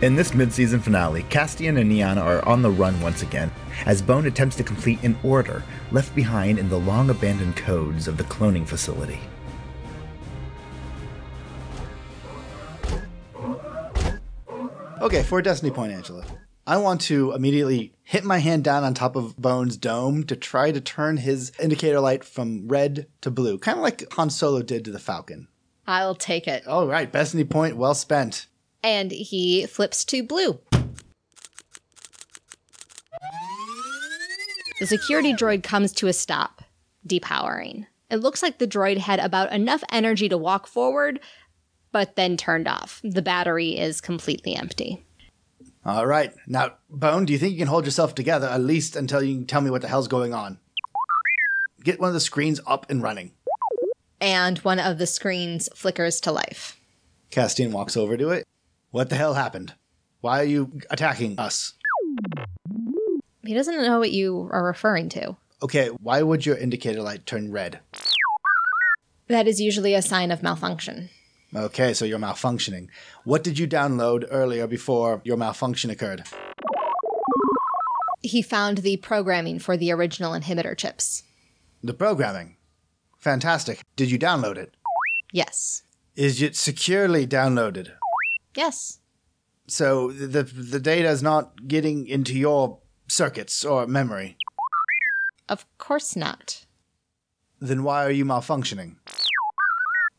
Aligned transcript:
In 0.00 0.14
this 0.14 0.32
mid-season 0.32 0.78
finale, 0.78 1.24
Castian 1.24 1.80
and 1.80 1.88
Neon 1.88 2.18
are 2.18 2.46
on 2.46 2.62
the 2.62 2.70
run 2.70 3.00
once 3.00 3.22
again, 3.22 3.50
as 3.84 4.00
Bone 4.00 4.26
attempts 4.26 4.54
to 4.56 4.62
complete 4.62 5.02
an 5.02 5.18
order 5.24 5.64
left 5.90 6.14
behind 6.14 6.60
in 6.60 6.68
the 6.68 6.78
long-abandoned 6.78 7.56
codes 7.56 8.06
of 8.06 8.16
the 8.16 8.22
cloning 8.22 8.64
facility. 8.64 9.18
Okay, 15.00 15.24
for 15.24 15.40
a 15.40 15.42
Destiny 15.42 15.72
point, 15.72 15.90
Angela. 15.90 16.24
I 16.64 16.76
want 16.76 17.00
to 17.02 17.32
immediately 17.32 17.92
hit 18.04 18.22
my 18.22 18.38
hand 18.38 18.62
down 18.62 18.84
on 18.84 18.94
top 18.94 19.16
of 19.16 19.36
Bone's 19.36 19.76
dome 19.76 20.22
to 20.24 20.36
try 20.36 20.70
to 20.70 20.80
turn 20.80 21.16
his 21.16 21.50
indicator 21.58 21.98
light 21.98 22.22
from 22.22 22.68
red 22.68 23.08
to 23.22 23.32
blue, 23.32 23.58
kind 23.58 23.78
of 23.78 23.82
like 23.82 24.12
Han 24.12 24.30
Solo 24.30 24.62
did 24.62 24.84
to 24.84 24.92
the 24.92 25.00
Falcon. 25.00 25.48
I'll 25.88 26.14
take 26.14 26.46
it. 26.46 26.68
All 26.68 26.86
right, 26.86 27.10
Destiny 27.10 27.42
point 27.42 27.76
well 27.76 27.94
spent. 27.94 28.46
And 28.82 29.10
he 29.10 29.66
flips 29.66 30.04
to 30.06 30.22
blue. 30.22 30.60
The 34.80 34.86
security 34.86 35.34
droid 35.34 35.64
comes 35.64 35.92
to 35.94 36.06
a 36.06 36.12
stop, 36.12 36.62
depowering. 37.06 37.86
It 38.10 38.18
looks 38.18 38.42
like 38.42 38.58
the 38.58 38.66
droid 38.66 38.98
had 38.98 39.18
about 39.18 39.52
enough 39.52 39.82
energy 39.90 40.28
to 40.28 40.38
walk 40.38 40.66
forward, 40.68 41.20
but 41.90 42.14
then 42.14 42.36
turned 42.36 42.68
off. 42.68 43.00
The 43.02 43.22
battery 43.22 43.76
is 43.76 44.00
completely 44.00 44.54
empty. 44.54 45.04
All 45.84 46.06
right, 46.06 46.32
now, 46.46 46.74
Bone, 46.88 47.24
do 47.24 47.32
you 47.32 47.38
think 47.38 47.52
you 47.52 47.58
can 47.58 47.68
hold 47.68 47.86
yourself 47.86 48.14
together 48.14 48.46
at 48.46 48.60
least 48.60 48.94
until 48.94 49.22
you 49.22 49.34
can 49.34 49.46
tell 49.46 49.60
me 49.60 49.70
what 49.70 49.82
the 49.82 49.88
hell's 49.88 50.08
going 50.08 50.34
on? 50.34 50.58
Get 51.82 51.98
one 51.98 52.08
of 52.08 52.14
the 52.14 52.20
screens 52.20 52.60
up 52.66 52.86
and 52.90 53.02
running. 53.02 53.32
And 54.20 54.58
one 54.58 54.78
of 54.78 54.98
the 54.98 55.06
screens 55.06 55.68
flickers 55.74 56.20
to 56.22 56.32
life. 56.32 56.78
Castian 57.30 57.72
walks 57.72 57.96
over 57.96 58.16
to 58.16 58.30
it. 58.30 58.46
What 58.90 59.10
the 59.10 59.16
hell 59.16 59.34
happened? 59.34 59.74
Why 60.20 60.40
are 60.40 60.44
you 60.44 60.80
attacking 60.88 61.38
us? 61.38 61.74
He 63.44 63.54
doesn't 63.54 63.76
know 63.76 63.98
what 63.98 64.12
you 64.12 64.48
are 64.50 64.64
referring 64.64 65.08
to. 65.10 65.36
Okay, 65.62 65.88
why 65.88 66.22
would 66.22 66.46
your 66.46 66.56
indicator 66.56 67.02
light 67.02 67.26
turn 67.26 67.52
red? 67.52 67.80
That 69.26 69.46
is 69.46 69.60
usually 69.60 69.94
a 69.94 70.02
sign 70.02 70.30
of 70.30 70.42
malfunction. 70.42 71.10
Okay, 71.54 71.92
so 71.92 72.04
you're 72.04 72.18
malfunctioning. 72.18 72.88
What 73.24 73.44
did 73.44 73.58
you 73.58 73.68
download 73.68 74.26
earlier 74.30 74.66
before 74.66 75.20
your 75.24 75.36
malfunction 75.36 75.90
occurred? 75.90 76.24
He 78.22 78.42
found 78.42 78.78
the 78.78 78.96
programming 78.96 79.58
for 79.58 79.76
the 79.76 79.92
original 79.92 80.32
inhibitor 80.32 80.76
chips. 80.76 81.24
The 81.82 81.94
programming. 81.94 82.56
Fantastic. 83.18 83.82
Did 83.96 84.10
you 84.10 84.18
download 84.18 84.56
it? 84.56 84.74
Yes. 85.32 85.82
Is 86.16 86.40
it 86.40 86.56
securely 86.56 87.26
downloaded? 87.26 87.92
Yes. 88.58 88.98
So 89.68 90.10
the 90.10 90.42
the 90.42 90.80
data 90.80 91.08
is 91.08 91.22
not 91.22 91.68
getting 91.68 92.08
into 92.08 92.36
your 92.36 92.80
circuits 93.06 93.64
or 93.64 93.86
memory. 93.86 94.36
Of 95.48 95.64
course 95.78 96.16
not. 96.16 96.66
Then 97.60 97.84
why 97.84 98.04
are 98.04 98.10
you 98.10 98.24
malfunctioning? 98.24 98.96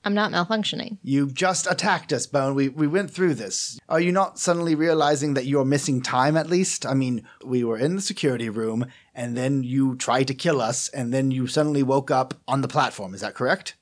I'm 0.06 0.14
not 0.14 0.32
malfunctioning. 0.32 1.00
You 1.04 1.28
just 1.28 1.68
attacked 1.70 2.14
us, 2.14 2.28
Bone. 2.28 2.56
We 2.56 2.70
we 2.70 2.88
went 2.88 3.12
through 3.12 3.34
this. 3.34 3.78
Are 3.90 4.00
you 4.00 4.14
not 4.14 4.40
suddenly 4.40 4.74
realizing 4.74 5.34
that 5.34 5.46
you're 5.46 5.66
missing 5.66 6.02
time 6.02 6.38
at 6.38 6.50
least? 6.50 6.86
I 6.86 6.94
mean, 6.94 7.28
we 7.44 7.66
were 7.66 7.78
in 7.78 7.98
the 7.98 8.02
security 8.02 8.48
room 8.48 8.86
and 9.14 9.36
then 9.36 9.64
you 9.64 9.98
tried 9.98 10.28
to 10.28 10.34
kill 10.34 10.62
us 10.62 10.88
and 10.88 11.14
then 11.14 11.30
you 11.30 11.46
suddenly 11.46 11.84
woke 11.84 12.10
up 12.10 12.36
on 12.48 12.62
the 12.62 12.70
platform. 12.70 13.14
Is 13.14 13.20
that 13.20 13.36
correct? 13.36 13.76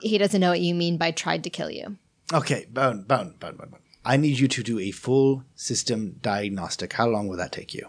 He 0.00 0.16
doesn't 0.16 0.40
know 0.40 0.50
what 0.50 0.60
you 0.60 0.74
mean 0.74 0.96
by 0.96 1.10
tried 1.10 1.44
to 1.44 1.50
kill 1.50 1.70
you. 1.70 1.98
Okay, 2.32 2.66
Bone, 2.70 3.02
Bone, 3.02 3.34
Bone, 3.38 3.56
Bone, 3.56 3.68
Bone. 3.68 3.80
I 4.06 4.16
need 4.16 4.38
you 4.38 4.48
to 4.48 4.62
do 4.62 4.78
a 4.78 4.90
full 4.90 5.44
system 5.54 6.16
diagnostic. 6.22 6.94
How 6.94 7.06
long 7.06 7.28
will 7.28 7.36
that 7.36 7.52
take 7.52 7.74
you? 7.74 7.86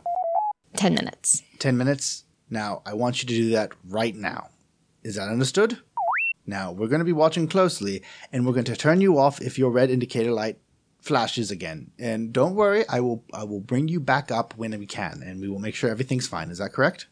10 0.76 0.96
minutes. 0.96 1.44
10 1.60 1.78
minutes? 1.78 2.26
Now, 2.50 2.82
I 2.86 2.94
want 2.94 3.24
you 3.24 3.30
to 3.30 3.34
do 3.34 3.50
that 3.52 3.72
right 3.88 4.14
now. 4.14 4.50
Is 5.02 5.16
that 5.16 5.30
understood? 5.30 5.80
Now, 6.46 6.74
we're 6.74 6.90
going 6.90 7.00
to 7.00 7.06
be 7.06 7.14
watching 7.14 7.48
closely, 7.48 8.04
and 8.34 8.46
we're 8.46 8.52
going 8.52 8.66
to 8.66 8.76
turn 8.76 9.00
you 9.00 9.18
off 9.18 9.42
if 9.42 9.58
your 9.58 9.72
red 9.72 9.90
indicator 9.90 10.32
light 10.32 10.58
flashes 11.00 11.50
again. 11.50 11.92
And 11.98 12.34
don't 12.34 12.56
worry, 12.56 12.84
I 12.90 13.00
will 13.00 13.24
I 13.34 13.46
will 13.46 13.62
bring 13.62 13.88
you 13.88 14.02
back 14.02 14.30
up 14.30 14.58
when 14.58 14.78
we 14.78 14.86
can, 14.86 15.22
and 15.26 15.40
we 15.40 15.48
will 15.48 15.60
make 15.60 15.76
sure 15.76 15.90
everything's 15.90 16.28
fine. 16.28 16.50
Is 16.50 16.58
that 16.58 16.74
correct? 16.74 17.08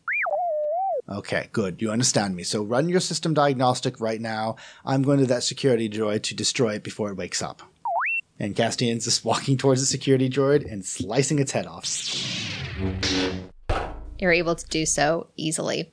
Okay, 1.11 1.49
good. 1.51 1.81
You 1.81 1.91
understand 1.91 2.35
me. 2.35 2.43
So 2.43 2.63
run 2.63 2.87
your 2.87 2.99
system 2.99 3.33
diagnostic 3.33 3.99
right 3.99 4.21
now. 4.21 4.55
I'm 4.85 5.01
going 5.03 5.19
to 5.19 5.25
that 5.25 5.43
security 5.43 5.89
droid 5.89 6.23
to 6.23 6.35
destroy 6.35 6.75
it 6.75 6.83
before 6.83 7.09
it 7.09 7.17
wakes 7.17 7.41
up. 7.41 7.61
And 8.39 8.55
Castian's 8.55 9.05
just 9.05 9.25
walking 9.25 9.57
towards 9.57 9.81
the 9.81 9.87
security 9.87 10.29
droid 10.29 10.71
and 10.71 10.85
slicing 10.85 11.39
its 11.39 11.51
head 11.51 11.67
off. 11.67 11.85
You're 14.19 14.31
able 14.31 14.55
to 14.55 14.67
do 14.67 14.85
so 14.85 15.27
easily. 15.35 15.91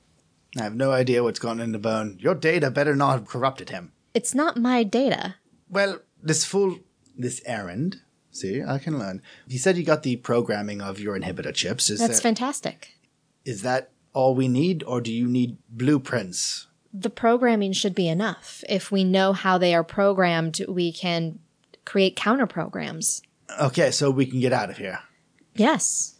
I 0.57 0.63
have 0.63 0.75
no 0.75 0.91
idea 0.91 1.23
what's 1.23 1.39
gone 1.39 1.59
into 1.59 1.79
Bone. 1.79 2.17
Your 2.19 2.35
data 2.35 2.71
better 2.71 2.95
not 2.95 3.11
have 3.11 3.27
corrupted 3.27 3.69
him. 3.69 3.91
It's 4.13 4.33
not 4.33 4.57
my 4.57 4.83
data. 4.83 5.35
Well, 5.69 5.99
this 6.23 6.45
full 6.45 6.79
this 7.17 7.41
errand. 7.45 8.01
See, 8.31 8.63
I 8.63 8.77
can 8.77 8.97
learn. 8.97 9.21
He 9.47 9.57
said 9.57 9.77
you 9.77 9.83
got 9.83 10.03
the 10.03 10.15
programming 10.15 10.81
of 10.81 10.99
your 10.99 11.19
inhibitor 11.19 11.53
chips. 11.53 11.89
Is 11.89 11.99
That's 11.99 12.17
that, 12.17 12.23
fantastic. 12.23 12.95
is 13.45 13.61
that 13.63 13.91
all 14.13 14.35
we 14.35 14.47
need, 14.47 14.83
or 14.83 15.01
do 15.01 15.13
you 15.13 15.27
need 15.27 15.57
blueprints? 15.69 16.67
The 16.93 17.09
programming 17.09 17.73
should 17.73 17.93
be 17.93 18.07
enough. 18.07 18.63
If 18.67 18.91
we 18.91 19.03
know 19.03 19.33
how 19.33 19.57
they 19.57 19.75
are 19.75 19.83
programmed, 19.83 20.61
we 20.67 20.91
can 20.91 21.39
create 21.85 22.15
counter 22.15 22.47
programs. 22.47 23.21
Okay, 23.61 23.91
so 23.91 24.09
we 24.09 24.25
can 24.25 24.39
get 24.39 24.53
out 24.53 24.69
of 24.69 24.77
here. 24.77 24.99
Yes. 25.55 26.15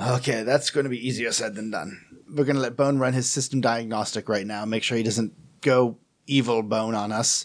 Okay, 0.00 0.42
that's 0.42 0.70
going 0.70 0.84
to 0.84 0.90
be 0.90 1.06
easier 1.06 1.32
said 1.32 1.54
than 1.54 1.70
done. 1.70 2.00
We're 2.28 2.44
going 2.44 2.56
to 2.56 2.62
let 2.62 2.76
Bone 2.76 2.98
run 2.98 3.12
his 3.12 3.28
system 3.28 3.60
diagnostic 3.60 4.28
right 4.28 4.46
now, 4.46 4.64
make 4.64 4.82
sure 4.82 4.96
he 4.96 5.02
doesn't 5.02 5.32
go 5.60 5.98
evil 6.26 6.62
Bone 6.62 6.94
on 6.94 7.12
us. 7.12 7.44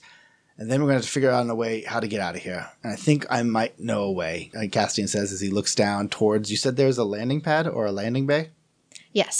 And 0.57 0.71
then 0.71 0.79
we're 0.79 0.87
going 0.87 0.99
to 0.99 0.99
have 0.99 1.05
to 1.05 1.11
figure 1.11 1.31
out 1.31 1.49
a 1.49 1.55
way 1.55 1.81
how 1.81 1.99
to 1.99 2.07
get 2.07 2.21
out 2.21 2.35
of 2.35 2.41
here. 2.41 2.69
And 2.81 2.93
I 2.93 2.95
think 2.95 3.25
I 3.29 3.43
might 3.43 3.77
know 3.77 4.03
a 4.03 4.11
way. 4.11 4.51
Like 4.53 4.71
Castian 4.71 5.09
says 5.09 5.33
as 5.33 5.41
he 5.41 5.49
looks 5.49 5.75
down 5.75 6.07
towards, 6.07 6.49
you 6.49 6.55
said 6.55 6.77
there's 6.77 6.97
a 6.97 7.03
landing 7.03 7.41
pad 7.41 7.67
or 7.67 7.85
a 7.85 7.91
landing 7.91 8.25
bay 8.25 8.51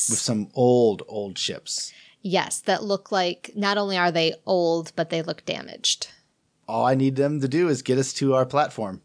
with 0.09 0.19
some 0.19 0.49
old, 0.55 1.03
old 1.07 1.37
ships. 1.37 1.93
Yes, 2.21 2.59
that 2.61 2.83
look 2.83 3.11
like 3.11 3.51
not 3.55 3.77
only 3.77 3.97
are 3.97 4.11
they 4.11 4.33
old, 4.45 4.91
but 4.95 5.09
they 5.11 5.21
look 5.21 5.45
damaged. 5.45 6.07
all 6.67 6.85
I 6.87 6.95
need 6.95 7.15
them 7.15 7.41
to 7.41 7.47
do 7.47 7.69
is 7.69 7.83
get 7.83 7.99
us 7.99 8.11
to 8.13 8.33
our 8.33 8.45
platform. 8.45 9.01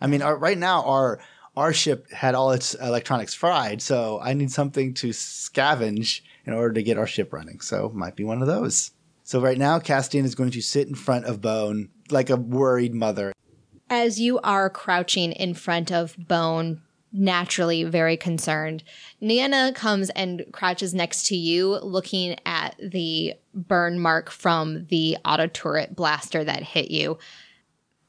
I 0.00 0.06
mean, 0.06 0.22
our, 0.22 0.36
right 0.36 0.56
now 0.56 0.82
our 0.84 1.18
our 1.56 1.72
ship 1.72 2.10
had 2.12 2.34
all 2.36 2.52
its 2.52 2.74
electronics 2.74 3.34
fried, 3.34 3.82
so 3.82 4.20
I 4.22 4.32
need 4.32 4.50
something 4.52 4.94
to 4.94 5.08
scavenge 5.08 6.20
in 6.46 6.52
order 6.54 6.72
to 6.72 6.82
get 6.82 6.96
our 6.96 7.06
ship 7.06 7.32
running. 7.32 7.60
So 7.60 7.90
might 7.92 8.14
be 8.16 8.24
one 8.24 8.40
of 8.40 8.46
those. 8.48 8.92
So 9.24 9.40
right 9.40 9.58
now, 9.58 9.78
Castian 9.80 10.24
is 10.24 10.36
going 10.36 10.52
to 10.52 10.62
sit 10.62 10.86
in 10.88 10.94
front 10.94 11.26
of 11.26 11.42
Bone 11.42 11.88
like 12.10 12.30
a 12.30 12.36
worried 12.36 12.94
mother. 12.94 13.32
As 13.90 14.20
you 14.20 14.38
are 14.40 14.70
crouching 14.70 15.32
in 15.32 15.52
front 15.52 15.90
of 15.90 16.16
Bone, 16.16 16.80
naturally 17.12 17.84
very 17.84 18.16
concerned, 18.16 18.82
Nana 19.20 19.72
comes 19.74 20.10
and 20.10 20.44
crouches 20.52 20.94
next 20.94 21.26
to 21.28 21.36
you, 21.36 21.76
looking 21.76 22.36
at 22.44 22.76
the 22.78 23.34
burn 23.54 23.98
mark 23.98 24.30
from 24.30 24.86
the 24.86 25.16
auto 25.24 25.46
turret 25.46 25.96
blaster 25.96 26.44
that 26.44 26.62
hit 26.62 26.90
you. 26.90 27.18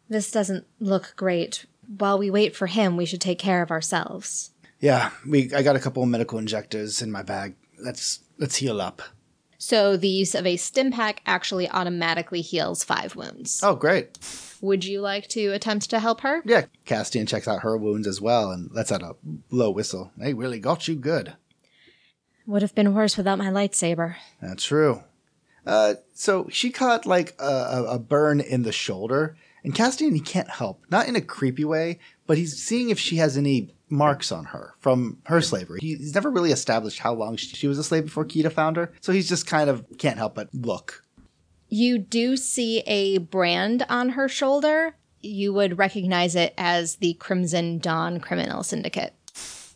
This 0.09 0.31
doesn't 0.31 0.65
look 0.79 1.13
great. 1.15 1.65
While 1.97 2.17
we 2.17 2.29
wait 2.29 2.55
for 2.55 2.67
him, 2.67 2.97
we 2.97 3.05
should 3.05 3.21
take 3.21 3.39
care 3.39 3.61
of 3.61 3.71
ourselves. 3.71 4.51
Yeah, 4.79 5.11
we 5.27 5.53
I 5.53 5.61
got 5.61 5.75
a 5.75 5.79
couple 5.79 6.03
of 6.03 6.09
medical 6.09 6.39
injectors 6.39 7.01
in 7.01 7.11
my 7.11 7.23
bag. 7.23 7.55
Let's 7.79 8.19
let's 8.37 8.57
heal 8.57 8.81
up. 8.81 9.01
So 9.57 9.97
the 9.97 10.07
use 10.07 10.35
of 10.35 10.45
a 10.45 10.55
stim 10.55 10.91
pack 10.91 11.21
actually 11.25 11.69
automatically 11.69 12.41
heals 12.41 12.83
five 12.83 13.15
wounds. 13.15 13.59
Oh, 13.61 13.75
great. 13.75 14.17
Would 14.61 14.83
you 14.83 15.01
like 15.01 15.27
to 15.29 15.47
attempt 15.47 15.89
to 15.89 15.99
help 15.99 16.21
her? 16.21 16.41
Yeah, 16.45 16.65
Castian 16.85 17.27
checks 17.27 17.47
out 17.47 17.61
her 17.61 17.77
wounds 17.77 18.07
as 18.07 18.19
well 18.19 18.51
and 18.51 18.69
lets 18.71 18.91
out 18.91 19.01
a 19.01 19.15
low 19.49 19.71
whistle. 19.71 20.11
They 20.17 20.33
really 20.33 20.59
got 20.59 20.87
you 20.87 20.95
good. 20.95 21.33
Would 22.45 22.61
have 22.61 22.75
been 22.75 22.93
worse 22.93 23.15
without 23.15 23.37
my 23.37 23.47
lightsaber. 23.47 24.15
That's 24.41 24.65
true. 24.65 25.03
Uh, 25.65 25.95
so 26.13 26.47
she 26.49 26.71
caught 26.71 27.05
like 27.05 27.35
a, 27.39 27.43
a, 27.43 27.83
a 27.95 27.99
burn 27.99 28.39
in 28.39 28.63
the 28.63 28.71
shoulder, 28.71 29.37
and 29.63 29.75
Castian 29.75 30.13
he 30.13 30.19
can't 30.19 30.49
help, 30.49 30.83
not 30.89 31.07
in 31.07 31.15
a 31.15 31.21
creepy 31.21 31.63
way, 31.65 31.99
but 32.25 32.37
he's 32.37 32.61
seeing 32.61 32.89
if 32.89 32.99
she 32.99 33.17
has 33.17 33.37
any 33.37 33.75
marks 33.89 34.31
on 34.31 34.45
her 34.45 34.73
from 34.79 35.17
her 35.25 35.41
slavery. 35.41 35.79
He's 35.81 36.13
never 36.13 36.29
really 36.29 36.51
established 36.51 36.99
how 36.99 37.13
long 37.13 37.35
she, 37.35 37.47
she 37.47 37.67
was 37.67 37.77
a 37.77 37.83
slave 37.83 38.05
before 38.05 38.25
Kita 38.25 38.51
found 38.51 38.77
her, 38.77 38.91
so 39.01 39.11
he's 39.11 39.29
just 39.29 39.47
kind 39.47 39.69
of 39.69 39.85
can't 39.97 40.17
help 40.17 40.35
but 40.35 40.49
look. 40.53 41.03
You 41.69 41.99
do 41.99 42.35
see 42.35 42.79
a 42.81 43.19
brand 43.19 43.85
on 43.89 44.09
her 44.09 44.27
shoulder. 44.27 44.95
You 45.21 45.53
would 45.53 45.77
recognize 45.77 46.35
it 46.35 46.53
as 46.57 46.95
the 46.95 47.13
Crimson 47.13 47.77
Dawn 47.77 48.19
Criminal 48.19 48.63
Syndicate. 48.63 49.13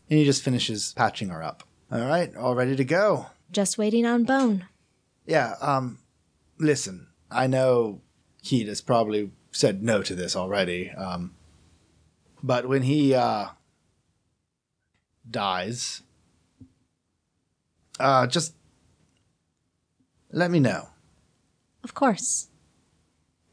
And 0.09 0.19
he 0.19 0.25
just 0.25 0.43
finishes 0.43 0.93
patching 0.95 1.29
her 1.29 1.43
up. 1.43 1.63
All 1.91 1.99
right, 2.01 2.35
all 2.35 2.55
ready 2.55 2.75
to 2.75 2.83
go. 2.83 3.27
Just 3.51 3.77
waiting 3.77 4.05
on 4.05 4.23
Bone. 4.23 4.65
Yeah, 5.25 5.55
um, 5.61 5.99
listen, 6.57 7.07
I 7.29 7.45
know 7.47 8.01
Kita's 8.41 8.81
probably 8.81 9.31
said 9.51 9.83
no 9.83 10.01
to 10.01 10.15
this 10.15 10.35
already, 10.35 10.89
um, 10.91 11.35
But 12.41 12.67
when 12.67 12.81
he 12.81 13.13
uh, 13.13 13.49
dies, 15.29 16.01
uh, 17.99 18.27
just 18.27 18.53
let 20.31 20.49
me 20.51 20.59
know. 20.59 20.89
Of 21.83 21.93
course. 21.93 22.49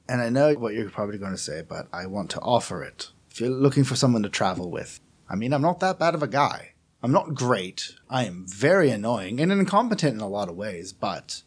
And 0.08 0.20
I 0.20 0.28
know 0.28 0.54
what 0.54 0.74
you're 0.74 0.90
probably 0.90 1.18
going 1.18 1.32
to 1.32 1.38
say, 1.38 1.62
but 1.62 1.86
I 1.92 2.06
want 2.06 2.30
to 2.30 2.40
offer 2.40 2.82
it. 2.82 3.10
If 3.30 3.40
you're 3.40 3.50
looking 3.50 3.84
for 3.84 3.96
someone 3.96 4.22
to 4.24 4.28
travel 4.28 4.70
with, 4.70 5.00
I 5.28 5.36
mean, 5.36 5.52
I'm 5.52 5.62
not 5.62 5.80
that 5.80 5.98
bad 5.98 6.14
of 6.14 6.22
a 6.22 6.28
guy. 6.28 6.72
I'm 7.02 7.12
not 7.12 7.34
great. 7.34 7.94
I 8.08 8.24
am 8.24 8.44
very 8.46 8.90
annoying 8.90 9.40
and 9.40 9.52
incompetent 9.52 10.14
in 10.14 10.20
a 10.20 10.28
lot 10.28 10.48
of 10.48 10.56
ways, 10.56 10.92
but 10.92 11.42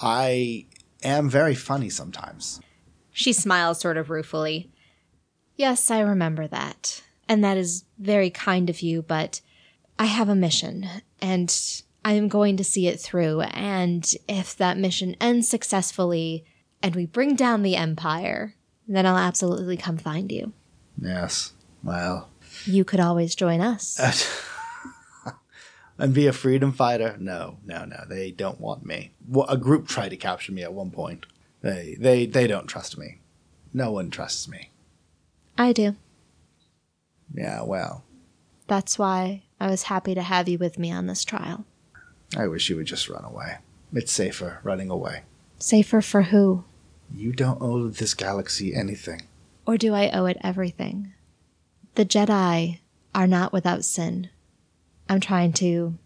I 0.00 0.66
am 1.02 1.28
very 1.28 1.54
funny 1.54 1.90
sometimes. 1.90 2.60
She 3.12 3.32
smiles 3.32 3.80
sort 3.80 3.96
of 3.96 4.10
ruefully. 4.10 4.70
Yes, 5.56 5.90
I 5.90 6.00
remember 6.00 6.46
that. 6.48 7.02
And 7.28 7.44
that 7.44 7.56
is 7.56 7.84
very 7.98 8.30
kind 8.30 8.70
of 8.70 8.80
you, 8.80 9.02
but 9.02 9.40
I 9.98 10.06
have 10.06 10.28
a 10.28 10.34
mission, 10.34 10.86
and 11.20 11.54
I 12.08 12.12
am 12.12 12.28
going 12.28 12.56
to 12.56 12.64
see 12.64 12.86
it 12.88 12.98
through. 12.98 13.42
And 13.42 14.10
if 14.26 14.56
that 14.56 14.78
mission 14.78 15.14
ends 15.20 15.46
successfully 15.46 16.42
and 16.82 16.94
we 16.96 17.04
bring 17.04 17.36
down 17.36 17.62
the 17.62 17.76
Empire, 17.76 18.54
then 18.86 19.04
I'll 19.04 19.18
absolutely 19.18 19.76
come 19.76 19.98
find 19.98 20.32
you. 20.32 20.54
Yes. 20.98 21.52
Well, 21.84 22.30
You 22.64 22.82
could 22.82 22.98
always 22.98 23.34
join 23.34 23.60
us. 23.60 24.00
and 25.98 26.14
be 26.14 26.26
a 26.26 26.32
freedom 26.32 26.72
fighter? 26.72 27.14
No, 27.20 27.58
no, 27.66 27.84
no. 27.84 28.04
They 28.08 28.30
don't 28.30 28.58
want 28.58 28.86
me. 28.86 29.12
Well, 29.28 29.46
a 29.46 29.58
group 29.58 29.86
tried 29.86 30.08
to 30.08 30.16
capture 30.16 30.52
me 30.52 30.62
at 30.62 30.72
one 30.72 30.90
point. 30.90 31.26
They, 31.60 31.94
they, 32.00 32.24
they 32.24 32.46
don't 32.46 32.68
trust 32.68 32.96
me. 32.96 33.18
No 33.74 33.92
one 33.92 34.08
trusts 34.08 34.48
me. 34.48 34.70
I 35.58 35.74
do. 35.74 35.94
Yeah, 37.34 37.64
well, 37.64 38.04
That's 38.66 38.98
why 38.98 39.42
I 39.60 39.68
was 39.68 39.82
happy 39.82 40.14
to 40.14 40.22
have 40.22 40.48
you 40.48 40.56
with 40.56 40.78
me 40.78 40.90
on 40.90 41.06
this 41.06 41.22
trial. 41.22 41.66
I 42.36 42.46
wish 42.46 42.68
you 42.68 42.76
would 42.76 42.86
just 42.86 43.08
run 43.08 43.24
away. 43.24 43.58
It's 43.92 44.12
safer 44.12 44.60
running 44.62 44.90
away. 44.90 45.22
Safer 45.58 46.02
for 46.02 46.22
who? 46.22 46.64
You 47.12 47.32
don't 47.32 47.62
owe 47.62 47.88
this 47.88 48.14
galaxy 48.14 48.74
anything. 48.74 49.22
Or 49.66 49.76
do 49.76 49.94
I 49.94 50.10
owe 50.10 50.26
it 50.26 50.36
everything? 50.42 51.14
The 51.94 52.04
Jedi 52.04 52.80
are 53.14 53.26
not 53.26 53.52
without 53.52 53.84
sin. 53.84 54.30
I'm 55.08 55.20
trying 55.20 55.52
to 55.54 55.98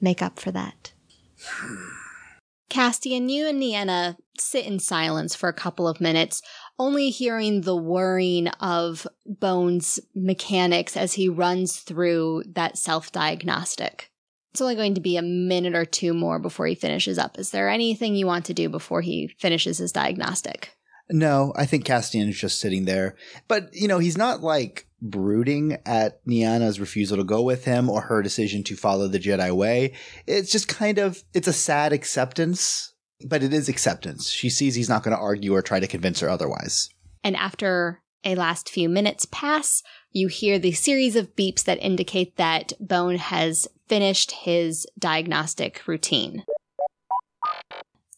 make 0.00 0.22
up 0.22 0.38
for 0.38 0.50
that. 0.52 0.92
Castian, 2.70 3.28
you 3.28 3.46
and 3.46 3.60
Nienna 3.60 4.16
sit 4.38 4.66
in 4.66 4.78
silence 4.80 5.34
for 5.34 5.48
a 5.48 5.54
couple 5.54 5.86
of 5.86 6.00
minutes, 6.00 6.42
only 6.78 7.10
hearing 7.10 7.60
the 7.60 7.76
whirring 7.76 8.48
of 8.60 9.06
Bones' 9.26 10.00
mechanics 10.14 10.96
as 10.96 11.12
he 11.14 11.28
runs 11.28 11.76
through 11.76 12.42
that 12.46 12.78
self 12.78 13.12
diagnostic. 13.12 14.10
It's 14.54 14.60
only 14.60 14.76
going 14.76 14.94
to 14.94 15.00
be 15.00 15.16
a 15.16 15.22
minute 15.22 15.74
or 15.74 15.84
two 15.84 16.14
more 16.14 16.38
before 16.38 16.68
he 16.68 16.76
finishes 16.76 17.18
up. 17.18 17.40
Is 17.40 17.50
there 17.50 17.68
anything 17.68 18.14
you 18.14 18.26
want 18.26 18.44
to 18.44 18.54
do 18.54 18.68
before 18.68 19.00
he 19.00 19.34
finishes 19.40 19.78
his 19.78 19.90
diagnostic? 19.90 20.70
No, 21.10 21.52
I 21.56 21.66
think 21.66 21.84
Castian 21.84 22.28
is 22.28 22.38
just 22.38 22.60
sitting 22.60 22.84
there. 22.84 23.16
But, 23.48 23.70
you 23.72 23.88
know, 23.88 23.98
he's 23.98 24.16
not 24.16 24.42
like 24.42 24.86
brooding 25.02 25.78
at 25.84 26.24
Niana's 26.24 26.78
refusal 26.78 27.16
to 27.16 27.24
go 27.24 27.42
with 27.42 27.64
him 27.64 27.90
or 27.90 28.02
her 28.02 28.22
decision 28.22 28.62
to 28.62 28.76
follow 28.76 29.08
the 29.08 29.18
Jedi 29.18 29.50
way. 29.50 29.94
It's 30.24 30.52
just 30.52 30.68
kind 30.68 30.98
of, 30.98 31.24
it's 31.34 31.48
a 31.48 31.52
sad 31.52 31.92
acceptance, 31.92 32.94
but 33.26 33.42
it 33.42 33.52
is 33.52 33.68
acceptance. 33.68 34.30
She 34.30 34.50
sees 34.50 34.76
he's 34.76 34.88
not 34.88 35.02
going 35.02 35.16
to 35.16 35.20
argue 35.20 35.52
or 35.52 35.62
try 35.62 35.80
to 35.80 35.88
convince 35.88 36.20
her 36.20 36.30
otherwise. 36.30 36.90
And 37.24 37.34
after 37.34 38.02
a 38.22 38.36
last 38.36 38.70
few 38.70 38.88
minutes 38.88 39.26
pass, 39.32 39.82
you 40.14 40.28
hear 40.28 40.60
the 40.60 40.72
series 40.72 41.16
of 41.16 41.34
beeps 41.34 41.64
that 41.64 41.82
indicate 41.82 42.36
that 42.36 42.72
Bone 42.78 43.16
has 43.16 43.66
finished 43.88 44.30
his 44.30 44.86
diagnostic 44.96 45.86
routine. 45.88 46.44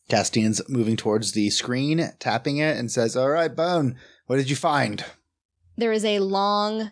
Castian's 0.08 0.60
moving 0.68 0.96
towards 0.96 1.32
the 1.32 1.48
screen, 1.48 2.12
tapping 2.18 2.58
it, 2.58 2.76
and 2.76 2.92
says, 2.92 3.16
All 3.16 3.30
right, 3.30 3.56
Bone, 3.56 3.96
what 4.26 4.36
did 4.36 4.50
you 4.50 4.56
find? 4.56 5.04
There 5.76 5.90
is 5.90 6.04
a 6.04 6.20
long 6.20 6.90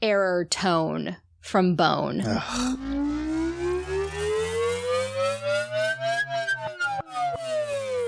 error 0.00 0.44
tone 0.44 1.16
from 1.40 1.74
Bone. 1.74 2.22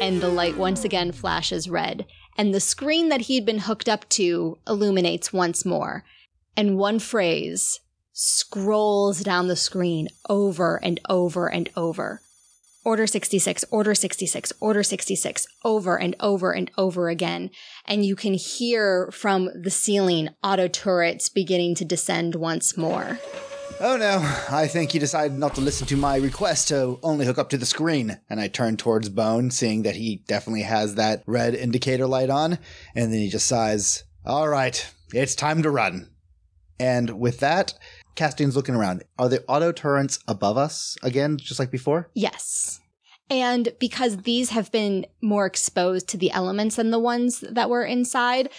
And 0.00 0.20
the 0.20 0.28
light 0.28 0.56
once 0.56 0.84
again 0.84 1.10
flashes 1.10 1.69
red, 1.69 2.06
and 2.38 2.54
the 2.54 2.60
screen 2.60 3.08
that 3.08 3.22
he'd 3.22 3.44
been 3.44 3.58
hooked 3.58 3.88
up 3.88 4.08
to 4.10 4.58
illuminates 4.69 5.32
once 5.32 5.64
more, 5.64 6.04
and 6.56 6.78
one 6.78 6.98
phrase 6.98 7.80
scrolls 8.12 9.20
down 9.20 9.46
the 9.48 9.56
screen 9.56 10.08
over 10.28 10.80
and 10.82 10.98
over 11.08 11.48
and 11.48 11.68
over. 11.76 12.22
Order 12.86 13.08
66, 13.08 13.64
Order 13.72 13.96
66, 13.96 14.52
Order 14.60 14.82
66, 14.84 15.46
over 15.64 15.96
and 15.96 16.14
over 16.20 16.52
and 16.52 16.70
over 16.78 17.08
again. 17.08 17.50
And 17.84 18.06
you 18.06 18.14
can 18.14 18.34
hear 18.34 19.10
from 19.10 19.50
the 19.60 19.70
ceiling 19.70 20.28
auto 20.42 20.68
turrets 20.68 21.28
beginning 21.28 21.74
to 21.74 21.84
descend 21.84 22.36
once 22.36 22.76
more. 22.76 23.18
Oh 23.80 23.96
no, 23.98 24.20
I 24.48 24.68
think 24.68 24.92
he 24.92 24.98
decided 24.98 25.36
not 25.36 25.56
to 25.56 25.60
listen 25.60 25.86
to 25.88 25.96
my 25.96 26.16
request 26.16 26.68
to 26.68 26.98
only 27.02 27.26
hook 27.26 27.38
up 27.38 27.50
to 27.50 27.58
the 27.58 27.66
screen. 27.66 28.18
And 28.30 28.40
I 28.40 28.48
turn 28.48 28.78
towards 28.78 29.10
Bone, 29.10 29.50
seeing 29.50 29.82
that 29.82 29.96
he 29.96 30.22
definitely 30.26 30.62
has 30.62 30.94
that 30.94 31.22
red 31.26 31.54
indicator 31.54 32.06
light 32.06 32.30
on. 32.30 32.58
And 32.94 33.12
then 33.12 33.18
he 33.18 33.28
just 33.28 33.46
sighs, 33.46 34.04
All 34.24 34.48
right, 34.48 34.90
it's 35.12 35.34
time 35.34 35.62
to 35.62 35.70
run. 35.70 36.08
And 36.78 37.19
with 37.19 37.40
that, 37.40 37.75
Castian's 38.17 38.56
looking 38.56 38.75
around. 38.75 39.05
Are 39.19 39.28
the 39.28 39.44
auto 39.46 39.73
turrets 39.73 40.19
above 40.28 40.56
us 40.56 40.96
again, 41.02 41.37
just 41.37 41.58
like 41.58 41.70
before? 41.70 42.11
Yes. 42.14 42.81
And 43.28 43.70
because 43.81 44.19
these 44.19 44.50
have 44.50 44.70
been 44.70 45.06
more 45.20 45.46
exposed 45.46 46.08
to 46.08 46.17
the 46.17 46.31
elements 46.31 46.76
than 46.76 46.90
the 46.90 46.99
ones 46.99 47.40
that 47.40 47.70
were 47.70 47.84
inside, 47.84 48.50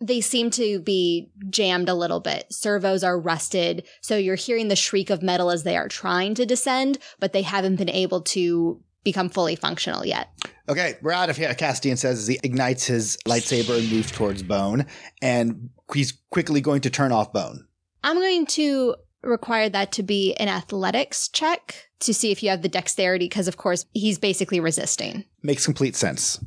they 0.00 0.20
seem 0.20 0.50
to 0.50 0.80
be 0.80 1.30
jammed 1.50 1.88
a 1.88 1.94
little 1.94 2.20
bit. 2.20 2.52
Servos 2.52 3.02
are 3.02 3.18
rusted, 3.18 3.86
so 4.00 4.16
you're 4.16 4.36
hearing 4.36 4.68
the 4.68 4.76
shriek 4.76 5.10
of 5.10 5.22
metal 5.22 5.50
as 5.50 5.62
they 5.62 5.76
are 5.76 5.88
trying 5.88 6.34
to 6.34 6.46
descend, 6.46 6.98
but 7.18 7.32
they 7.32 7.42
haven't 7.42 7.76
been 7.76 7.88
able 7.88 8.20
to 8.22 8.80
become 9.04 9.28
fully 9.28 9.56
functional 9.56 10.04
yet. 10.04 10.30
Okay, 10.68 10.96
we're 11.00 11.12
out 11.12 11.30
of 11.30 11.36
here, 11.36 11.52
Castian 11.54 11.96
says 11.96 12.18
as 12.18 12.26
he 12.26 12.38
ignites 12.42 12.84
his 12.86 13.16
lightsaber 13.26 13.78
and 13.78 13.90
moves 13.90 14.10
towards 14.10 14.42
Bone. 14.42 14.86
And 15.22 15.70
he's 15.94 16.12
quickly 16.30 16.60
going 16.60 16.82
to 16.82 16.90
turn 16.90 17.12
off 17.12 17.32
Bone. 17.32 17.66
I'm 18.04 18.16
going 18.16 18.46
to 18.46 18.96
require 19.22 19.68
that 19.68 19.92
to 19.92 20.02
be 20.02 20.34
an 20.34 20.48
athletics 20.48 21.28
check 21.28 21.88
to 22.00 22.14
see 22.14 22.30
if 22.30 22.42
you 22.42 22.50
have 22.50 22.62
the 22.62 22.68
dexterity, 22.68 23.26
because 23.26 23.48
of 23.48 23.56
course 23.56 23.86
he's 23.92 24.18
basically 24.18 24.60
resisting. 24.60 25.24
Makes 25.42 25.64
complete 25.64 25.96
sense. 25.96 26.42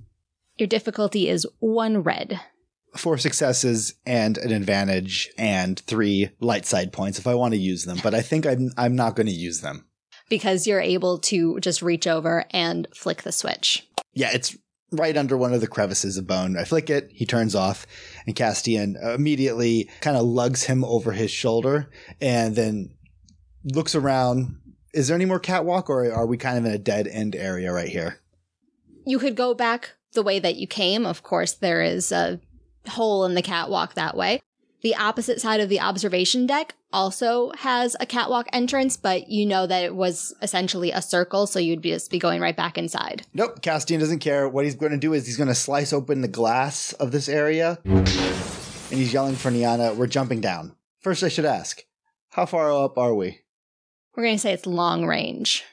Your 0.58 0.68
difficulty 0.68 1.28
is 1.28 1.48
one 1.60 2.04
red. 2.04 2.40
four 2.96 3.18
successes 3.18 3.96
and 4.06 4.38
an 4.38 4.52
advantage 4.52 5.30
and 5.38 5.80
three 5.80 6.30
light 6.40 6.66
side 6.66 6.92
points 6.94 7.18
if 7.18 7.26
I 7.26 7.36
want 7.36 7.54
to 7.54 7.60
use 7.60 7.86
them, 7.86 7.98
but 8.04 8.14
I 8.14 8.22
think 8.22 8.46
I'm 8.46 8.70
I'm 8.78 8.96
not 8.96 9.16
going 9.16 9.28
to 9.28 9.34
use 9.34 9.62
them. 9.62 9.86
Because 10.32 10.66
you're 10.66 10.80
able 10.80 11.20
to 11.20 11.60
just 11.60 11.82
reach 11.82 12.08
over 12.08 12.46
and 12.52 12.88
flick 12.96 13.22
the 13.22 13.34
switch. 13.34 13.86
Yeah, 14.14 14.32
it's 14.34 14.58
right 14.94 15.18
under 15.18 15.36
one 15.36 15.54
of 15.54 15.60
the 15.60 15.68
crevices 15.68 16.18
of 16.18 16.26
bone. 16.26 16.58
I 16.58 16.64
flick 16.64 16.90
it, 16.90 17.12
he 17.14 17.26
turns 17.26 17.54
off, 17.54 17.86
and 18.26 18.34
Castian 18.34 18.96
immediately 19.14 19.90
kind 20.00 20.16
of 20.16 20.24
lugs 20.24 20.64
him 20.64 20.86
over 20.86 21.12
his 21.12 21.32
shoulder 21.32 21.92
and 22.22 22.56
then 22.56 22.96
looks 23.66 23.94
around. 23.94 24.58
Is 24.94 25.10
there 25.10 25.16
any 25.16 25.26
more 25.26 25.40
catwalk 25.40 25.90
or 25.90 26.10
are 26.12 26.26
we 26.26 26.38
kind 26.38 26.58
of 26.58 26.66
in 26.66 26.72
a 26.72 26.78
dead 26.78 27.08
end 27.08 27.36
area 27.36 27.72
right 27.74 27.90
here? 27.90 28.22
You 29.06 29.20
could 29.20 29.36
go 29.36 29.54
back 29.54 29.92
the 30.14 30.24
way 30.24 30.40
that 30.40 30.56
you 30.56 30.66
came. 30.66 31.06
Of 31.06 31.24
course, 31.24 31.54
there 31.54 31.82
is 31.82 32.14
a 32.14 32.40
hole 32.88 33.26
in 33.26 33.36
the 33.36 33.42
catwalk 33.42 33.96
that 33.96 34.16
way. 34.16 34.40
The 34.82 34.96
opposite 34.96 35.42
side 35.42 35.60
of 35.60 35.68
the 35.68 35.82
observation 35.82 36.48
deck 36.48 36.76
also 36.94 37.52
has 37.58 37.96
a 38.00 38.06
catwalk 38.06 38.48
entrance, 38.54 38.98
but 38.98 39.30
you 39.30 39.46
know 39.46 39.68
that 39.68 39.84
it 39.84 39.96
was 39.96 40.34
essentially 40.42 40.92
a 40.92 41.02
circle, 41.02 41.48
so 41.48 41.60
you'd 41.60 41.84
just 41.84 42.12
be 42.12 42.20
going 42.20 42.42
right 42.42 42.56
back 42.56 42.78
inside. 42.78 43.26
Nope, 43.34 43.62
Castian 43.62 44.00
doesn't 44.00 44.20
care. 44.20 44.48
What 44.48 44.66
he's 44.66 44.76
going 44.76 44.92
to 44.92 44.98
do 44.98 45.14
is 45.14 45.26
he's 45.26 45.38
going 45.38 45.48
to 45.48 45.56
slice 45.56 45.94
open 45.94 46.22
the 46.22 46.28
glass 46.28 46.94
of 46.94 47.12
this 47.12 47.30
area 47.30 47.80
and 48.92 49.00
he's 49.00 49.14
yelling 49.14 49.36
for 49.36 49.50
Niana, 49.50 49.96
we're 49.96 50.08
jumping 50.08 50.42
down. 50.42 50.76
First, 51.00 51.24
I 51.24 51.30
should 51.30 51.46
ask, 51.46 51.84
how 52.32 52.46
far 52.46 52.72
up 52.72 52.98
are 52.98 53.16
we? 53.16 53.40
We're 54.16 54.24
going 54.24 54.36
to 54.36 54.40
say 54.40 54.54
it's 54.54 54.66
long 54.66 55.06
range. 55.06 55.64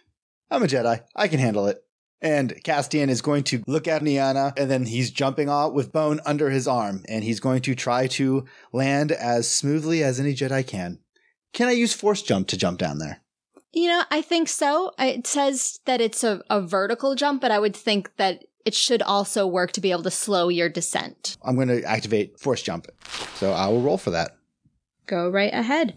I'm 0.50 0.62
a 0.62 0.66
Jedi. 0.66 1.02
I 1.14 1.28
can 1.28 1.40
handle 1.40 1.66
it. 1.66 1.82
And 2.20 2.54
Castian 2.64 3.08
is 3.08 3.22
going 3.22 3.44
to 3.44 3.62
look 3.66 3.86
at 3.86 4.02
Niana, 4.02 4.52
and 4.56 4.70
then 4.70 4.86
he's 4.86 5.10
jumping 5.10 5.48
off 5.48 5.72
with 5.72 5.92
Bone 5.92 6.20
under 6.26 6.50
his 6.50 6.66
arm, 6.66 7.04
and 7.08 7.22
he's 7.22 7.38
going 7.38 7.62
to 7.62 7.74
try 7.74 8.06
to 8.08 8.44
land 8.72 9.12
as 9.12 9.48
smoothly 9.48 10.02
as 10.02 10.18
any 10.18 10.34
Jedi 10.34 10.66
can. 10.66 10.98
Can 11.52 11.68
I 11.68 11.72
use 11.72 11.92
Force 11.92 12.22
Jump 12.22 12.48
to 12.48 12.56
jump 12.56 12.78
down 12.78 12.98
there? 12.98 13.20
You 13.72 13.88
know, 13.88 14.02
I 14.10 14.22
think 14.22 14.48
so. 14.48 14.92
It 14.98 15.26
says 15.26 15.80
that 15.84 16.00
it's 16.00 16.24
a, 16.24 16.42
a 16.48 16.60
vertical 16.60 17.14
jump, 17.14 17.40
but 17.40 17.50
I 17.50 17.58
would 17.58 17.76
think 17.76 18.16
that 18.16 18.44
it 18.64 18.74
should 18.74 19.02
also 19.02 19.46
work 19.46 19.72
to 19.72 19.80
be 19.80 19.90
able 19.92 20.02
to 20.04 20.10
slow 20.10 20.48
your 20.48 20.68
descent. 20.68 21.36
I'm 21.42 21.54
going 21.54 21.68
to 21.68 21.82
activate 21.84 22.38
Force 22.40 22.62
Jump. 22.62 22.86
So 23.34 23.52
I 23.52 23.66
will 23.68 23.82
roll 23.82 23.98
for 23.98 24.10
that. 24.10 24.36
go 25.06 25.30
right 25.30 25.52
ahead. 25.52 25.96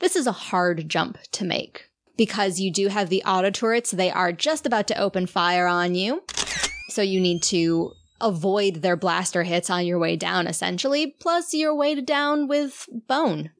This 0.00 0.16
is 0.16 0.26
a 0.26 0.32
hard 0.32 0.88
jump 0.88 1.18
to 1.32 1.44
make 1.44 1.90
because 2.16 2.58
you 2.58 2.72
do 2.72 2.88
have 2.88 3.10
the 3.10 3.22
auto 3.24 3.50
turrets. 3.50 3.90
They 3.90 4.10
are 4.10 4.32
just 4.32 4.66
about 4.66 4.86
to 4.88 4.98
open 4.98 5.26
fire 5.26 5.66
on 5.66 5.94
you. 5.94 6.22
So 6.88 7.02
you 7.02 7.20
need 7.20 7.42
to 7.44 7.92
avoid 8.20 8.76
their 8.76 8.96
blaster 8.96 9.42
hits 9.42 9.70
on 9.70 9.86
your 9.86 9.98
way 9.98 10.16
down, 10.16 10.46
essentially. 10.46 11.14
Plus, 11.20 11.54
you're 11.54 11.74
weighted 11.74 12.06
down 12.06 12.48
with 12.48 12.86
bone. 13.06 13.50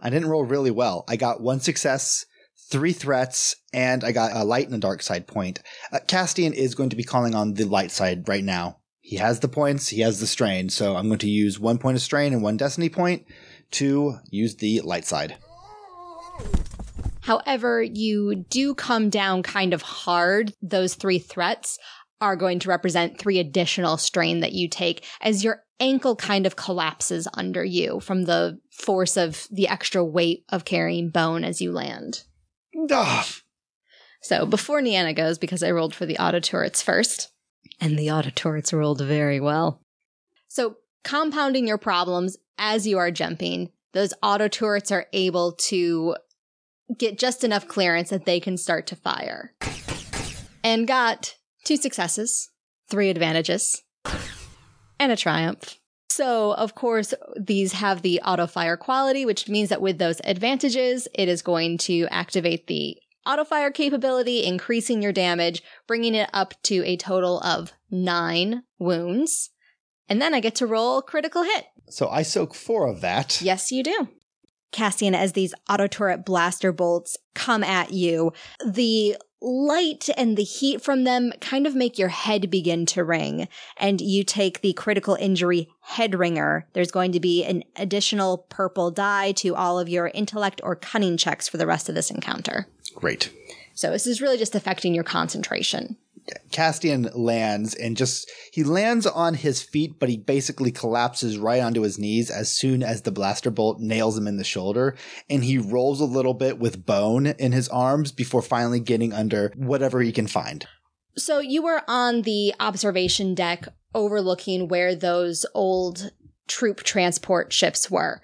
I 0.00 0.10
didn't 0.10 0.28
roll 0.28 0.44
really 0.44 0.70
well. 0.70 1.04
I 1.08 1.16
got 1.16 1.40
one 1.40 1.60
success, 1.60 2.26
three 2.70 2.92
threats, 2.92 3.56
and 3.72 4.04
I 4.04 4.12
got 4.12 4.32
a 4.34 4.44
light 4.44 4.66
and 4.66 4.74
a 4.74 4.78
dark 4.78 5.02
side 5.02 5.26
point. 5.26 5.60
Uh, 5.92 5.98
Castian 6.06 6.52
is 6.52 6.74
going 6.74 6.90
to 6.90 6.96
be 6.96 7.04
calling 7.04 7.34
on 7.34 7.54
the 7.54 7.64
light 7.64 7.90
side 7.90 8.28
right 8.28 8.44
now. 8.44 8.78
He 9.00 9.16
has 9.16 9.40
the 9.40 9.48
points, 9.48 9.88
he 9.88 10.00
has 10.00 10.20
the 10.20 10.26
strain, 10.26 10.68
so 10.68 10.96
I'm 10.96 11.06
going 11.06 11.20
to 11.20 11.30
use 11.30 11.60
one 11.60 11.78
point 11.78 11.96
of 11.96 12.02
strain 12.02 12.32
and 12.32 12.42
one 12.42 12.56
destiny 12.56 12.88
point 12.88 13.24
to 13.72 14.18
use 14.30 14.56
the 14.56 14.80
light 14.80 15.04
side. 15.04 15.36
However, 17.20 17.82
you 17.82 18.44
do 18.48 18.74
come 18.74 19.10
down 19.10 19.42
kind 19.42 19.74
of 19.74 19.82
hard. 19.82 20.54
Those 20.62 20.94
three 20.94 21.18
threats 21.18 21.78
are 22.20 22.36
going 22.36 22.58
to 22.60 22.68
represent 22.68 23.18
three 23.18 23.38
additional 23.38 23.96
strain 23.96 24.40
that 24.40 24.52
you 24.52 24.68
take 24.68 25.04
as 25.20 25.44
your 25.44 25.62
ankle 25.80 26.16
kind 26.16 26.46
of 26.46 26.56
collapses 26.56 27.28
under 27.34 27.64
you 27.64 28.00
from 28.00 28.24
the 28.24 28.60
force 28.70 29.16
of 29.16 29.46
the 29.50 29.68
extra 29.68 30.04
weight 30.04 30.44
of 30.48 30.64
carrying 30.64 31.10
bone 31.10 31.44
as 31.44 31.60
you 31.60 31.72
land. 31.72 32.22
Ugh. 32.90 33.26
So 34.22 34.46
before 34.46 34.80
Niana 34.80 35.14
goes, 35.14 35.38
because 35.38 35.62
I 35.62 35.70
rolled 35.70 35.94
for 35.94 36.06
the 36.06 36.18
auto 36.18 36.40
turrets 36.40 36.82
first, 36.82 37.30
and 37.80 37.98
the 37.98 38.10
auto 38.10 38.30
turrets 38.30 38.72
rolled 38.72 39.00
very 39.00 39.40
well. 39.40 39.80
So 40.48 40.76
compounding 41.04 41.66
your 41.66 41.78
problems 41.78 42.36
as 42.58 42.86
you 42.86 42.98
are 42.98 43.10
jumping, 43.10 43.70
those 43.92 44.14
auto 44.22 44.48
turrets 44.48 44.90
are 44.90 45.06
able 45.12 45.52
to 45.52 46.16
get 46.98 47.18
just 47.18 47.44
enough 47.44 47.68
clearance 47.68 48.10
that 48.10 48.24
they 48.24 48.40
can 48.40 48.56
start 48.56 48.86
to 48.88 48.96
fire. 48.96 49.54
And 50.64 50.88
got 50.88 51.36
two 51.64 51.76
successes, 51.76 52.50
three 52.88 53.10
advantages, 53.10 53.82
and 54.98 55.12
a 55.12 55.16
triumph. 55.16 55.78
So, 56.08 56.52
of 56.52 56.74
course, 56.74 57.12
these 57.38 57.72
have 57.72 58.02
the 58.02 58.20
auto 58.24 58.46
fire 58.46 58.76
quality, 58.76 59.26
which 59.26 59.48
means 59.48 59.68
that 59.68 59.82
with 59.82 59.98
those 59.98 60.20
advantages, 60.24 61.08
it 61.14 61.28
is 61.28 61.42
going 61.42 61.78
to 61.78 62.06
activate 62.10 62.66
the 62.68 62.96
auto 63.26 63.44
fire 63.44 63.70
capability, 63.70 64.44
increasing 64.44 65.02
your 65.02 65.12
damage, 65.12 65.62
bringing 65.86 66.14
it 66.14 66.30
up 66.32 66.54
to 66.62 66.82
a 66.84 66.96
total 66.96 67.40
of 67.40 67.72
nine 67.90 68.62
wounds. 68.78 69.50
And 70.08 70.22
then 70.22 70.32
I 70.32 70.40
get 70.40 70.54
to 70.56 70.66
roll 70.66 71.02
critical 71.02 71.42
hit. 71.42 71.66
So 71.90 72.08
I 72.08 72.22
soak 72.22 72.54
four 72.54 72.88
of 72.88 73.00
that. 73.00 73.42
Yes, 73.42 73.70
you 73.72 73.82
do. 73.82 74.08
Castian, 74.72 75.14
as 75.14 75.32
these 75.32 75.54
auto 75.68 75.86
turret 75.86 76.24
blaster 76.24 76.72
bolts 76.72 77.16
come 77.34 77.64
at 77.64 77.92
you, 77.92 78.32
the 78.64 79.16
light 79.40 80.08
and 80.16 80.36
the 80.36 80.42
heat 80.42 80.82
from 80.82 81.04
them 81.04 81.32
kind 81.40 81.66
of 81.66 81.74
make 81.74 81.98
your 81.98 82.08
head 82.08 82.50
begin 82.50 82.86
to 82.86 83.04
ring 83.04 83.48
and 83.76 84.00
you 84.00 84.24
take 84.24 84.60
the 84.60 84.72
critical 84.72 85.14
injury 85.16 85.68
head 85.80 86.14
ringer. 86.14 86.66
There's 86.72 86.90
going 86.90 87.12
to 87.12 87.20
be 87.20 87.44
an 87.44 87.62
additional 87.76 88.38
purple 88.48 88.90
die 88.90 89.32
to 89.32 89.54
all 89.54 89.78
of 89.78 89.88
your 89.88 90.08
intellect 90.08 90.60
or 90.64 90.74
cunning 90.74 91.16
checks 91.16 91.48
for 91.48 91.58
the 91.58 91.66
rest 91.66 91.88
of 91.88 91.94
this 91.94 92.10
encounter. 92.10 92.66
Great. 92.94 93.30
So 93.74 93.90
this 93.90 94.06
is 94.06 94.22
really 94.22 94.38
just 94.38 94.54
affecting 94.54 94.94
your 94.94 95.04
concentration. 95.04 95.96
Castian 96.50 97.10
lands 97.14 97.74
and 97.74 97.96
just 97.96 98.30
he 98.52 98.64
lands 98.64 99.06
on 99.06 99.34
his 99.34 99.62
feet, 99.62 99.98
but 99.98 100.08
he 100.08 100.16
basically 100.16 100.70
collapses 100.70 101.38
right 101.38 101.62
onto 101.62 101.82
his 101.82 101.98
knees 101.98 102.30
as 102.30 102.52
soon 102.52 102.82
as 102.82 103.02
the 103.02 103.12
blaster 103.12 103.50
bolt 103.50 103.80
nails 103.80 104.16
him 104.16 104.26
in 104.26 104.36
the 104.36 104.44
shoulder, 104.44 104.96
and 105.28 105.44
he 105.44 105.58
rolls 105.58 106.00
a 106.00 106.04
little 106.04 106.34
bit 106.34 106.58
with 106.58 106.86
bone 106.86 107.26
in 107.26 107.52
his 107.52 107.68
arms 107.68 108.12
before 108.12 108.42
finally 108.42 108.80
getting 108.80 109.12
under 109.12 109.52
whatever 109.56 110.00
he 110.00 110.12
can 110.12 110.26
find. 110.26 110.66
So 111.16 111.38
you 111.38 111.62
were 111.62 111.82
on 111.88 112.22
the 112.22 112.54
observation 112.60 113.34
deck 113.34 113.68
overlooking 113.94 114.68
where 114.68 114.94
those 114.94 115.46
old 115.54 116.10
troop 116.46 116.82
transport 116.82 117.52
ships 117.52 117.90
were. 117.90 118.20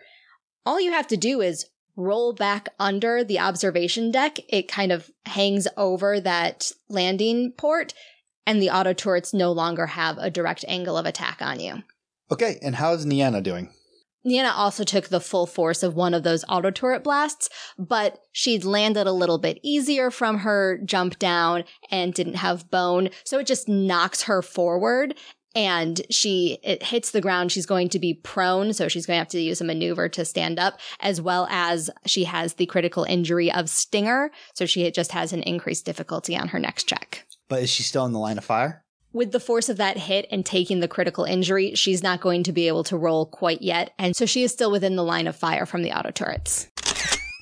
All 0.64 0.80
you 0.80 0.92
have 0.92 1.08
to 1.08 1.16
do 1.16 1.40
is 1.40 1.66
roll 1.96 2.32
back 2.32 2.68
under 2.78 3.22
the 3.24 3.38
observation 3.38 4.10
deck. 4.10 4.38
It 4.48 4.68
kind 4.68 4.92
of 4.92 5.10
hangs 5.26 5.68
over 5.76 6.20
that 6.20 6.72
landing 6.88 7.52
port, 7.52 7.94
and 8.46 8.60
the 8.60 8.70
auto 8.70 8.92
turrets 8.92 9.32
no 9.34 9.52
longer 9.52 9.86
have 9.86 10.18
a 10.18 10.30
direct 10.30 10.64
angle 10.68 10.96
of 10.96 11.06
attack 11.06 11.40
on 11.40 11.60
you. 11.60 11.82
Okay, 12.30 12.58
and 12.62 12.76
how's 12.76 13.04
Niana 13.04 13.42
doing? 13.42 13.70
Niana 14.26 14.52
also 14.54 14.84
took 14.84 15.08
the 15.08 15.20
full 15.20 15.46
force 15.46 15.82
of 15.82 15.96
one 15.96 16.14
of 16.14 16.22
those 16.22 16.44
auto 16.48 16.70
turret 16.70 17.02
blasts, 17.02 17.48
but 17.76 18.20
she'd 18.30 18.64
landed 18.64 19.06
a 19.06 19.12
little 19.12 19.38
bit 19.38 19.58
easier 19.62 20.10
from 20.10 20.38
her 20.38 20.78
jump 20.84 21.18
down 21.18 21.64
and 21.90 22.14
didn't 22.14 22.34
have 22.34 22.70
bone, 22.70 23.10
so 23.24 23.40
it 23.40 23.46
just 23.46 23.68
knocks 23.68 24.22
her 24.22 24.40
forward 24.40 25.14
and 25.54 26.00
she 26.10 26.58
it 26.62 26.82
hits 26.82 27.10
the 27.10 27.20
ground. 27.20 27.52
She's 27.52 27.66
going 27.66 27.88
to 27.90 27.98
be 27.98 28.14
prone 28.14 28.72
so 28.72 28.88
she's 28.88 29.06
going 29.06 29.16
to 29.16 29.20
have 29.20 29.28
to 29.28 29.40
use 29.40 29.60
a 29.60 29.64
maneuver 29.64 30.08
to 30.10 30.24
stand 30.24 30.58
up 30.58 30.78
as 31.00 31.20
well 31.20 31.46
as 31.50 31.90
she 32.06 32.24
has 32.24 32.54
the 32.54 32.66
critical 32.66 33.04
injury 33.04 33.52
of 33.52 33.68
stinger 33.68 34.30
so 34.54 34.66
she 34.66 34.90
just 34.90 35.12
has 35.12 35.32
an 35.32 35.42
increased 35.42 35.84
difficulty 35.84 36.36
on 36.36 36.48
her 36.48 36.58
next 36.58 36.84
check. 36.84 37.26
But 37.48 37.62
is 37.62 37.70
she 37.70 37.82
still 37.82 38.06
in 38.06 38.12
the 38.12 38.18
line 38.18 38.38
of 38.38 38.44
fire? 38.44 38.84
with 39.12 39.32
the 39.32 39.40
force 39.40 39.68
of 39.68 39.76
that 39.76 39.98
hit 39.98 40.26
and 40.30 40.44
taking 40.44 40.80
the 40.80 40.88
critical 40.88 41.24
injury 41.24 41.74
she's 41.74 42.02
not 42.02 42.20
going 42.20 42.42
to 42.42 42.52
be 42.52 42.66
able 42.66 42.84
to 42.84 42.96
roll 42.96 43.26
quite 43.26 43.62
yet 43.62 43.92
and 43.98 44.16
so 44.16 44.26
she 44.26 44.42
is 44.42 44.52
still 44.52 44.70
within 44.70 44.96
the 44.96 45.04
line 45.04 45.26
of 45.26 45.36
fire 45.36 45.66
from 45.66 45.82
the 45.82 45.92
auto 45.92 46.10
turrets 46.10 46.68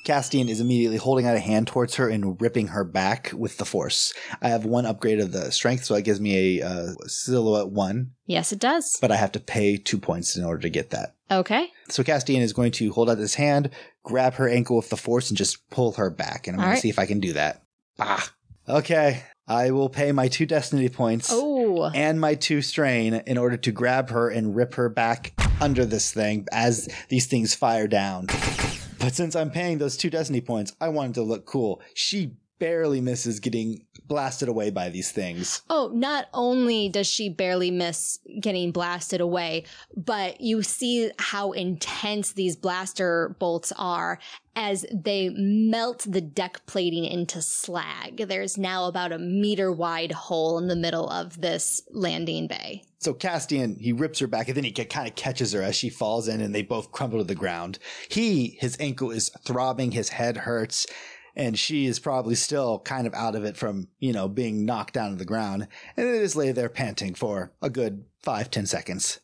Castian 0.05 0.49
is 0.49 0.61
immediately 0.61 0.97
holding 0.97 1.27
out 1.27 1.37
a 1.37 1.41
hand 1.41 1.67
towards 1.67 1.97
her 1.97 2.09
and 2.09 2.41
ripping 2.41 2.69
her 2.69 2.85
back 2.85 3.33
with 3.35 3.59
the 3.59 3.65
force. 3.65 4.13
I 4.41 4.49
have 4.49 4.65
one 4.65 4.87
upgrade 4.87 5.21
of 5.21 5.33
the 5.33 5.51
strength, 5.53 5.85
so 5.85 5.95
that 5.95 6.03
gives 6.03 6.21
me 6.21 6.61
a 6.61 6.67
uh, 6.67 6.93
silhouette 7.07 7.69
one, 7.69 8.13
yes 8.27 8.53
it 8.53 8.59
does 8.59 8.97
but 9.01 9.11
I 9.11 9.17
have 9.17 9.33
to 9.33 9.41
pay 9.41 9.77
two 9.77 9.99
points 9.99 10.37
in 10.37 10.45
order 10.45 10.63
to 10.63 10.71
get 10.71 10.91
that. 10.91 11.15
okay 11.31 11.69
So 11.89 12.03
Castian 12.03 12.41
is 12.41 12.53
going 12.53 12.73
to 12.73 12.93
hold 12.93 13.11
out 13.11 13.19
his 13.19 13.35
hand, 13.35 13.71
grab 14.03 14.35
her 14.35 14.49
ankle 14.49 14.77
with 14.77 14.91
the 14.91 14.97
force, 14.97 15.31
and 15.31 15.37
just 15.37 15.69
pull 15.71 15.93
her 15.93 16.11
back. 16.11 16.47
And 16.47 16.57
I'm 16.57 16.61
going 16.61 16.71
right. 16.71 16.77
to 16.77 16.81
see 16.81 16.91
if 16.91 16.99
I 16.99 17.07
can 17.07 17.21
do 17.21 17.33
that. 17.35 17.63
Ah. 17.99 18.33
Okay. 18.69 19.23
I 19.49 19.73
will 19.73 19.89
pay 19.89 20.13
my 20.13 20.29
two 20.29 20.47
destiny 20.47 20.89
points 20.89 21.29
oh 21.33 21.91
and 21.93 22.21
my 22.21 22.37
two 22.37 22.63
strain 22.63 23.15
in 23.15 23.37
order 23.37 23.57
to 23.57 23.73
grab 23.73 24.11
her 24.11 24.29
and 24.31 24.55
rip 24.55 24.75
her 24.75 24.89
back 24.89 25.33
under 25.61 25.85
this 25.85 26.13
thing 26.13 26.47
as 26.53 26.89
these 27.09 27.27
things 27.27 27.55
fire 27.55 27.89
down. 27.89 28.29
But 29.01 29.15
since 29.15 29.35
I'm 29.35 29.51
paying 29.51 29.79
those 29.79 29.97
two 29.97 30.11
destiny 30.11 30.43
points, 30.43 30.77
I 30.79 30.91
wanted 30.91 31.15
to 31.15 31.23
look 31.23 31.47
cool. 31.47 31.81
She 31.95 32.37
barely 32.59 33.01
misses 33.01 33.41
getting 33.41 33.87
blasted 34.11 34.49
away 34.49 34.71
by 34.71 34.89
these 34.89 35.13
things. 35.13 35.63
Oh, 35.71 35.93
not 35.95 36.27
only 36.35 36.89
does 36.89 37.07
she 37.07 37.29
barely 37.29 37.71
miss 37.71 38.19
getting 38.41 38.73
blasted 38.73 39.21
away, 39.21 39.67
but 39.97 40.41
you 40.41 40.65
see 40.65 41.13
how 41.21 41.53
intense 41.53 42.33
these 42.33 42.57
blaster 42.57 43.37
bolts 43.39 43.73
are 43.77 44.19
as 44.57 44.85
they 44.93 45.31
melt 45.31 46.05
the 46.09 46.21
deck 46.21 46.61
plating 46.67 47.05
into 47.05 47.41
slag. 47.41 48.27
There's 48.27 48.59
now 48.59 48.87
about 48.87 49.13
a 49.13 49.19
meter 49.19 49.71
wide 49.71 50.11
hole 50.11 50.59
in 50.59 50.67
the 50.67 50.75
middle 50.75 51.09
of 51.09 51.41
this 51.41 51.81
landing 51.93 52.49
bay. 52.49 52.83
So 52.99 53.15
Castian, 53.15 53.81
he 53.81 53.93
rips 53.93 54.19
her 54.19 54.27
back 54.27 54.49
and 54.49 54.57
then 54.57 54.65
he 54.65 54.73
kind 54.73 55.07
of 55.07 55.15
catches 55.15 55.53
her 55.53 55.63
as 55.63 55.77
she 55.77 55.89
falls 55.89 56.27
in 56.27 56.41
and 56.41 56.53
they 56.53 56.63
both 56.63 56.91
crumble 56.91 57.19
to 57.19 57.25
the 57.25 57.37
ground. 57.37 57.79
He, 58.09 58.59
his 58.61 58.77
ankle 58.81 59.13
is 59.13 59.31
throbbing, 59.45 59.93
his 59.93 60.09
head 60.09 60.37
hurts, 60.37 60.89
and 61.41 61.59
she 61.59 61.87
is 61.87 61.99
probably 61.99 62.35
still 62.35 62.79
kind 62.81 63.07
of 63.07 63.15
out 63.15 63.35
of 63.35 63.45
it 63.45 63.57
from, 63.57 63.89
you 63.99 64.13
know, 64.13 64.29
being 64.29 64.67
knocked 64.67 64.93
down 64.93 65.13
to 65.13 65.17
the 65.17 65.25
ground. 65.25 65.67
And 65.97 66.07
they 66.07 66.19
just 66.19 66.37
lay 66.37 66.53
there 66.53 66.69
panting 66.69 67.15
for 67.15 67.51
a 67.63 67.71
good 67.71 68.05
five, 68.23 68.51
ten 68.51 68.67
seconds. 68.67 69.21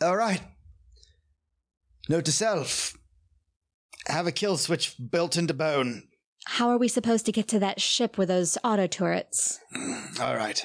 All 0.00 0.16
right. 0.16 0.40
Note 2.08 2.24
to 2.26 2.32
self. 2.32 2.96
Have 4.06 4.28
a 4.28 4.32
kill 4.32 4.56
switch 4.56 4.94
built 5.10 5.36
into 5.36 5.54
bone. 5.54 6.04
How 6.46 6.68
are 6.68 6.78
we 6.78 6.86
supposed 6.86 7.26
to 7.26 7.32
get 7.32 7.48
to 7.48 7.58
that 7.58 7.80
ship 7.80 8.16
with 8.16 8.28
those 8.28 8.56
auto 8.62 8.86
turrets? 8.86 9.58
All 10.20 10.36
right. 10.36 10.64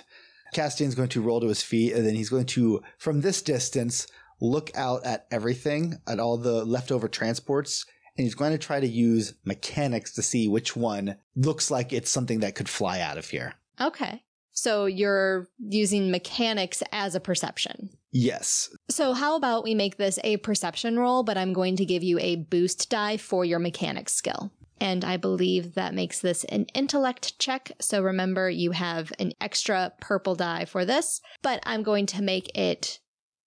Castian's 0.54 0.94
going 0.94 1.10
to 1.10 1.22
roll 1.22 1.42
to 1.42 1.48
his 1.48 1.64
feet, 1.64 1.94
and 1.94 2.06
then 2.06 2.14
he's 2.14 2.30
going 2.30 2.46
to, 2.46 2.82
from 3.00 3.22
this 3.22 3.42
distance, 3.42 4.06
look 4.40 4.70
out 4.76 5.04
at 5.04 5.26
everything, 5.32 5.96
at 6.08 6.20
all 6.20 6.38
the 6.38 6.64
leftover 6.64 7.10
transports, 7.10 7.86
and 8.18 8.24
he's 8.24 8.36
going 8.36 8.52
to 8.52 8.58
try 8.58 8.80
to 8.80 8.88
use 8.88 9.34
mechanics 9.44 10.14
to 10.14 10.22
see 10.22 10.48
which 10.48 10.76
one 10.76 11.18
looks 11.36 11.70
like 11.70 11.92
it's 11.92 12.10
something 12.10 12.40
that 12.40 12.56
could 12.56 12.70
fly 12.70 13.00
out 13.02 13.18
of 13.18 13.30
here. 13.30 13.56
Okay. 13.80 14.24
So 14.54 14.86
you're 14.86 15.50
using 15.60 16.12
mechanics 16.12 16.82
as 16.92 17.14
a 17.14 17.20
perception. 17.20 17.90
Yes. 18.12 18.70
So, 18.90 19.12
how 19.12 19.36
about 19.36 19.66
we 19.66 19.76
make 19.76 19.98
this 19.98 20.18
a 20.24 20.38
perception 20.38 20.98
roll, 20.98 21.24
but 21.24 21.38
I'm 21.38 21.52
going 21.52 21.76
to 21.76 21.86
give 21.86 22.02
you 22.02 22.18
a 22.20 22.38
boost 22.38 22.90
die 22.90 23.18
for 23.18 23.44
your 23.44 23.60
mechanics 23.60 24.14
skill. 24.14 24.54
And 24.80 25.04
I 25.04 25.18
believe 25.18 25.74
that 25.74 25.94
makes 25.94 26.22
this 26.22 26.46
an 26.46 26.66
intellect 26.74 27.38
check. 27.40 27.74
So, 27.82 28.02
remember, 28.02 28.50
you 28.50 28.72
have 28.72 29.12
an 29.20 29.34
extra 29.42 29.92
purple 30.00 30.36
die 30.36 30.64
for 30.64 30.86
this, 30.86 31.20
but 31.42 31.60
I'm 31.66 31.84
going 31.84 32.06
to 32.08 32.22
make 32.22 32.58
it 32.58 33.00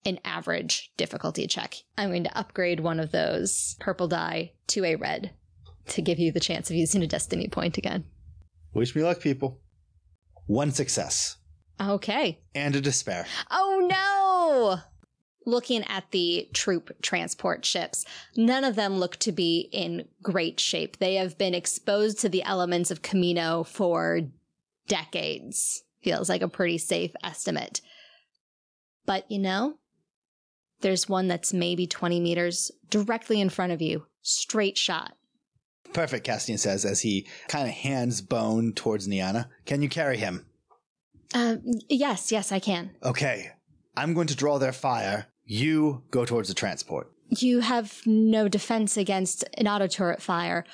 an 0.05 0.19
average 0.25 0.91
difficulty 0.97 1.47
check. 1.47 1.75
I'm 1.97 2.11
going 2.11 2.25
to 2.25 2.39
upgrade 2.39 2.81
one 2.81 3.01
of 3.01 3.11
those 3.11 3.77
purple 3.81 4.09
die 4.09 4.53
to 4.69 4.85
a 4.85 4.95
red 4.97 5.33
to 5.89 6.03
give 6.03 6.19
you 6.19 6.33
the 6.33 6.41
chance 6.41 6.71
of 6.71 6.77
using 6.77 7.03
a 7.03 7.07
destiny 7.07 7.49
point 7.49 7.79
again. 7.79 8.05
Wish 8.75 8.95
me 8.95 9.03
luck, 9.03 9.21
people. 9.21 9.61
One 10.47 10.71
success 10.71 11.37
Okay. 11.81 12.41
and 12.55 12.75
a 12.77 12.81
despair. 12.81 13.27
Oh 13.51 13.87
no! 13.91 14.81
Looking 15.51 15.83
at 15.85 16.11
the 16.11 16.49
troop 16.53 16.91
transport 17.03 17.65
ships, 17.65 18.05
none 18.37 18.65
of 18.65 18.77
them 18.77 18.99
look 18.99 19.17
to 19.21 19.33
be 19.33 19.69
in 19.73 20.07
great 20.23 20.61
shape. 20.61 20.99
They 20.99 21.15
have 21.15 21.39
been 21.39 21.55
exposed 21.55 22.19
to 22.21 22.29
the 22.29 22.43
elements 22.43 22.91
of 22.91 23.01
Kamino 23.03 23.67
for 23.67 24.21
decades. 24.89 25.83
Feels 26.03 26.29
like 26.29 26.43
a 26.43 26.49
pretty 26.49 26.79
safe 26.79 27.13
estimate. 27.25 27.81
But 29.07 29.31
you 29.31 29.39
know, 29.39 29.79
there's 30.81 31.09
one 31.09 31.29
that's 31.29 31.53
maybe 31.53 31.87
20 31.87 32.21
meters 32.21 32.71
directly 32.91 33.41
in 33.41 33.49
front 33.49 33.73
of 33.73 33.83
you. 33.83 34.07
Straight 34.23 34.79
shot. 34.79 35.15
Perfect, 35.93 36.27
Castian 36.27 36.59
says 36.59 36.85
as 36.85 37.01
he 37.01 37.27
kind 37.49 37.67
of 37.67 37.75
hands 37.75 38.21
Bone 38.21 38.73
towards 38.75 39.09
Niana. 39.09 39.49
Can 39.65 39.83
you 39.83 39.89
carry 39.89 40.19
him? 40.19 40.47
Um, 41.35 41.63
yes, 41.89 42.31
yes, 42.31 42.53
I 42.53 42.59
can. 42.59 42.91
Okay. 43.03 43.51
I'm 43.97 44.15
going 44.15 44.29
to 44.29 44.37
draw 44.37 44.59
their 44.59 44.73
fire. 44.73 45.27
You 45.45 46.03
go 46.11 46.25
towards 46.25 46.49
the 46.49 46.55
transport. 46.55 47.11
You 47.31 47.61
have 47.61 48.01
no 48.07 48.49
defense 48.49 48.97
against 48.97 49.45
an 49.55 49.67
auto 49.67 49.87
turret 49.87 50.23
fire. 50.23 50.65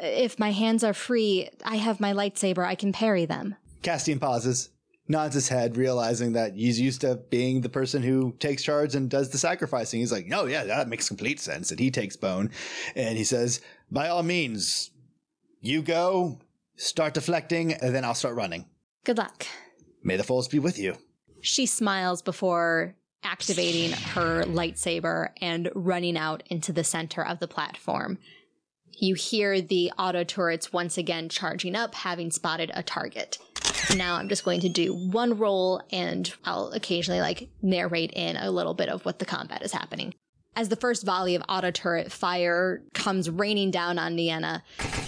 If 0.00 0.38
my 0.38 0.52
hands 0.52 0.84
are 0.84 0.92
free, 0.92 1.50
I 1.64 1.76
have 1.76 2.00
my 2.00 2.12
lightsaber. 2.12 2.64
I 2.64 2.74
can 2.74 2.92
parry 2.92 3.26
them. 3.26 3.56
Castian 3.82 4.20
pauses, 4.20 4.70
nods 5.06 5.34
his 5.34 5.48
head, 5.48 5.76
realizing 5.76 6.32
that 6.32 6.54
he's 6.54 6.80
used 6.80 7.02
to 7.02 7.16
being 7.30 7.60
the 7.60 7.68
person 7.68 8.02
who 8.02 8.34
takes 8.38 8.62
charge 8.62 8.94
and 8.94 9.10
does 9.10 9.30
the 9.30 9.38
sacrificing. 9.38 10.00
He's 10.00 10.12
like, 10.12 10.26
no, 10.26 10.46
yeah, 10.46 10.64
that 10.64 10.88
makes 10.88 11.08
complete 11.08 11.40
sense. 11.40 11.70
And 11.70 11.78
he 11.78 11.90
takes 11.90 12.16
Bone 12.16 12.50
and 12.96 13.18
he 13.18 13.24
says, 13.24 13.60
by 13.90 14.08
all 14.08 14.22
means, 14.22 14.90
you 15.60 15.82
go, 15.82 16.38
start 16.76 17.14
deflecting, 17.14 17.72
and 17.74 17.94
then 17.94 18.04
I'll 18.04 18.14
start 18.14 18.34
running. 18.34 18.66
Good 19.04 19.18
luck. 19.18 19.46
May 20.02 20.16
the 20.16 20.24
force 20.24 20.48
be 20.48 20.58
with 20.58 20.78
you. 20.78 20.96
She 21.40 21.66
smiles 21.66 22.22
before 22.22 22.94
activating 23.22 23.92
her 23.92 24.44
lightsaber 24.44 25.30
and 25.40 25.70
running 25.74 26.16
out 26.16 26.42
into 26.48 26.72
the 26.72 26.84
center 26.84 27.24
of 27.24 27.38
the 27.38 27.48
platform. 27.48 28.18
You 28.90 29.14
hear 29.14 29.60
the 29.60 29.92
auto 29.98 30.24
turrets 30.24 30.72
once 30.72 30.98
again 30.98 31.28
charging 31.28 31.74
up, 31.74 31.94
having 31.94 32.30
spotted 32.30 32.70
a 32.74 32.82
target. 32.82 33.38
Now 33.96 34.16
I'm 34.16 34.28
just 34.28 34.44
going 34.44 34.60
to 34.60 34.68
do 34.68 34.94
one 34.94 35.38
roll 35.38 35.82
and 35.90 36.32
I'll 36.44 36.70
occasionally 36.72 37.20
like 37.20 37.48
narrate 37.62 38.12
in 38.12 38.36
a 38.36 38.50
little 38.50 38.74
bit 38.74 38.88
of 38.88 39.04
what 39.04 39.18
the 39.18 39.24
combat 39.24 39.62
is 39.62 39.72
happening. 39.72 40.14
As 40.56 40.68
the 40.68 40.76
first 40.76 41.04
volley 41.04 41.34
of 41.34 41.42
auto 41.48 41.72
turret 41.72 42.12
fire 42.12 42.82
comes 42.94 43.28
raining 43.28 43.72
down 43.72 43.98
on 43.98 44.14
Nienna, 44.14 44.62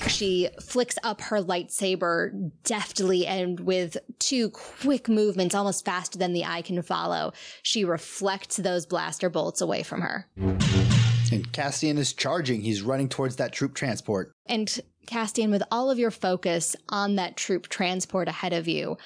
she 0.08 0.48
flicks 0.60 0.98
up 1.04 1.20
her 1.20 1.40
lightsaber 1.40 2.50
deftly 2.64 3.26
and 3.28 3.60
with 3.60 3.96
two 4.18 4.50
quick 4.50 5.08
movements, 5.08 5.54
almost 5.54 5.84
faster 5.84 6.18
than 6.18 6.32
the 6.32 6.44
eye 6.44 6.62
can 6.62 6.82
follow, 6.82 7.32
she 7.62 7.84
reflects 7.84 8.56
those 8.56 8.86
blaster 8.86 9.30
bolts 9.30 9.60
away 9.60 9.84
from 9.84 10.00
her. 10.00 10.26
And 10.36 11.50
Castian 11.52 11.98
is 11.98 12.12
charging. 12.12 12.60
He's 12.60 12.82
running 12.82 13.08
towards 13.08 13.36
that 13.36 13.52
troop 13.52 13.74
transport. 13.74 14.32
And 14.46 14.80
Castian, 15.06 15.50
with 15.50 15.62
all 15.70 15.90
of 15.90 15.98
your 15.98 16.10
focus 16.10 16.76
on 16.88 17.16
that 17.16 17.36
troop 17.36 17.68
transport 17.68 18.28
ahead 18.28 18.52
of 18.52 18.68
you, 18.68 18.96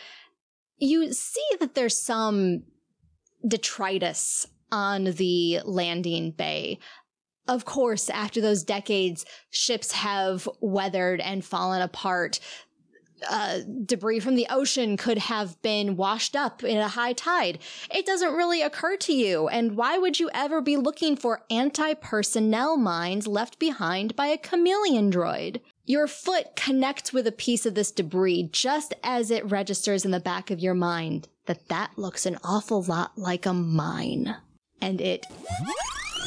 you 0.78 1.12
see 1.12 1.46
that 1.60 1.74
there's 1.74 1.96
some 1.96 2.62
detritus 3.46 4.46
on 4.72 5.04
the 5.04 5.60
landing 5.64 6.30
bay. 6.30 6.78
Of 7.48 7.64
course, 7.64 8.08
after 8.10 8.40
those 8.40 8.62
decades, 8.62 9.24
ships 9.50 9.92
have 9.92 10.48
weathered 10.60 11.20
and 11.20 11.44
fallen 11.44 11.82
apart. 11.82 12.38
Uh, 13.28 13.58
debris 13.84 14.20
from 14.20 14.34
the 14.34 14.46
ocean 14.48 14.96
could 14.96 15.18
have 15.18 15.60
been 15.60 15.96
washed 15.96 16.34
up 16.34 16.64
in 16.64 16.78
a 16.78 16.88
high 16.88 17.12
tide. 17.12 17.58
It 17.94 18.06
doesn't 18.06 18.34
really 18.34 18.62
occur 18.62 18.96
to 18.98 19.12
you. 19.12 19.48
And 19.48 19.76
why 19.76 19.98
would 19.98 20.18
you 20.18 20.30
ever 20.32 20.62
be 20.62 20.76
looking 20.76 21.16
for 21.16 21.42
anti-personnel 21.50 22.78
mines 22.78 23.26
left 23.26 23.58
behind 23.58 24.16
by 24.16 24.28
a 24.28 24.38
chameleon 24.38 25.10
droid? 25.10 25.60
Your 25.90 26.06
foot 26.06 26.54
connects 26.54 27.12
with 27.12 27.26
a 27.26 27.32
piece 27.32 27.66
of 27.66 27.74
this 27.74 27.90
debris 27.90 28.48
just 28.52 28.94
as 29.02 29.32
it 29.32 29.44
registers 29.50 30.04
in 30.04 30.12
the 30.12 30.20
back 30.20 30.52
of 30.52 30.60
your 30.60 30.72
mind 30.72 31.26
that 31.46 31.66
that 31.66 31.90
looks 31.96 32.26
an 32.26 32.38
awful 32.44 32.80
lot 32.84 33.18
like 33.18 33.44
a 33.44 33.52
mine. 33.52 34.36
And 34.80 35.00
it 35.00 35.26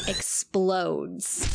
explodes. 0.06 1.48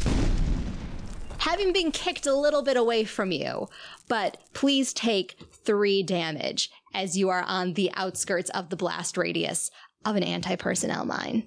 Having 1.38 1.72
been 1.72 1.91
kicked 1.91 2.26
a 2.26 2.34
little 2.34 2.63
bit 2.63 2.78
away 2.78 3.04
from 3.04 3.32
you, 3.32 3.69
but 4.08 4.38
please 4.54 4.91
take 4.91 5.39
three 5.63 6.02
damage 6.02 6.72
as 6.95 7.15
you 7.15 7.30
are 7.30 7.43
on 7.43 7.76
the 7.76 7.91
outskirts 7.93 8.50
of 8.50 8.72
the 8.72 8.76
blast 8.76 9.17
radius 9.17 9.69
of 10.04 10.15
an 10.15 10.24
anti 10.24 10.56
personnel 10.56 11.06
mine. 11.06 11.43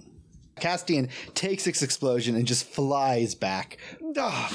Castian 0.63 1.09
takes 1.35 1.67
its 1.67 1.83
explosion 1.83 2.37
and 2.37 2.47
just 2.47 2.65
flies 2.65 3.35
back. 3.35 3.79
Ugh. 4.17 4.53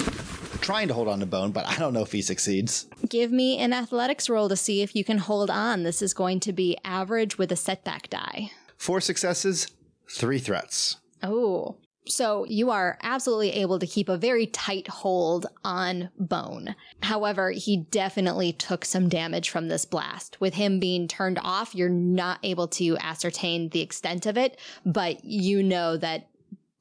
Trying 0.62 0.88
to 0.88 0.94
hold 0.94 1.10
on 1.10 1.20
to 1.20 1.26
Bone, 1.26 1.52
but 1.52 1.68
I 1.68 1.76
don't 1.78 1.94
know 1.94 2.02
if 2.02 2.14
he 2.14 2.22
succeeds. 2.22 2.88
Give 3.10 3.32
me 3.32 3.58
an 3.58 3.74
athletics 3.74 4.30
roll 4.30 4.48
to 4.48 4.56
see 4.56 4.82
if 4.82 4.96
you 4.96 5.04
can 5.04 5.18
hold 5.18 5.50
on. 5.50 5.84
This 5.84 6.02
is 6.02 6.14
going 6.14 6.40
to 6.42 6.54
be 6.54 6.78
average 6.86 7.38
with 7.38 7.52
a 7.52 7.58
setback 7.58 8.10
die. 8.10 8.52
Four 8.78 9.02
successes, 9.02 9.68
three 10.10 10.40
threats. 10.40 10.98
Oh. 11.22 11.76
So 12.10 12.46
you 12.46 12.72
are 12.72 12.98
absolutely 13.02 13.52
able 13.52 13.80
to 13.80 13.88
keep 13.88 14.10
a 14.10 14.18
very 14.18 14.48
tight 14.48 14.88
hold 14.88 15.46
on 15.64 16.10
Bone. 16.18 16.76
However, 17.04 17.52
he 17.52 17.86
definitely 17.92 18.54
took 18.54 18.86
some 18.86 19.10
damage 19.10 19.50
from 19.50 19.68
this 19.68 19.86
blast. 19.86 20.40
With 20.40 20.56
him 20.56 20.80
being 20.80 21.08
turned 21.08 21.40
off, 21.42 21.76
you're 21.76 21.90
not 21.90 22.40
able 22.44 22.68
to 22.70 22.98
ascertain 22.98 23.70
the 23.70 23.82
extent 23.82 24.26
of 24.26 24.38
it, 24.38 24.60
but 24.86 25.24
you 25.24 25.64
know 25.64 25.98
that 25.98 26.30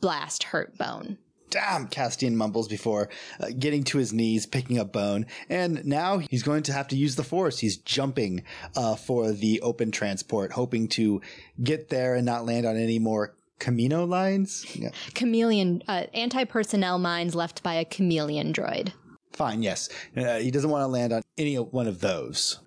blast 0.01 0.45
hurt 0.45 0.77
Bone. 0.79 1.19
Damn, 1.49 1.87
Castian 1.89 2.35
mumbles 2.35 2.67
before 2.67 3.09
uh, 3.39 3.47
getting 3.57 3.85
to 3.85 3.99
his 3.99 4.12
knees, 4.12 4.47
picking 4.47 4.79
up 4.79 4.93
Bone. 4.93 5.27
And 5.49 5.85
now 5.85 6.19
he's 6.19 6.43
going 6.43 6.65
to 6.65 6.73
have 6.73 6.89
to 6.89 6.97
use 6.97 7.15
the 7.15 7.23
Force. 7.23 7.59
He's 7.59 7.77
jumping 7.77 8.43
uh, 8.75 8.97
for 8.97 9.31
the 9.31 9.61
open 9.61 9.93
transport, 9.93 10.53
hoping 10.53 10.89
to 10.89 11.21
get 11.62 11.89
there 11.89 12.17
and 12.17 12.27
not 12.27 12.47
land 12.47 12.67
on 12.67 12.77
any 12.77 12.99
more 12.99 13.36
Kamino 13.59 14.09
lines. 14.09 14.66
Yeah. 14.77 14.90
Chameleon, 15.14 15.83
uh, 15.88 16.05
anti-personnel 16.14 16.99
mines 16.99 17.35
left 17.35 17.62
by 17.62 17.75
a 17.75 17.85
chameleon 17.85 18.53
droid. 18.53 18.92
Fine, 19.33 19.62
yes. 19.62 19.88
Uh, 20.16 20.38
he 20.38 20.51
doesn't 20.51 20.71
want 20.71 20.83
to 20.83 20.87
land 20.87 21.12
on 21.12 21.23
any 21.37 21.57
one 21.57 21.87
of 21.87 22.01
those. 22.01 22.61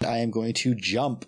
I 0.00 0.18
am 0.18 0.30
going 0.30 0.54
to 0.54 0.74
jump 0.74 1.24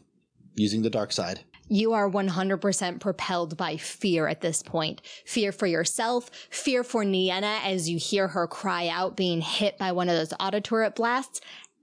using 0.55 0.83
the 0.83 0.90
dark 0.90 1.12
side. 1.12 1.40
You 1.68 1.92
are 1.94 2.11
100% 2.11 3.00
propelled 3.00 3.57
by 3.57 3.76
fear 3.78 4.28
at 4.28 4.42
this 4.42 4.62
point. 4.62 5.00
Fear 5.24 5.52
for 5.52 5.66
yourself, 5.66 6.31
fear 6.50 6.85
for 6.85 7.05
Nienna 7.05 7.61
as 7.64 7.88
you 7.88 7.98
hear 7.98 8.28
her 8.28 8.46
cry 8.46 8.88
out 8.88 9.16
being 9.16 9.40
hit 9.40 9.78
by 9.78 9.92
one 9.92 10.09
of 10.09 10.16
those 10.16 10.35
auto 10.38 10.61
turret 10.61 10.94
blasts, 10.94 11.40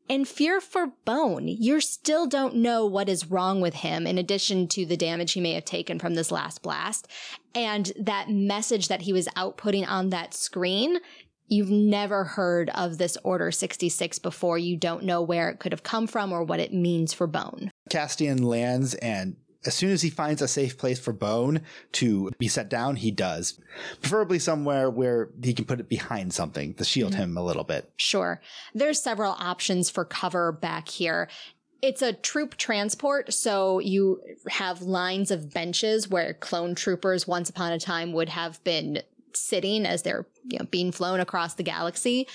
and 0.10 0.28
fear 0.28 0.60
for 0.60 0.88
Bone. 1.06 1.48
You 1.48 1.80
still 1.80 2.26
don't 2.26 2.56
know 2.56 2.86
what 2.86 3.08
is 3.08 3.30
wrong 3.30 3.62
with 3.62 3.76
him 3.76 4.08
in 4.08 4.18
addition 4.18 4.68
to 4.70 4.86
the 4.86 4.98
damage 4.98 5.34
he 5.34 5.42
may 5.42 5.54
have 5.54 5.66
taken 5.66 6.00
from 6.00 6.16
this 6.16 6.32
last 6.32 6.64
blast. 6.64 7.08
And 7.54 7.92
that 8.00 8.30
message 8.30 8.88
that 8.88 9.04
he 9.04 9.14
was 9.14 9.28
outputting 9.38 9.88
on 9.88 10.10
that 10.10 10.34
screen, 10.34 10.98
you've 11.48 11.70
never 11.70 12.24
heard 12.24 12.70
of 12.72 12.98
this 12.98 13.18
Order 13.24 13.52
66 13.52 14.20
before. 14.20 14.58
You 14.58 14.76
don't 14.76 15.04
know 15.04 15.22
where 15.22 15.50
it 15.50 15.60
could 15.60 15.72
have 15.72 15.84
come 15.84 16.08
from 16.08 16.32
or 16.32 16.44
what 16.44 16.60
it 16.60 16.74
means 16.74 17.14
for 17.14 17.28
Bone. 17.28 17.72
Castian 17.90 18.44
lands 18.44 18.96
and 18.96 19.36
as 19.66 19.76
soon 19.76 19.92
as 19.92 20.02
he 20.02 20.10
finds 20.10 20.42
a 20.42 20.48
safe 20.48 20.78
place 20.78 21.00
for 21.00 21.12
Bone 21.12 21.62
to 21.94 22.32
be 22.38 22.48
set 22.48 22.70
down, 22.70 22.96
he 22.96 23.12
does. 23.12 23.60
Preferably 24.02 24.40
somewhere 24.40 24.90
where 24.90 25.30
he 25.44 25.54
can 25.54 25.66
put 25.66 25.80
it 25.80 25.90
behind 25.90 26.34
something 26.34 26.74
to 26.76 26.86
shield 26.86 27.12
mm-hmm. 27.12 27.22
him 27.22 27.38
a 27.38 27.44
little 27.44 27.66
bit. 27.66 27.92
Sure. 27.98 28.42
There's 28.74 29.02
several 29.02 29.36
options 29.38 29.90
for 29.90 30.06
cover 30.06 30.52
back 30.52 30.88
here. 30.88 31.30
It's 31.82 32.02
a 32.02 32.14
troop 32.14 32.58
transport, 32.58 33.34
so 33.34 33.80
you 33.80 34.22
have 34.50 34.82
lines 34.82 35.32
of 35.32 35.54
benches 35.54 36.10
where 36.10 36.34
clone 36.34 36.76
troopers 36.76 37.28
once 37.28 37.50
upon 37.50 37.72
a 37.72 37.80
time 37.80 38.12
would 38.14 38.30
have 38.30 38.62
been 38.64 39.02
sitting 39.34 39.86
as 39.86 40.02
they're 40.04 40.26
you 40.46 40.60
know, 40.60 40.66
being 40.66 40.92
flown 40.92 41.20
across 41.20 41.54
the 41.54 41.64
galaxy. 41.64 42.28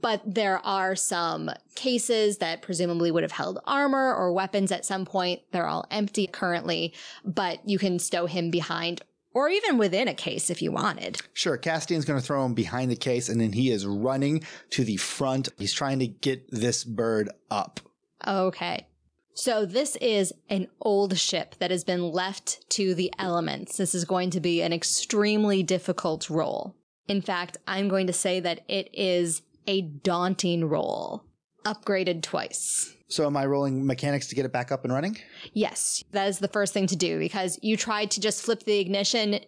But 0.00 0.22
there 0.26 0.58
are 0.64 0.96
some 0.96 1.50
cases 1.74 2.38
that 2.38 2.62
presumably 2.62 3.10
would 3.10 3.22
have 3.22 3.32
held 3.32 3.60
armor 3.66 4.14
or 4.14 4.32
weapons 4.32 4.72
at 4.72 4.86
some 4.86 5.04
point. 5.04 5.42
They're 5.52 5.66
all 5.66 5.86
empty 5.90 6.26
currently, 6.26 6.94
but 7.24 7.60
you 7.68 7.78
can 7.78 7.98
stow 7.98 8.26
him 8.26 8.50
behind 8.50 9.02
or 9.34 9.48
even 9.48 9.78
within 9.78 10.08
a 10.08 10.14
case 10.14 10.50
if 10.50 10.62
you 10.62 10.72
wanted. 10.72 11.20
Sure, 11.32 11.56
Castian's 11.56 12.04
going 12.04 12.20
to 12.20 12.24
throw 12.24 12.44
him 12.44 12.54
behind 12.54 12.90
the 12.90 12.96
case 12.96 13.28
and 13.28 13.40
then 13.40 13.52
he 13.52 13.70
is 13.70 13.86
running 13.86 14.44
to 14.70 14.84
the 14.84 14.96
front. 14.96 15.48
He's 15.58 15.72
trying 15.72 15.98
to 16.00 16.06
get 16.06 16.50
this 16.50 16.84
bird 16.84 17.30
up. 17.50 17.80
Okay. 18.26 18.86
So 19.34 19.64
this 19.64 19.96
is 19.96 20.32
an 20.50 20.68
old 20.80 21.18
ship 21.18 21.54
that 21.58 21.70
has 21.70 21.84
been 21.84 22.10
left 22.12 22.68
to 22.70 22.94
the 22.94 23.12
elements. 23.18 23.78
This 23.78 23.94
is 23.94 24.04
going 24.04 24.30
to 24.30 24.40
be 24.40 24.60
an 24.60 24.72
extremely 24.72 25.62
difficult 25.62 26.28
roll. 26.28 26.76
In 27.08 27.22
fact, 27.22 27.56
I'm 27.66 27.88
going 27.88 28.06
to 28.06 28.12
say 28.12 28.40
that 28.40 28.60
it 28.68 28.90
is 28.92 29.42
a 29.66 29.82
daunting 29.82 30.68
roll, 30.68 31.24
upgraded 31.64 32.22
twice. 32.22 32.94
So 33.08 33.26
am 33.26 33.36
I 33.36 33.44
rolling 33.46 33.86
mechanics 33.86 34.28
to 34.28 34.34
get 34.34 34.44
it 34.44 34.52
back 34.52 34.72
up 34.72 34.84
and 34.84 34.92
running? 34.92 35.18
Yes, 35.52 36.02
that 36.12 36.28
is 36.28 36.38
the 36.38 36.48
first 36.48 36.72
thing 36.72 36.86
to 36.86 36.96
do 36.96 37.18
because 37.18 37.58
you 37.62 37.76
tried 37.76 38.10
to 38.12 38.20
just 38.20 38.42
flip 38.42 38.62
the 38.62 38.78
ignition. 38.78 39.40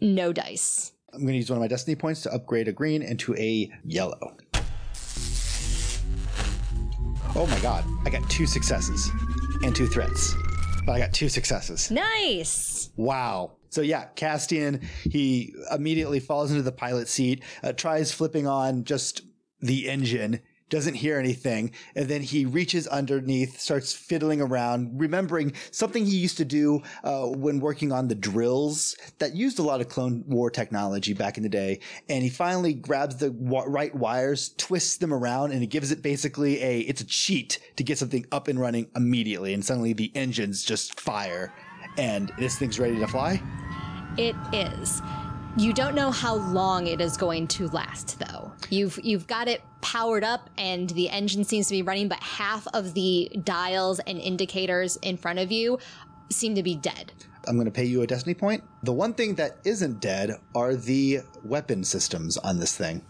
No 0.00 0.32
dice. 0.32 0.92
I'm 1.12 1.20
going 1.22 1.32
to 1.32 1.38
use 1.38 1.50
one 1.50 1.56
of 1.56 1.60
my 1.60 1.68
destiny 1.68 1.96
points 1.96 2.22
to 2.22 2.32
upgrade 2.32 2.68
a 2.68 2.72
green 2.72 3.02
into 3.02 3.34
a 3.36 3.70
yellow. 3.84 4.36
Oh 7.34 7.46
my 7.46 7.58
god, 7.60 7.84
I 8.04 8.10
got 8.10 8.28
two 8.30 8.46
successes 8.46 9.10
and 9.62 9.74
two 9.74 9.86
threats. 9.86 10.34
But 10.86 10.92
I 10.92 10.98
got 11.00 11.12
two 11.12 11.28
successes. 11.28 11.90
Nice. 11.90 12.90
Wow. 12.96 13.55
So 13.70 13.80
yeah, 13.80 14.08
Castian, 14.16 14.82
he 14.82 15.54
immediately 15.72 16.20
falls 16.20 16.50
into 16.50 16.62
the 16.62 16.72
pilot 16.72 17.08
seat, 17.08 17.42
uh, 17.62 17.72
tries 17.72 18.12
flipping 18.12 18.46
on 18.46 18.84
just 18.84 19.22
the 19.60 19.88
engine, 19.88 20.40
doesn't 20.68 20.94
hear 20.94 21.18
anything, 21.18 21.70
and 21.94 22.08
then 22.08 22.22
he 22.22 22.44
reaches 22.44 22.88
underneath, 22.88 23.60
starts 23.60 23.92
fiddling 23.92 24.40
around, 24.40 24.98
remembering 24.98 25.52
something 25.70 26.04
he 26.04 26.16
used 26.16 26.38
to 26.38 26.44
do 26.44 26.82
uh, 27.04 27.26
when 27.26 27.60
working 27.60 27.92
on 27.92 28.08
the 28.08 28.16
drills 28.16 28.96
that 29.18 29.36
used 29.36 29.60
a 29.60 29.62
lot 29.62 29.80
of 29.80 29.88
Clone 29.88 30.24
War 30.26 30.50
technology 30.50 31.12
back 31.12 31.36
in 31.36 31.44
the 31.44 31.48
day. 31.48 31.78
And 32.08 32.24
he 32.24 32.28
finally 32.28 32.74
grabs 32.74 33.16
the 33.16 33.30
right 33.30 33.94
wires, 33.94 34.54
twists 34.56 34.96
them 34.96 35.14
around, 35.14 35.52
and 35.52 35.60
he 35.60 35.68
gives 35.68 35.92
it 35.92 36.02
basically 36.02 36.60
a 36.60 36.80
it's 36.80 37.00
a 37.00 37.06
cheat 37.06 37.60
to 37.76 37.84
get 37.84 37.98
something 37.98 38.26
up 38.32 38.48
and 38.48 38.58
running 38.58 38.90
immediately. 38.96 39.54
And 39.54 39.64
suddenly 39.64 39.92
the 39.92 40.10
engines 40.16 40.64
just 40.64 40.98
fire, 40.98 41.54
and 41.98 42.32
this 42.38 42.58
thing's 42.58 42.78
ready 42.78 42.98
to 42.98 43.06
fly. 43.06 43.42
It 44.16 44.36
is. 44.52 45.02
You 45.56 45.72
don't 45.72 45.94
know 45.94 46.10
how 46.10 46.34
long 46.34 46.86
it 46.86 47.00
is 47.00 47.16
going 47.16 47.48
to 47.48 47.68
last 47.68 48.18
though. 48.18 48.52
You've 48.68 48.98
you've 49.02 49.26
got 49.26 49.48
it 49.48 49.62
powered 49.80 50.24
up 50.24 50.50
and 50.58 50.90
the 50.90 51.08
engine 51.08 51.44
seems 51.44 51.68
to 51.68 51.72
be 51.72 51.82
running 51.82 52.08
but 52.08 52.22
half 52.22 52.66
of 52.74 52.92
the 52.94 53.30
dials 53.44 53.98
and 54.00 54.18
indicators 54.18 54.96
in 54.96 55.16
front 55.16 55.38
of 55.38 55.50
you 55.50 55.78
seem 56.30 56.54
to 56.56 56.62
be 56.62 56.74
dead. 56.74 57.12
I'm 57.46 57.56
going 57.56 57.66
to 57.66 57.70
pay 57.70 57.84
you 57.84 58.02
a 58.02 58.06
destiny 58.06 58.34
point. 58.34 58.64
The 58.82 58.92
one 58.92 59.14
thing 59.14 59.36
that 59.36 59.58
isn't 59.64 60.00
dead 60.00 60.32
are 60.54 60.74
the 60.74 61.20
weapon 61.44 61.84
systems 61.84 62.36
on 62.36 62.58
this 62.58 62.76
thing. 62.76 63.02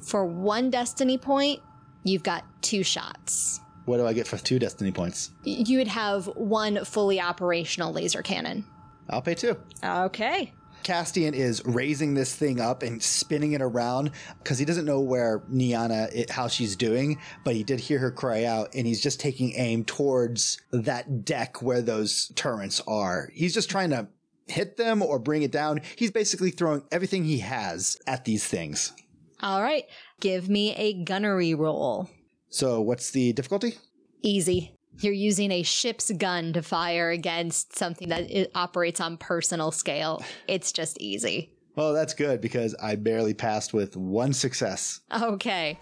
For 0.00 0.24
one 0.24 0.70
destiny 0.70 1.18
point, 1.18 1.60
you've 2.04 2.22
got 2.22 2.44
two 2.62 2.82
shots. 2.82 3.60
What 3.88 3.96
do 3.96 4.06
I 4.06 4.12
get 4.12 4.26
for 4.26 4.36
two 4.36 4.58
destiny 4.58 4.92
points? 4.92 5.30
You 5.44 5.78
would 5.78 5.88
have 5.88 6.26
one 6.26 6.84
fully 6.84 7.22
operational 7.22 7.90
laser 7.90 8.22
cannon. 8.22 8.66
I'll 9.08 9.22
pay 9.22 9.34
two. 9.34 9.56
Okay. 9.82 10.52
Castian 10.84 11.32
is 11.32 11.64
raising 11.64 12.12
this 12.12 12.34
thing 12.34 12.60
up 12.60 12.82
and 12.82 13.02
spinning 13.02 13.52
it 13.52 13.62
around 13.62 14.10
because 14.42 14.58
he 14.58 14.66
doesn't 14.66 14.84
know 14.84 15.00
where 15.00 15.40
Niana, 15.50 16.14
it, 16.14 16.30
how 16.30 16.48
she's 16.48 16.76
doing, 16.76 17.18
but 17.44 17.54
he 17.54 17.64
did 17.64 17.80
hear 17.80 17.98
her 17.98 18.10
cry 18.10 18.44
out 18.44 18.74
and 18.74 18.86
he's 18.86 19.02
just 19.02 19.20
taking 19.20 19.54
aim 19.56 19.84
towards 19.84 20.60
that 20.70 21.24
deck 21.24 21.62
where 21.62 21.80
those 21.80 22.30
turrets 22.36 22.82
are. 22.86 23.30
He's 23.32 23.54
just 23.54 23.70
trying 23.70 23.90
to 23.90 24.08
hit 24.46 24.76
them 24.76 25.02
or 25.02 25.18
bring 25.18 25.42
it 25.42 25.50
down. 25.50 25.80
He's 25.96 26.10
basically 26.10 26.50
throwing 26.50 26.82
everything 26.92 27.24
he 27.24 27.38
has 27.38 27.96
at 28.06 28.26
these 28.26 28.46
things. 28.46 28.92
All 29.42 29.62
right. 29.62 29.84
Give 30.20 30.48
me 30.50 30.74
a 30.74 31.04
gunnery 31.04 31.54
roll. 31.54 32.10
So 32.50 32.80
what's 32.80 33.10
the 33.10 33.32
difficulty? 33.32 33.74
Easy. 34.22 34.72
You're 35.00 35.12
using 35.12 35.52
a 35.52 35.62
ship's 35.62 36.10
gun 36.10 36.52
to 36.54 36.62
fire 36.62 37.10
against 37.10 37.76
something 37.76 38.08
that 38.08 38.30
it 38.30 38.50
operates 38.54 39.00
on 39.00 39.16
personal 39.16 39.70
scale. 39.70 40.24
It's 40.48 40.72
just 40.72 40.98
easy. 40.98 41.52
Well, 41.76 41.92
that's 41.92 42.14
good 42.14 42.40
because 42.40 42.74
I 42.82 42.96
barely 42.96 43.34
passed 43.34 43.72
with 43.72 43.96
one 43.96 44.32
success. 44.32 45.00
Okay. 45.22 45.78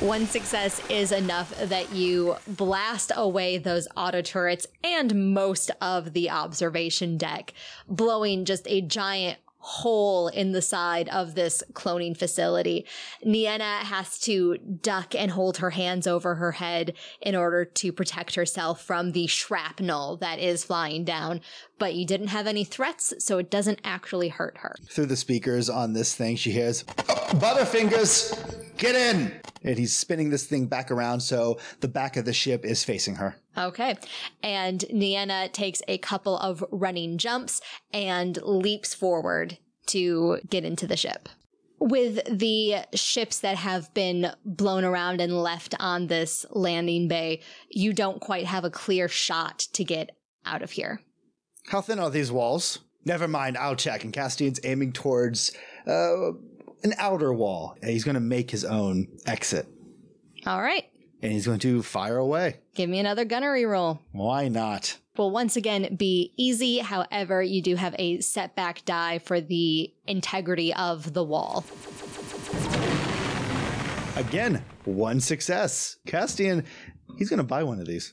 One 0.00 0.26
success 0.26 0.82
is 0.90 1.12
enough 1.12 1.56
that 1.58 1.92
you 1.94 2.36
blast 2.46 3.10
away 3.16 3.56
those 3.56 3.88
auto 3.96 4.20
turrets 4.20 4.66
and 4.82 5.32
most 5.32 5.70
of 5.80 6.12
the 6.12 6.28
observation 6.28 7.16
deck, 7.16 7.54
blowing 7.88 8.44
just 8.44 8.66
a 8.68 8.82
giant 8.82 9.38
hole 9.64 10.28
in 10.28 10.52
the 10.52 10.60
side 10.60 11.08
of 11.08 11.34
this 11.34 11.62
cloning 11.72 12.14
facility. 12.14 12.84
Nienna 13.24 13.78
has 13.78 14.18
to 14.20 14.58
duck 14.58 15.14
and 15.14 15.30
hold 15.30 15.56
her 15.56 15.70
hands 15.70 16.06
over 16.06 16.34
her 16.34 16.52
head 16.52 16.92
in 17.22 17.34
order 17.34 17.64
to 17.64 17.90
protect 17.90 18.34
herself 18.34 18.82
from 18.82 19.12
the 19.12 19.26
shrapnel 19.26 20.18
that 20.18 20.38
is 20.38 20.64
flying 20.64 21.02
down. 21.02 21.40
But 21.78 21.94
you 21.94 22.06
didn't 22.06 22.28
have 22.28 22.46
any 22.46 22.64
threats, 22.64 23.12
so 23.18 23.38
it 23.38 23.50
doesn't 23.50 23.80
actually 23.84 24.28
hurt 24.28 24.58
her. 24.58 24.76
Through 24.88 25.06
the 25.06 25.16
speakers 25.16 25.68
on 25.68 25.92
this 25.92 26.14
thing, 26.14 26.36
she 26.36 26.52
hears, 26.52 26.84
Butterfingers, 26.84 28.76
get 28.76 28.94
in! 28.94 29.32
And 29.64 29.78
he's 29.78 29.94
spinning 29.96 30.30
this 30.30 30.46
thing 30.46 30.66
back 30.66 30.90
around 30.90 31.20
so 31.20 31.58
the 31.80 31.88
back 31.88 32.16
of 32.16 32.26
the 32.26 32.32
ship 32.32 32.64
is 32.64 32.84
facing 32.84 33.16
her. 33.16 33.36
Okay. 33.56 33.96
And 34.42 34.80
Nienna 34.92 35.50
takes 35.52 35.80
a 35.88 35.98
couple 35.98 36.38
of 36.38 36.62
running 36.70 37.18
jumps 37.18 37.60
and 37.92 38.38
leaps 38.42 38.94
forward 38.94 39.58
to 39.86 40.38
get 40.48 40.64
into 40.64 40.86
the 40.86 40.96
ship. 40.96 41.28
With 41.80 42.20
the 42.30 42.76
ships 42.94 43.40
that 43.40 43.56
have 43.56 43.92
been 43.94 44.32
blown 44.44 44.84
around 44.84 45.20
and 45.20 45.42
left 45.42 45.74
on 45.80 46.06
this 46.06 46.46
landing 46.50 47.08
bay, 47.08 47.40
you 47.68 47.92
don't 47.92 48.20
quite 48.20 48.46
have 48.46 48.64
a 48.64 48.70
clear 48.70 49.08
shot 49.08 49.58
to 49.72 49.84
get 49.84 50.16
out 50.46 50.62
of 50.62 50.70
here. 50.70 51.00
How 51.68 51.80
thin 51.80 51.98
are 51.98 52.10
these 52.10 52.30
walls? 52.30 52.80
Never 53.04 53.28
mind, 53.28 53.56
I'll 53.56 53.76
check. 53.76 54.04
And 54.04 54.12
Castian's 54.12 54.60
aiming 54.64 54.92
towards 54.92 55.52
uh, 55.86 56.32
an 56.82 56.94
outer 56.98 57.32
wall. 57.32 57.76
He's 57.82 58.04
going 58.04 58.14
to 58.14 58.20
make 58.20 58.50
his 58.50 58.64
own 58.64 59.08
exit. 59.26 59.66
All 60.46 60.60
right. 60.60 60.84
And 61.22 61.32
he's 61.32 61.46
going 61.46 61.60
to 61.60 61.82
fire 61.82 62.18
away. 62.18 62.60
Give 62.74 62.88
me 62.90 62.98
another 62.98 63.24
gunnery 63.24 63.64
roll. 63.64 64.00
Why 64.12 64.48
not? 64.48 64.98
Will 65.16 65.30
once 65.30 65.56
again 65.56 65.96
be 65.96 66.32
easy. 66.36 66.78
However, 66.78 67.42
you 67.42 67.62
do 67.62 67.76
have 67.76 67.94
a 67.98 68.20
setback 68.20 68.84
die 68.84 69.18
for 69.20 69.40
the 69.40 69.92
integrity 70.06 70.74
of 70.74 71.14
the 71.14 71.24
wall. 71.24 71.64
Again, 74.16 74.64
one 74.84 75.20
success. 75.20 75.96
Castian, 76.06 76.64
he's 77.16 77.30
going 77.30 77.38
to 77.38 77.44
buy 77.44 77.62
one 77.62 77.80
of 77.80 77.86
these. 77.86 78.12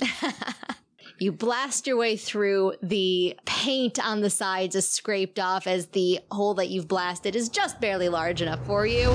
You 1.18 1.30
blast 1.30 1.86
your 1.86 1.96
way 1.96 2.16
through. 2.16 2.74
The 2.82 3.38
paint 3.44 4.04
on 4.04 4.20
the 4.20 4.30
sides 4.30 4.74
is 4.74 4.88
scraped 4.88 5.38
off 5.38 5.66
as 5.66 5.86
the 5.86 6.20
hole 6.32 6.54
that 6.54 6.68
you've 6.68 6.88
blasted 6.88 7.36
is 7.36 7.48
just 7.48 7.80
barely 7.80 8.08
large 8.08 8.42
enough 8.42 8.64
for 8.66 8.84
you. 8.84 9.14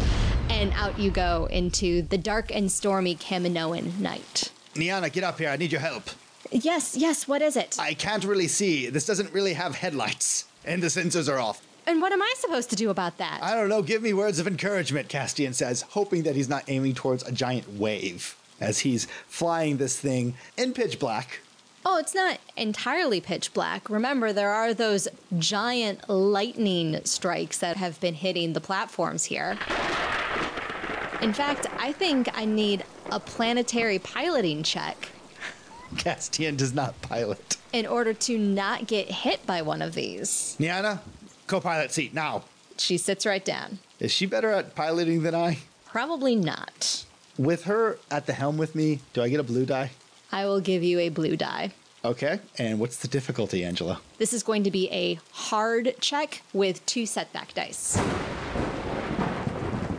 And 0.50 0.72
out 0.74 0.98
you 0.98 1.12
go 1.12 1.48
into 1.52 2.02
the 2.04 2.18
dark 2.18 2.56
and 2.56 2.72
stormy 2.72 3.16
Kaminoan 3.16 4.00
night. 4.00 4.52
Niana, 4.76 5.12
get 5.12 5.24
up 5.26 5.38
here. 5.40 5.50
I 5.50 5.58
need 5.58 5.72
your 5.74 5.82
help. 5.82 6.10
Yes, 6.52 6.96
yes, 6.96 7.28
what 7.28 7.42
is 7.42 7.58
it? 7.58 7.76
I 7.78 7.94
can't 7.94 8.24
really 8.24 8.48
see. 8.48 8.90
This 8.90 9.06
doesn't 9.06 9.32
really 9.34 9.54
have 9.54 9.76
headlights, 9.76 10.46
and 10.66 10.82
the 10.82 10.88
sensors 10.88 11.32
are 11.32 11.38
off. 11.38 11.62
and 11.86 12.02
what 12.02 12.12
am 12.12 12.22
I 12.22 12.34
supposed 12.38 12.70
to 12.72 12.76
do 12.76 12.90
about 12.90 13.18
that? 13.18 13.40
I 13.44 13.54
don't 13.56 13.70
know. 13.70 13.82
Give 13.84 14.02
me 14.02 14.14
words 14.14 14.40
of 14.40 14.48
encouragement, 14.48 15.10
Castian 15.10 15.54
says, 15.54 15.82
hoping 15.82 16.24
that 16.24 16.36
he's 16.36 16.50
not 16.50 16.64
aiming 16.68 16.96
towards 16.96 17.24
a 17.24 17.32
giant 17.32 17.68
wave 17.74 18.36
as 18.60 18.80
he's 18.80 19.06
flying 19.28 19.78
this 19.78 20.00
thing 20.00 20.36
in 20.58 20.74
pitch 20.74 20.98
black. 20.98 21.42
Oh, 21.86 21.98
it's 21.98 22.14
not 22.16 22.40
entirely 22.58 23.22
pitch 23.22 23.54
black. 23.54 23.90
Remember, 23.90 24.34
there 24.34 24.52
are 24.52 24.74
those 24.74 25.08
giant 25.38 26.10
lightning 26.10 27.00
strikes 27.06 27.58
that 27.60 27.78
have 27.78 28.00
been 28.00 28.14
hitting 28.16 28.54
the 28.54 28.62
platforms 28.62 29.26
here. 29.26 29.58
In 31.22 31.34
fact, 31.34 31.68
I 31.78 31.92
think 31.92 32.30
I 32.38 32.46
need 32.46 32.86
a 33.12 33.20
planetary 33.20 34.00
piloting 34.00 34.64
check 34.64 35.10
Castian 35.96 36.56
does 36.56 36.74
not 36.74 37.02
pilot. 37.02 37.58
in 37.74 37.86
order 37.86 38.14
to 38.14 38.38
not 38.38 38.88
get 38.88 39.10
hit 39.10 39.46
by 39.46 39.62
one 39.62 39.82
of 39.82 39.96
these. 39.96 40.56
Niana, 40.60 41.00
co 41.48 41.60
pilot 41.60 41.92
seat 41.92 42.14
now. 42.14 42.44
She 42.78 42.98
sits 42.98 43.26
right 43.26 43.44
down. 43.44 43.80
Is 44.00 44.12
she 44.12 44.26
better 44.26 44.52
at 44.52 44.76
piloting 44.76 45.24
than 45.24 45.36
I? 45.36 45.58
Probably 45.86 46.36
not. 46.36 47.04
With 47.38 47.64
her 47.64 47.98
at 48.12 48.26
the 48.28 48.34
helm 48.34 48.58
with 48.58 48.76
me, 48.76 49.00
do 49.14 49.22
I 49.22 49.30
get 49.30 49.40
a 49.40 49.44
blue 49.44 49.66
die? 49.66 49.92
I 50.32 50.46
will 50.46 50.62
give 50.62 50.84
you 50.84 51.00
a 51.00 51.10
blue 51.10 51.36
die. 51.36 51.72
Okay. 52.06 52.40
And 52.58 52.80
what's 52.80 52.98
the 52.98 53.08
difficulty, 53.08 53.64
Angela? 53.66 54.00
This 54.20 54.32
is 54.32 54.42
going 54.44 54.64
to 54.64 54.72
be 54.72 54.90
a 54.92 55.20
hard 55.32 55.96
check 56.00 56.42
with 56.54 56.86
two 56.86 57.06
setback 57.06 57.54
dice. 57.54 57.98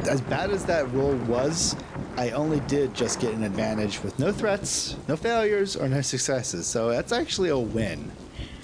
As 0.09 0.21
bad 0.23 0.51
as 0.51 0.64
that 0.64 0.90
roll 0.93 1.14
was, 1.14 1.77
I 2.16 2.31
only 2.31 2.61
did 2.61 2.95
just 2.95 3.21
get 3.21 3.35
an 3.35 3.43
advantage 3.43 4.03
with 4.03 4.19
no 4.19 4.33
threats, 4.33 4.97
no 5.09 5.16
failures, 5.16 5.77
or 5.77 5.88
no 5.88 6.01
successes. 6.01 6.66
So 6.66 6.88
that's 6.88 7.12
actually 7.12 7.51
a 7.51 7.59
win. 7.59 8.11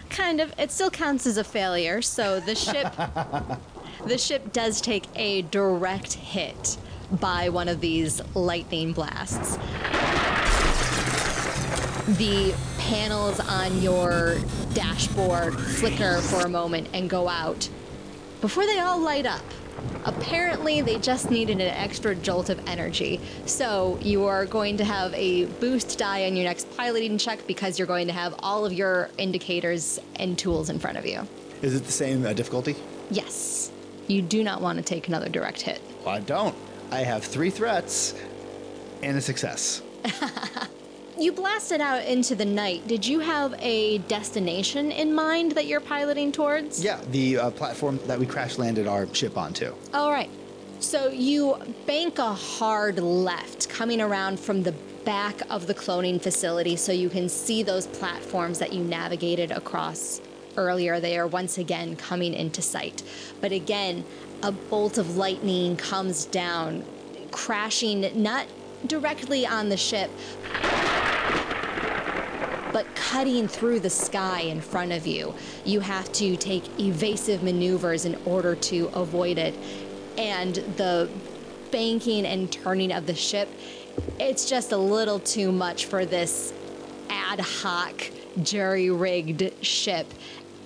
kind 0.09 0.41
of. 0.41 0.53
It 0.59 0.71
still 0.71 0.91
counts 0.91 1.27
as 1.27 1.37
a 1.37 1.45
failure. 1.45 2.01
So 2.01 2.41
the 2.41 2.55
ship, 2.55 2.91
the 4.07 4.17
ship 4.17 4.53
does 4.53 4.81
take 4.81 5.05
a 5.15 5.43
direct 5.43 6.15
hit 6.15 6.79
by 7.21 7.51
one 7.51 7.69
of 7.69 7.81
these 7.81 8.23
lightning 8.35 8.93
blasts. 8.93 9.59
The 12.07 12.55
panels 12.79 13.41
on 13.41 13.83
your 13.83 14.37
dashboard 14.75 15.59
flicker 15.59 16.21
for 16.21 16.47
a 16.47 16.49
moment 16.49 16.89
and 16.93 17.11
go 17.11 17.29
out 17.29 17.69
before 18.41 18.65
they 18.65 18.79
all 18.79 19.01
light 19.01 19.27
up. 19.27 19.43
Apparently, 20.05 20.81
they 20.83 21.01
just 21.01 21.33
needed 21.33 21.61
an 21.61 21.69
extra 21.69 22.15
jolt 22.15 22.49
of 22.49 22.61
energy. 22.69 23.21
So, 23.45 23.99
you 24.01 24.25
are 24.25 24.47
going 24.47 24.77
to 24.77 24.85
have 24.85 25.13
a 25.15 25.47
boost 25.47 25.99
die 25.99 26.27
on 26.27 26.37
your 26.37 26.45
next 26.45 26.71
piloting 26.77 27.19
check 27.19 27.45
because 27.49 27.77
you're 27.77 27.89
going 27.89 28.07
to 28.07 28.13
have 28.13 28.37
all 28.39 28.65
of 28.65 28.73
your 28.73 29.11
indicators 29.19 29.99
and 30.15 30.39
tools 30.39 30.71
in 30.71 30.79
front 30.79 30.99
of 30.99 31.07
you. 31.07 31.27
Is 31.61 31.75
it 31.75 31.85
the 31.85 31.93
same 31.93 32.25
uh, 32.25 32.35
difficulty? 32.35 32.77
Yes, 33.11 33.73
you 34.07 34.23
do 34.23 34.45
not 34.45 34.61
want 34.61 34.79
to 34.79 34.85
take 34.85 35.09
another 35.09 35.29
direct 35.29 35.63
hit. 35.63 35.81
Well, 36.05 36.15
I 36.15 36.21
don't. 36.21 36.55
I 36.93 37.01
have 37.01 37.25
three 37.25 37.51
threats 37.51 38.15
and 39.03 39.17
a 39.17 39.21
success. 39.21 39.83
You 41.19 41.33
blasted 41.33 41.81
out 41.81 42.05
into 42.05 42.35
the 42.35 42.45
night. 42.45 42.87
Did 42.87 43.07
you 43.07 43.21
have 43.21 43.55
a 43.59 43.99
destination 43.99 44.93
in 44.93 45.15
mind 45.15 45.53
that 45.53 45.67
you're 45.67 45.81
piloting 45.81 46.31
towards? 46.31 46.85
Yeah, 46.85 47.01
the 47.11 47.39
uh, 47.39 47.51
platform 47.53 47.99
that 48.07 48.19
we 48.19 48.27
crash 48.27 48.59
landed 48.59 48.87
our 48.87 49.13
ship 49.15 49.39
onto. 49.39 49.73
All 49.95 50.11
right. 50.11 50.29
So 50.81 51.09
you 51.09 51.57
bank 51.87 52.19
a 52.19 52.35
hard 52.35 52.99
left 52.99 53.71
coming 53.71 54.03
around 54.03 54.39
from 54.39 54.63
the 54.63 54.73
back 55.07 55.41
of 55.49 55.67
the 55.67 55.75
cloning 55.75 56.21
facility 56.21 56.77
so 56.77 56.93
you 56.93 57.09
can 57.09 57.31
see 57.31 57.63
those 57.63 57.87
platforms 57.87 58.59
that 58.59 58.75
you 58.75 58.85
navigated 58.85 59.53
across 59.53 60.21
earlier. 60.59 61.01
They 61.01 61.17
are 61.17 61.27
once 61.27 61.57
again 61.57 61.97
coming 61.97 62.35
into 62.35 62.61
sight. 62.61 63.03
But 63.41 63.53
again, 63.53 64.05
a 64.43 64.53
bolt 64.53 64.99
of 64.99 65.17
lightning 65.17 65.79
comes 65.79 66.27
down, 66.27 66.85
crashing 67.31 68.11
not 68.23 68.47
directly 68.87 69.47
on 69.47 69.69
the 69.69 69.77
ship, 69.77 70.11
but 72.73 72.87
cutting 72.95 73.49
through 73.49 73.81
the 73.81 73.91
sky 73.91 74.41
in 74.41 74.61
front 74.61 74.93
of 74.93 75.07
you. 75.07 75.35
You 75.65 75.81
have 75.81 76.13
to 76.13 76.37
take 76.37 76.65
evasive 76.79 77.43
maneuvers 77.43 78.05
in 78.05 78.17
order 78.25 78.55
to 78.55 78.87
avoid 78.95 79.39
it. 79.39 79.55
And 80.19 80.55
the 80.77 81.09
banking 81.71 82.27
and 82.27 82.51
turning 82.51 82.93
of 82.93 83.07
the 83.07 83.15
ship, 83.15 83.49
it's 84.19 84.49
just 84.49 84.73
a 84.73 84.77
little 84.77 85.19
too 85.21 85.53
much 85.53 85.87
for 85.87 86.05
this 86.05 86.53
ad 87.09 87.41
hoc, 87.41 88.11
jury 88.43 88.91
rigged 88.91 89.53
ship. 89.65 90.07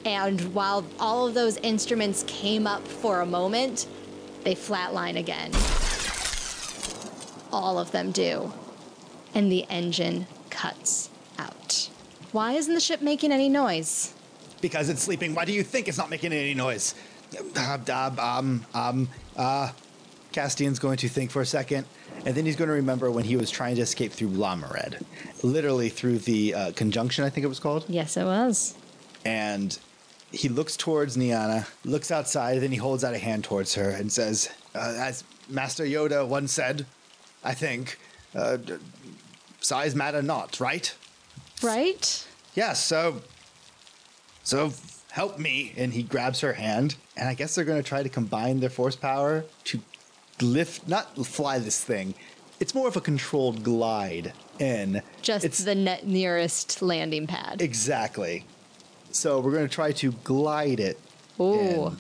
And 0.04 0.40
while 0.54 0.85
all 0.98 1.26
of 1.26 1.35
those 1.35 1.59
instruments 1.59 2.24
came 2.26 2.66
up 2.66 2.87
for 2.87 3.20
a 3.20 3.26
moment, 3.26 3.87
they 4.44 4.54
flatline 4.54 5.18
again. 5.18 5.52
All 7.52 7.78
of 7.78 7.92
them 7.92 8.10
do. 8.10 8.52
And 9.34 9.50
the 9.50 9.64
engine 9.68 10.26
cuts 10.50 11.10
out. 11.38 11.90
Why 12.32 12.52
isn't 12.52 12.72
the 12.72 12.80
ship 12.80 13.02
making 13.02 13.32
any 13.32 13.48
noise? 13.48 14.14
Because 14.60 14.88
it's 14.88 15.02
sleeping. 15.02 15.34
Why 15.34 15.44
do 15.44 15.52
you 15.52 15.62
think 15.62 15.88
it's 15.88 15.98
not 15.98 16.10
making 16.10 16.32
any 16.32 16.54
noise? 16.54 16.94
Uh, 17.56 18.10
um, 18.18 18.66
um, 18.74 19.08
uh, 19.36 19.70
Castian's 20.32 20.78
going 20.78 20.96
to 20.98 21.08
think 21.08 21.30
for 21.30 21.42
a 21.42 21.46
second, 21.46 21.86
and 22.24 22.34
then 22.34 22.44
he's 22.44 22.56
going 22.56 22.68
to 22.68 22.74
remember 22.74 23.10
when 23.10 23.24
he 23.24 23.36
was 23.36 23.50
trying 23.50 23.76
to 23.76 23.82
escape 23.82 24.12
through 24.12 24.28
Lamared. 24.28 25.02
Literally 25.42 25.88
through 25.88 26.18
the 26.18 26.54
uh, 26.54 26.72
conjunction, 26.72 27.24
I 27.24 27.30
think 27.30 27.44
it 27.44 27.48
was 27.48 27.60
called. 27.60 27.84
Yes, 27.88 28.16
it 28.16 28.24
was. 28.24 28.74
And 29.24 29.78
he 30.30 30.48
looks 30.48 30.76
towards 30.76 31.16
Niana, 31.16 31.68
looks 31.84 32.10
outside, 32.10 32.54
and 32.54 32.62
then 32.62 32.70
he 32.70 32.76
holds 32.76 33.04
out 33.04 33.14
a 33.14 33.18
hand 33.18 33.44
towards 33.44 33.74
her 33.74 33.90
and 33.90 34.10
says, 34.10 34.50
uh, 34.74 34.94
as 34.98 35.24
Master 35.48 35.84
Yoda 35.84 36.26
once 36.26 36.52
said, 36.52 36.86
I 37.42 37.55
think, 37.55 37.98
uh, 38.35 38.59
size 39.61 39.94
matter 39.94 40.22
not, 40.22 40.61
right? 40.61 40.94
Right? 41.62 42.26
Yeah, 42.55 42.72
so 42.72 43.22
so 44.42 44.72
help 45.12 45.38
me 45.38 45.72
and 45.76 45.92
he 45.92 46.03
grabs 46.03 46.40
her 46.40 46.55
hand 46.55 46.96
and 47.16 47.29
I 47.29 47.35
guess 47.35 47.55
they're 47.55 47.64
going 47.64 47.83
to 47.83 47.88
try 47.88 48.03
to 48.03 48.09
combine 48.09 48.61
their 48.61 48.70
force 48.70 48.96
power 48.96 49.44
to 49.64 49.81
lift 50.40 50.88
not 50.88 51.14
fly 51.26 51.59
this 51.59 51.83
thing. 51.83 52.14
It's 52.59 52.74
more 52.74 52.88
of 52.88 52.96
a 52.96 53.00
controlled 53.00 53.62
glide 53.62 54.33
in. 54.59 55.03
Just 55.22 55.44
it's 55.44 55.64
the 55.64 55.74
net 55.74 56.07
nearest 56.07 56.83
landing 56.83 57.26
pad. 57.26 57.62
exactly. 57.62 58.44
So 59.12 59.40
we're 59.40 59.53
going 59.53 59.66
to 59.66 59.74
try 59.74 59.92
to 59.92 60.12
glide 60.24 60.79
it. 60.79 60.98
Ooh. 61.40 61.87
in. 61.88 61.96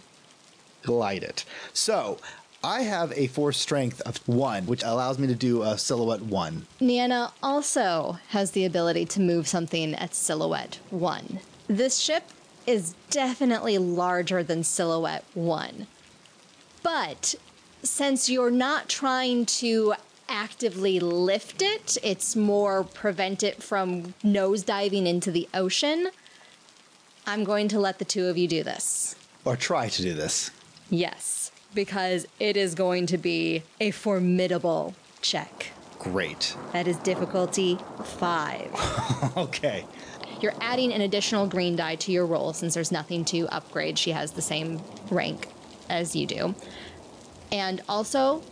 Glide 0.82 1.22
it. 1.22 1.44
So 1.72 2.18
I 2.62 2.82
have 2.82 3.12
a 3.16 3.26
force 3.28 3.56
strength 3.56 4.02
of 4.02 4.18
one, 4.28 4.66
which 4.66 4.82
allows 4.82 5.18
me 5.18 5.26
to 5.28 5.34
do 5.34 5.62
a 5.62 5.78
silhouette 5.78 6.20
one. 6.20 6.66
Niana 6.78 7.32
also 7.42 8.18
has 8.28 8.50
the 8.50 8.66
ability 8.66 9.06
to 9.06 9.20
move 9.20 9.48
something 9.48 9.94
at 9.94 10.14
Silhouette 10.14 10.78
1. 10.90 11.40
This 11.68 11.98
ship 11.98 12.24
is 12.66 12.94
definitely 13.08 13.78
larger 13.78 14.42
than 14.42 14.62
Silhouette 14.62 15.24
1. 15.32 15.86
But 16.82 17.34
since 17.82 18.28
you're 18.28 18.50
not 18.50 18.90
trying 18.90 19.46
to 19.46 19.94
actively 20.28 21.00
lift 21.00 21.62
it, 21.62 21.96
it's 22.02 22.36
more 22.36 22.84
prevent 22.84 23.42
it 23.42 23.62
from 23.62 24.12
nosediving 24.22 25.06
into 25.06 25.30
the 25.30 25.48
ocean. 25.54 26.08
I'm 27.26 27.42
going 27.44 27.68
to 27.68 27.80
let 27.80 27.98
the 27.98 28.04
two 28.04 28.26
of 28.26 28.36
you 28.36 28.46
do 28.46 28.62
this. 28.62 29.16
Or 29.46 29.56
try 29.56 29.88
to 29.88 30.02
do 30.02 30.12
this. 30.12 30.50
Yes, 30.90 31.39
because 31.74 32.26
it 32.38 32.56
is 32.56 32.74
going 32.74 33.06
to 33.06 33.18
be 33.18 33.62
a 33.80 33.90
formidable 33.90 34.94
check. 35.20 35.72
Great. 35.98 36.56
That 36.72 36.88
is 36.88 36.96
difficulty 36.98 37.78
five. 38.04 38.70
Okay. 39.36 39.84
You're 40.40 40.54
adding 40.60 40.92
an 40.92 41.02
additional 41.02 41.46
green 41.46 41.76
die 41.76 41.96
to 41.96 42.10
your 42.12 42.24
roll 42.24 42.54
since 42.54 42.72
there's 42.74 42.90
nothing 42.90 43.24
to 43.26 43.46
upgrade. 43.48 43.98
She 43.98 44.12
has 44.12 44.32
the 44.32 44.42
same 44.42 44.80
rank 45.10 45.48
as 45.90 46.16
you 46.16 46.26
do. 46.26 46.54
And 47.52 47.82
also, 47.88 48.42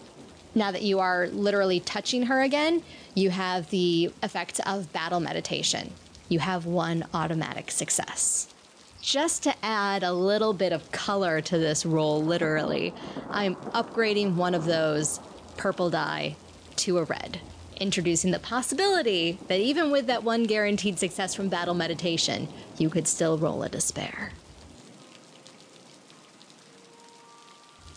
now 0.55 0.71
that 0.71 0.83
you 0.83 0.99
are 1.01 1.29
literally 1.29 1.81
touching 1.81 2.25
her 2.25 2.43
again, 2.43 2.83
you 3.15 3.31
have 3.31 3.71
the 3.71 4.13
effect 4.23 4.61
of 4.67 4.93
battle 4.93 5.21
meditation. 5.21 5.93
You 6.29 6.41
have 6.41 6.67
one 6.67 7.07
automatic 7.15 7.71
success. 7.71 8.53
Just 9.01 9.45
to 9.45 9.55
add 9.63 10.03
a 10.03 10.13
little 10.13 10.53
bit 10.53 10.73
of 10.73 10.91
color 10.93 11.41
to 11.41 11.59
this 11.59 11.87
roll, 11.87 12.23
literally, 12.23 12.93
I'm 13.31 13.55
upgrading 13.57 14.35
one 14.35 14.55
of 14.55 14.65
those 14.65 15.21
purple 15.57 15.89
die 15.89 16.37
to 16.77 16.99
a 16.99 17.05
red, 17.05 17.41
introducing 17.81 18.33
the 18.33 18.39
possibility 18.39 19.39
that 19.49 19.61
even 19.61 19.91
with 19.91 20.07
that 20.07 20.25
one 20.25 20.45
guaranteed 20.45 20.99
success 20.99 21.35
from 21.35 21.49
battle 21.49 21.75
meditation, 21.75 22.49
you 22.77 22.91
could 22.91 23.07
still 23.07 23.39
roll 23.39 23.63
a 23.63 23.69
despair. 23.69 24.33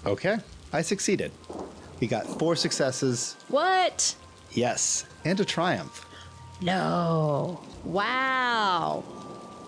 Okay. 0.05 0.37
I 0.73 0.81
succeeded. 0.81 1.31
We 1.99 2.07
got 2.07 2.25
four 2.25 2.55
successes. 2.55 3.35
What? 3.49 4.15
Yes. 4.51 5.05
And 5.25 5.39
a 5.39 5.45
triumph. 5.45 6.05
No. 6.61 7.61
Wow. 7.83 9.03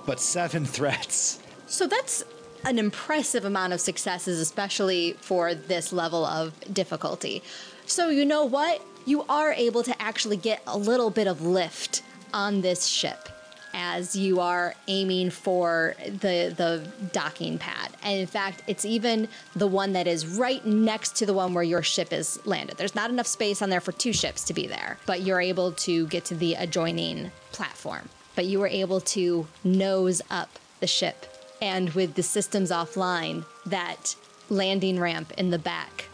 But 0.05 0.19
seven 0.19 0.65
threats. 0.65 1.39
So 1.67 1.87
that's 1.87 2.23
an 2.65 2.79
impressive 2.79 3.45
amount 3.45 3.73
of 3.73 3.81
successes, 3.81 4.39
especially 4.39 5.13
for 5.21 5.53
this 5.53 5.91
level 5.91 6.25
of 6.25 6.53
difficulty. 6.73 7.43
So, 7.85 8.09
you 8.09 8.25
know 8.25 8.45
what? 8.45 8.81
You 9.05 9.23
are 9.23 9.51
able 9.51 9.83
to 9.83 10.01
actually 10.01 10.37
get 10.37 10.61
a 10.65 10.77
little 10.77 11.09
bit 11.09 11.27
of 11.27 11.41
lift 11.41 12.03
on 12.33 12.61
this 12.61 12.85
ship 12.85 13.29
as 13.73 14.15
you 14.15 14.39
are 14.39 14.75
aiming 14.87 15.31
for 15.31 15.95
the 16.05 16.53
the 16.55 16.87
docking 17.11 17.57
pad. 17.57 17.89
And 18.03 18.19
in 18.19 18.27
fact, 18.27 18.61
it's 18.67 18.85
even 18.85 19.27
the 19.55 19.67
one 19.67 19.93
that 19.93 20.07
is 20.07 20.25
right 20.27 20.63
next 20.65 21.15
to 21.17 21.25
the 21.25 21.33
one 21.33 21.53
where 21.53 21.63
your 21.63 21.81
ship 21.81 22.13
is 22.13 22.39
landed. 22.45 22.77
There's 22.77 22.95
not 22.95 23.09
enough 23.09 23.27
space 23.27 23.61
on 23.61 23.69
there 23.69 23.81
for 23.81 23.91
two 23.91 24.13
ships 24.13 24.43
to 24.45 24.53
be 24.53 24.67
there, 24.67 24.97
but 25.05 25.21
you're 25.21 25.41
able 25.41 25.71
to 25.71 26.07
get 26.07 26.25
to 26.25 26.35
the 26.35 26.53
adjoining 26.53 27.31
platform. 27.51 28.09
But 28.35 28.45
you 28.45 28.59
were 28.59 28.67
able 28.67 29.01
to 29.01 29.47
nose 29.63 30.21
up 30.29 30.59
the 30.79 30.87
ship. 30.87 31.25
And 31.61 31.89
with 31.91 32.15
the 32.15 32.23
systems 32.23 32.71
offline, 32.71 33.45
that 33.65 34.15
landing 34.49 34.99
ramp 34.99 35.31
in 35.37 35.49
the 35.49 35.59
back 35.59 36.09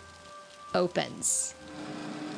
opens. 0.74 1.56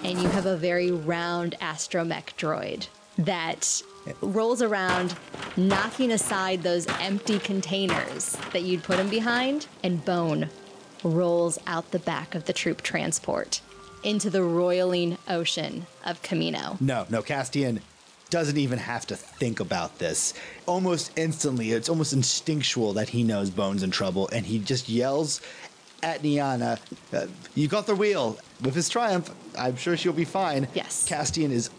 And 0.04 0.20
you 0.20 0.30
have 0.30 0.46
a 0.46 0.58
very 0.58 0.92
round 0.92 1.56
astromech 1.62 2.36
droid 2.38 2.88
that 3.18 3.84
rolls 4.22 4.62
around, 4.62 5.16
knocking 5.58 6.12
aside 6.12 6.64
those 6.64 6.88
empty 7.00 7.38
containers 7.40 8.38
that 8.54 8.64
you'd 8.64 8.84
put 8.84 8.98
him 9.00 9.10
behind, 9.10 9.68
and 9.84 10.04
Bone 10.04 10.50
rolls 11.04 11.60
out 11.68 11.92
the 11.92 12.00
back 12.00 12.34
of 12.36 12.46
the 12.46 12.54
troop 12.54 12.82
transport 12.82 13.62
into 14.04 14.30
the 14.30 14.44
roiling 14.44 15.18
ocean 15.28 15.86
of 16.06 16.22
Kamino. 16.24 16.80
No, 16.82 17.06
no, 17.10 17.22
Castian 17.22 17.82
doesn't 18.32 18.58
even 18.58 18.80
have 18.80 19.06
to 19.08 19.16
think 19.16 19.60
about 19.60 20.00
this. 20.00 20.34
Almost 20.66 21.12
instantly, 21.16 21.72
it's 21.72 21.90
almost 21.90 22.14
instinctual 22.14 22.94
that 22.94 23.10
he 23.10 23.24
knows 23.24 23.52
Bone's 23.52 23.84
in 23.84 23.92
trouble, 23.92 24.28
and 24.30 24.46
he 24.46 24.58
just 24.58 24.90
yells 24.90 25.42
at 26.02 26.24
Niana, 26.24 26.80
uh, 27.14 27.28
"You 27.54 27.68
got 27.68 27.86
the 27.86 27.96
wheel!" 27.96 28.40
With 28.62 28.74
his 28.74 28.90
triumph, 28.90 29.30
I'm 29.56 29.76
sure 29.76 29.96
she'll 29.96 30.14
be 30.14 30.26
fine. 30.26 30.68
Yes. 30.74 31.06
Castian 31.08 31.52
is 31.52 31.70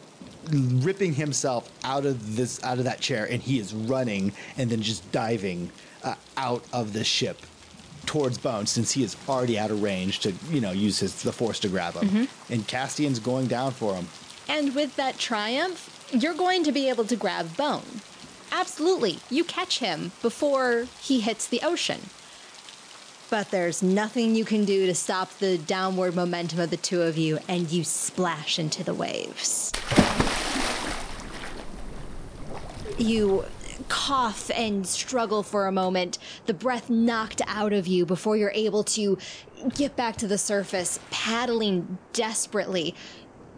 ripping 0.51 1.15
himself 1.15 1.71
out 1.85 2.05
of 2.07 2.37
this 2.37 2.63
out 2.63 2.79
of 2.79 2.85
that 2.85 3.01
chair, 3.01 3.25
and 3.25 3.43
he 3.43 3.59
is 3.59 3.75
running 3.75 4.33
and 4.57 4.71
then 4.71 4.83
just 4.83 5.11
diving 5.11 5.73
uh, 6.05 6.15
out 6.37 6.65
of 6.73 6.93
the 6.93 7.03
ship 7.03 7.39
towards 8.07 8.37
Bone, 8.37 8.67
since 8.67 8.93
he 8.93 9.03
is 9.05 9.17
already 9.29 9.59
out 9.59 9.71
of 9.71 9.83
range 9.83 10.21
to 10.21 10.33
you 10.51 10.61
know 10.61 10.73
use 10.73 11.01
his 11.01 11.23
the 11.23 11.33
force 11.33 11.59
to 11.61 11.69
grab 11.69 11.95
him. 11.95 12.29
And 12.51 12.67
Castian's 12.69 13.19
going 13.19 13.47
down 13.47 13.73
for 13.73 13.95
him. 13.95 14.07
And 14.49 14.75
with 14.75 14.97
that 14.97 15.19
triumph, 15.19 15.92
you're 16.13 16.35
going 16.35 16.63
to 16.65 16.73
be 16.73 16.89
able 16.89 17.05
to 17.05 17.17
grab 17.17 17.57
Bone. 17.57 18.01
Absolutely. 18.51 19.19
You 19.31 19.45
catch 19.45 19.79
him 19.79 20.13
before 20.21 20.87
he 21.01 21.21
hits 21.21 21.47
the 21.47 21.61
ocean. 21.63 22.01
But 23.31 23.51
there's 23.51 23.83
nothing 23.83 24.35
you 24.35 24.45
can 24.45 24.67
do 24.67 24.85
to 24.87 24.95
stop 24.95 25.39
the 25.39 25.57
downward 25.57 26.15
momentum 26.15 26.61
of 26.61 26.69
the 26.69 26.77
two 26.77 27.01
of 27.01 27.17
you, 27.17 27.39
and 27.49 27.71
you 27.73 27.83
splash 27.83 28.59
into 28.59 28.85
the 28.85 28.93
waves. 28.93 29.73
You 32.99 33.47
cough 33.89 34.51
and 34.55 34.87
struggle 34.87 35.43
for 35.43 35.67
a 35.67 35.73
moment, 35.73 36.19
the 36.47 36.55
breath 36.55 36.91
knocked 36.91 37.41
out 37.47 37.73
of 37.73 37.87
you 37.87 38.05
before 38.05 38.37
you're 38.37 38.53
able 38.55 38.85
to 38.85 39.19
get 39.75 39.97
back 39.97 40.17
to 40.17 40.27
the 40.27 40.39
surface, 40.39 40.99
paddling 41.11 41.99
desperately. 42.13 42.95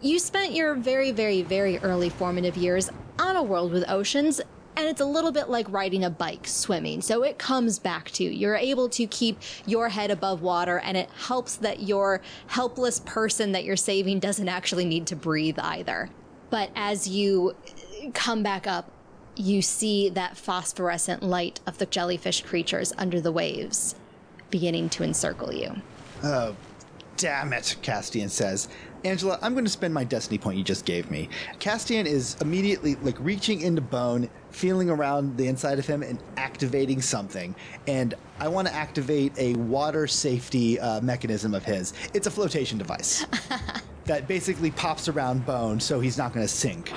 You 0.05 0.19
spent 0.19 0.53
your 0.53 0.75
very, 0.75 1.11
very, 1.11 1.41
very 1.41 1.79
early 1.79 2.09
formative 2.09 2.55
years 2.55 2.91
on 3.17 3.35
a 3.35 3.41
world 3.41 3.71
with 3.71 3.89
oceans, 3.89 4.39
and 4.77 4.85
it's 4.85 5.01
a 5.01 5.05
little 5.05 5.31
bit 5.31 5.49
like 5.49 5.65
riding 5.71 6.03
a 6.03 6.11
bike, 6.11 6.45
swimming. 6.45 7.01
So 7.01 7.23
it 7.23 7.39
comes 7.39 7.79
back 7.79 8.11
to 8.11 8.23
you. 8.23 8.29
You're 8.29 8.55
able 8.55 8.87
to 8.89 9.07
keep 9.07 9.39
your 9.65 9.89
head 9.89 10.11
above 10.11 10.43
water, 10.43 10.77
and 10.77 10.95
it 10.95 11.09
helps 11.09 11.55
that 11.55 11.79
your 11.79 12.21
helpless 12.45 12.99
person 12.99 13.51
that 13.53 13.63
you're 13.63 13.75
saving 13.75 14.19
doesn't 14.19 14.47
actually 14.47 14.85
need 14.85 15.07
to 15.07 15.15
breathe 15.15 15.57
either. 15.57 16.11
But 16.51 16.69
as 16.75 17.07
you 17.07 17.55
come 18.13 18.43
back 18.43 18.67
up, 18.67 18.91
you 19.35 19.63
see 19.63 20.09
that 20.09 20.37
phosphorescent 20.37 21.23
light 21.23 21.61
of 21.65 21.79
the 21.79 21.87
jellyfish 21.87 22.43
creatures 22.43 22.93
under 22.99 23.19
the 23.19 23.31
waves 23.31 23.95
beginning 24.51 24.89
to 24.89 25.03
encircle 25.03 25.51
you. 25.51 25.81
Uh, 26.21 26.53
Damn 27.17 27.53
it, 27.53 27.77
Castian 27.81 28.29
says. 28.29 28.67
Angela, 29.05 29.39
I'm 29.41 29.53
going 29.53 29.65
to 29.65 29.71
spend 29.71 29.93
my 29.93 30.03
destiny 30.03 30.37
point 30.37 30.57
you 30.57 30.63
just 30.63 30.83
gave 30.83 31.09
me. 31.11 31.29
Castian 31.59 32.05
is 32.05 32.35
immediately 32.41 32.95
like 32.95 33.15
reaching 33.19 33.61
into 33.61 33.81
Bone, 33.81 34.29
feeling 34.49 34.89
around 34.89 35.37
the 35.37 35.47
inside 35.47 35.79
of 35.79 35.85
him, 35.85 36.03
and 36.03 36.19
activating 36.37 37.01
something. 37.01 37.55
And 37.87 38.15
I 38.39 38.47
want 38.47 38.67
to 38.67 38.73
activate 38.73 39.31
a 39.37 39.53
water 39.53 40.07
safety 40.07 40.79
uh, 40.79 40.99
mechanism 41.01 41.53
of 41.53 41.63
his. 41.63 41.93
It's 42.13 42.27
a 42.27 42.31
flotation 42.31 42.77
device 42.77 43.25
that 44.05 44.27
basically 44.27 44.71
pops 44.71 45.07
around 45.07 45.45
Bone 45.45 45.79
so 45.79 45.99
he's 45.99 46.17
not 46.17 46.33
going 46.33 46.45
to 46.45 46.51
sink. 46.51 46.91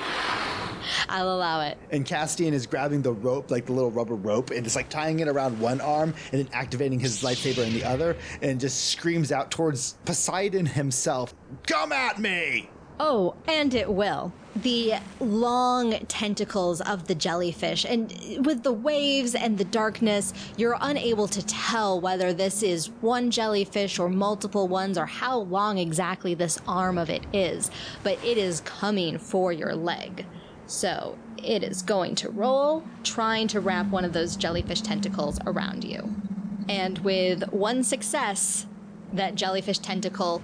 I'll 1.18 1.34
allow 1.34 1.62
it. 1.62 1.78
And 1.90 2.04
Castian 2.04 2.52
is 2.52 2.66
grabbing 2.66 3.02
the 3.02 3.12
rope, 3.12 3.50
like 3.50 3.66
the 3.66 3.72
little 3.72 3.90
rubber 3.90 4.14
rope, 4.14 4.50
and 4.50 4.62
just 4.64 4.76
like 4.76 4.88
tying 4.88 5.20
it 5.20 5.28
around 5.28 5.58
one 5.58 5.80
arm 5.80 6.14
and 6.32 6.44
then 6.44 6.48
activating 6.52 7.00
his 7.00 7.22
lightsaber 7.22 7.66
in 7.66 7.72
the 7.72 7.84
other, 7.84 8.16
and 8.42 8.60
just 8.60 8.90
screams 8.90 9.32
out 9.32 9.50
towards 9.50 9.94
Poseidon 10.04 10.66
himself, 10.66 11.34
Come 11.66 11.92
at 11.92 12.18
me! 12.18 12.68
Oh, 13.00 13.36
and 13.46 13.74
it 13.74 13.88
will. 13.88 14.32
The 14.56 14.94
long 15.20 15.92
tentacles 16.06 16.80
of 16.80 17.06
the 17.06 17.14
jellyfish, 17.14 17.84
and 17.84 18.12
with 18.44 18.64
the 18.64 18.72
waves 18.72 19.36
and 19.36 19.56
the 19.56 19.64
darkness, 19.64 20.34
you're 20.56 20.76
unable 20.80 21.28
to 21.28 21.46
tell 21.46 22.00
whether 22.00 22.32
this 22.32 22.64
is 22.64 22.90
one 23.00 23.30
jellyfish 23.30 24.00
or 24.00 24.08
multiple 24.08 24.66
ones 24.66 24.98
or 24.98 25.06
how 25.06 25.38
long 25.38 25.78
exactly 25.78 26.34
this 26.34 26.58
arm 26.66 26.98
of 26.98 27.08
it 27.08 27.24
is, 27.32 27.70
but 28.02 28.18
it 28.24 28.36
is 28.36 28.62
coming 28.62 29.16
for 29.16 29.52
your 29.52 29.76
leg. 29.76 30.26
So 30.68 31.18
it 31.42 31.64
is 31.64 31.82
going 31.82 32.14
to 32.16 32.30
roll, 32.30 32.84
trying 33.02 33.48
to 33.48 33.60
wrap 33.60 33.86
one 33.86 34.04
of 34.04 34.12
those 34.12 34.36
jellyfish 34.36 34.82
tentacles 34.82 35.40
around 35.46 35.82
you. 35.82 36.14
And 36.68 36.98
with 36.98 37.50
one 37.50 37.82
success, 37.82 38.66
that 39.12 39.34
jellyfish 39.34 39.78
tentacle 39.78 40.42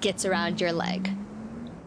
gets 0.00 0.24
around 0.24 0.60
your 0.60 0.72
leg. 0.72 1.10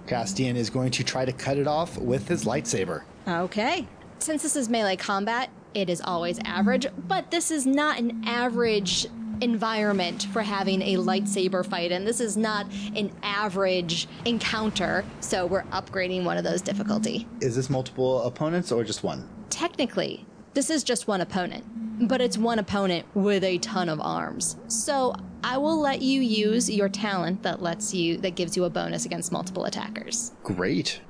Castian 0.05 0.55
is 0.55 0.69
going 0.69 0.91
to 0.91 1.03
try 1.03 1.25
to 1.25 1.31
cut 1.31 1.57
it 1.57 1.67
off 1.67 1.97
with 1.97 2.27
his 2.27 2.45
lightsaber. 2.45 3.01
Okay. 3.27 3.87
Since 4.19 4.43
this 4.43 4.55
is 4.55 4.69
melee 4.69 4.95
combat, 4.95 5.49
it 5.73 5.89
is 5.89 6.01
always 6.01 6.39
average, 6.45 6.87
but 7.07 7.31
this 7.31 7.49
is 7.49 7.65
not 7.65 7.99
an 7.99 8.23
average 8.25 9.07
environment 9.41 10.27
for 10.31 10.41
having 10.41 10.81
a 10.81 10.95
lightsaber 10.95 11.65
fight, 11.65 11.91
and 11.91 12.05
this 12.05 12.19
is 12.19 12.37
not 12.37 12.65
an 12.95 13.11
average 13.23 14.07
encounter, 14.25 15.05
so 15.19 15.45
we're 15.45 15.63
upgrading 15.63 16.23
one 16.23 16.37
of 16.37 16.43
those 16.43 16.61
difficulty. 16.61 17.27
Is 17.41 17.55
this 17.55 17.69
multiple 17.69 18.23
opponents 18.23 18.71
or 18.71 18.83
just 18.83 19.03
one? 19.03 19.27
Technically, 19.49 20.25
this 20.53 20.69
is 20.69 20.83
just 20.83 21.07
one 21.07 21.21
opponent, 21.21 21.63
but 22.07 22.21
it's 22.21 22.37
one 22.37 22.59
opponent 22.59 23.05
with 23.13 23.43
a 23.43 23.57
ton 23.59 23.89
of 23.89 23.99
arms. 24.01 24.57
So 24.67 25.15
I 25.43 25.57
will 25.57 25.79
let 25.79 26.01
you 26.01 26.21
use 26.21 26.69
your 26.69 26.89
talent 26.89 27.43
that 27.43 27.61
lets 27.61 27.93
you 27.93 28.17
that 28.17 28.35
gives 28.35 28.57
you 28.57 28.65
a 28.65 28.69
bonus 28.69 29.05
against 29.05 29.31
multiple 29.31 29.65
attackers. 29.65 30.33
Great. 30.43 31.01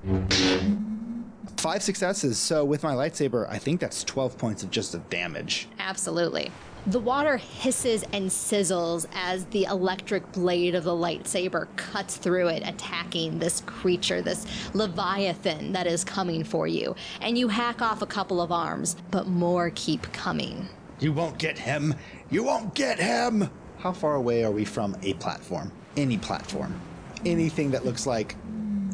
Five 1.57 1.83
successes, 1.83 2.37
so 2.37 2.63
with 2.63 2.83
my 2.83 2.93
lightsaber, 2.93 3.45
I 3.49 3.57
think 3.57 3.81
that's 3.81 4.03
12 4.03 4.37
points 4.37 4.63
of 4.63 4.71
just 4.71 4.93
of 4.93 5.09
damage. 5.09 5.67
Absolutely. 5.79 6.51
The 6.87 6.99
water 6.99 7.37
hisses 7.37 8.03
and 8.13 8.29
sizzles 8.29 9.05
as 9.13 9.45
the 9.47 9.65
electric 9.65 10.31
blade 10.31 10.75
of 10.75 10.85
the 10.85 10.91
lightsaber 10.91 11.67
cuts 11.75 12.15
through 12.15 12.47
it, 12.47 12.63
attacking 12.65 13.37
this 13.37 13.61
creature, 13.65 14.21
this 14.21 14.45
leviathan 14.73 15.73
that 15.73 15.87
is 15.87 16.05
coming 16.05 16.43
for 16.43 16.67
you. 16.67 16.95
And 17.21 17.37
you 17.37 17.49
hack 17.49 17.81
off 17.81 18.01
a 18.01 18.05
couple 18.05 18.41
of 18.41 18.51
arms, 18.51 18.95
but 19.11 19.27
more 19.27 19.71
keep 19.75 20.11
coming. 20.13 20.69
You 20.99 21.11
won't 21.11 21.37
get 21.37 21.59
him! 21.59 21.95
You 22.29 22.43
won't 22.43 22.73
get 22.73 22.99
him! 22.99 23.49
How 23.79 23.91
far 23.91 24.15
away 24.15 24.43
are 24.43 24.51
we 24.51 24.65
from 24.65 24.95
a 25.01 25.13
platform? 25.15 25.71
Any 25.97 26.17
platform. 26.17 26.79
Anything 27.25 27.71
that 27.71 27.85
looks 27.85 28.07
like, 28.07 28.35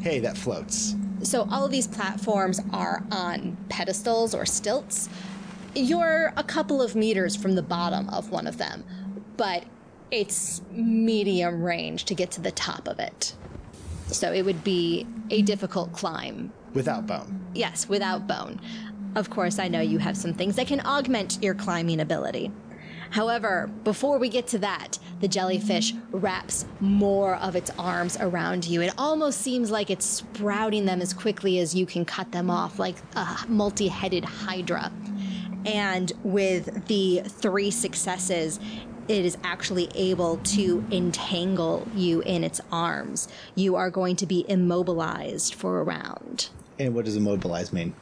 hey, 0.00 0.18
that 0.20 0.36
floats. 0.36 0.96
So 1.22 1.48
all 1.50 1.64
of 1.64 1.70
these 1.70 1.86
platforms 1.86 2.60
are 2.72 3.02
on 3.10 3.56
pedestals 3.68 4.34
or 4.34 4.44
stilts. 4.44 5.08
You're 5.76 6.32
a 6.38 6.42
couple 6.42 6.80
of 6.80 6.96
meters 6.96 7.36
from 7.36 7.54
the 7.54 7.62
bottom 7.62 8.08
of 8.08 8.30
one 8.30 8.46
of 8.46 8.56
them, 8.56 8.82
but 9.36 9.64
it's 10.10 10.62
medium 10.72 11.62
range 11.62 12.06
to 12.06 12.14
get 12.14 12.30
to 12.30 12.40
the 12.40 12.50
top 12.50 12.88
of 12.88 12.98
it. 12.98 13.34
So 14.06 14.32
it 14.32 14.46
would 14.46 14.64
be 14.64 15.06
a 15.28 15.42
difficult 15.42 15.92
climb. 15.92 16.50
Without 16.72 17.06
bone. 17.06 17.44
Yes, 17.54 17.90
without 17.90 18.26
bone. 18.26 18.58
Of 19.16 19.28
course, 19.28 19.58
I 19.58 19.68
know 19.68 19.82
you 19.82 19.98
have 19.98 20.16
some 20.16 20.32
things 20.32 20.56
that 20.56 20.66
can 20.66 20.80
augment 20.80 21.42
your 21.42 21.54
climbing 21.54 22.00
ability. 22.00 22.50
However, 23.10 23.70
before 23.84 24.16
we 24.18 24.30
get 24.30 24.46
to 24.48 24.58
that, 24.60 24.98
the 25.20 25.28
jellyfish 25.28 25.92
wraps 26.10 26.64
more 26.80 27.36
of 27.36 27.54
its 27.54 27.70
arms 27.78 28.16
around 28.18 28.66
you. 28.66 28.80
It 28.80 28.94
almost 28.96 29.42
seems 29.42 29.70
like 29.70 29.90
it's 29.90 30.06
sprouting 30.06 30.86
them 30.86 31.02
as 31.02 31.12
quickly 31.12 31.58
as 31.58 31.74
you 31.74 31.84
can 31.84 32.06
cut 32.06 32.32
them 32.32 32.50
off, 32.50 32.78
like 32.78 32.96
a 33.14 33.44
multi 33.46 33.88
headed 33.88 34.24
hydra. 34.24 34.90
And 35.66 36.12
with 36.22 36.86
the 36.86 37.22
three 37.26 37.70
successes, 37.70 38.60
it 39.08 39.24
is 39.24 39.36
actually 39.44 39.88
able 39.94 40.38
to 40.38 40.84
entangle 40.90 41.86
you 41.94 42.22
in 42.22 42.44
its 42.44 42.60
arms. 42.72 43.28
You 43.54 43.76
are 43.76 43.90
going 43.90 44.16
to 44.16 44.26
be 44.26 44.44
immobilized 44.48 45.54
for 45.54 45.80
a 45.80 45.84
round. 45.84 46.48
And 46.78 46.94
what 46.94 47.04
does 47.04 47.16
immobilize 47.16 47.72
mean? 47.72 47.94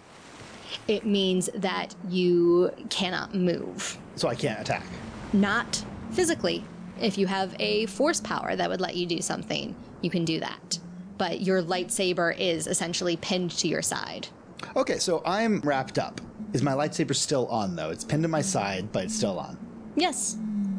It 0.88 1.06
means 1.06 1.48
that 1.54 1.94
you 2.08 2.72
cannot 2.90 3.34
move. 3.34 3.98
So 4.16 4.28
I 4.28 4.34
can't 4.34 4.60
attack. 4.60 4.84
Not 5.32 5.84
physically. 6.10 6.64
If 7.00 7.18
you 7.18 7.26
have 7.26 7.54
a 7.58 7.86
force 7.86 8.20
power 8.20 8.56
that 8.56 8.68
would 8.68 8.80
let 8.80 8.96
you 8.96 9.06
do 9.06 9.20
something, 9.20 9.74
you 10.00 10.10
can 10.10 10.24
do 10.24 10.40
that. 10.40 10.78
But 11.18 11.40
your 11.40 11.62
lightsaber 11.62 12.36
is 12.38 12.66
essentially 12.66 13.16
pinned 13.16 13.52
to 13.52 13.68
your 13.68 13.82
side. 13.82 14.28
Okay, 14.76 14.98
so 14.98 15.22
I'm 15.24 15.60
wrapped 15.60 15.98
up. 15.98 16.20
Is 16.54 16.62
my 16.62 16.72
lightsaber 16.72 17.16
still 17.16 17.48
on, 17.48 17.74
though? 17.74 17.90
It's 17.90 18.04
pinned 18.04 18.22
to 18.22 18.28
my 18.28 18.40
side, 18.40 18.92
but 18.92 19.04
it's 19.04 19.14
still 19.16 19.40
on. 19.40 19.58
Yes. 19.96 20.36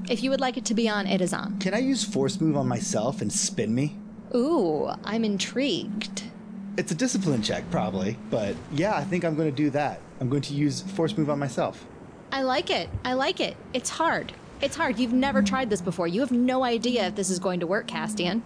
If 0.09 0.23
you 0.23 0.29
would 0.29 0.39
like 0.39 0.55
it 0.55 0.63
to 0.65 0.73
be 0.73 0.87
on, 0.87 1.05
it 1.05 1.19
is 1.19 1.33
on. 1.33 1.59
Can 1.59 1.73
I 1.73 1.79
use 1.79 2.01
force 2.01 2.39
move 2.39 2.55
on 2.55 2.65
myself 2.65 3.21
and 3.21 3.31
spin 3.31 3.75
me? 3.75 3.97
Ooh, 4.33 4.89
I'm 5.03 5.25
intrigued. 5.25 6.23
It's 6.77 6.93
a 6.93 6.95
discipline 6.95 7.41
check, 7.41 7.69
probably, 7.71 8.17
but 8.29 8.55
yeah, 8.71 8.95
I 8.95 9.03
think 9.03 9.25
I'm 9.25 9.35
going 9.35 9.49
to 9.49 9.55
do 9.55 9.69
that. 9.71 9.99
I'm 10.21 10.29
going 10.29 10.43
to 10.43 10.53
use 10.53 10.81
force 10.81 11.17
move 11.17 11.29
on 11.29 11.39
myself. 11.39 11.85
I 12.31 12.43
like 12.43 12.69
it. 12.69 12.89
I 13.03 13.13
like 13.13 13.41
it. 13.41 13.57
It's 13.73 13.89
hard. 13.89 14.31
It's 14.61 14.77
hard. 14.77 14.97
You've 14.97 15.13
never 15.13 15.41
tried 15.41 15.69
this 15.69 15.81
before. 15.81 16.07
You 16.07 16.21
have 16.21 16.31
no 16.31 16.63
idea 16.63 17.07
if 17.07 17.15
this 17.15 17.29
is 17.29 17.37
going 17.39 17.59
to 17.59 17.67
work, 17.67 17.87
Castian. 17.87 18.41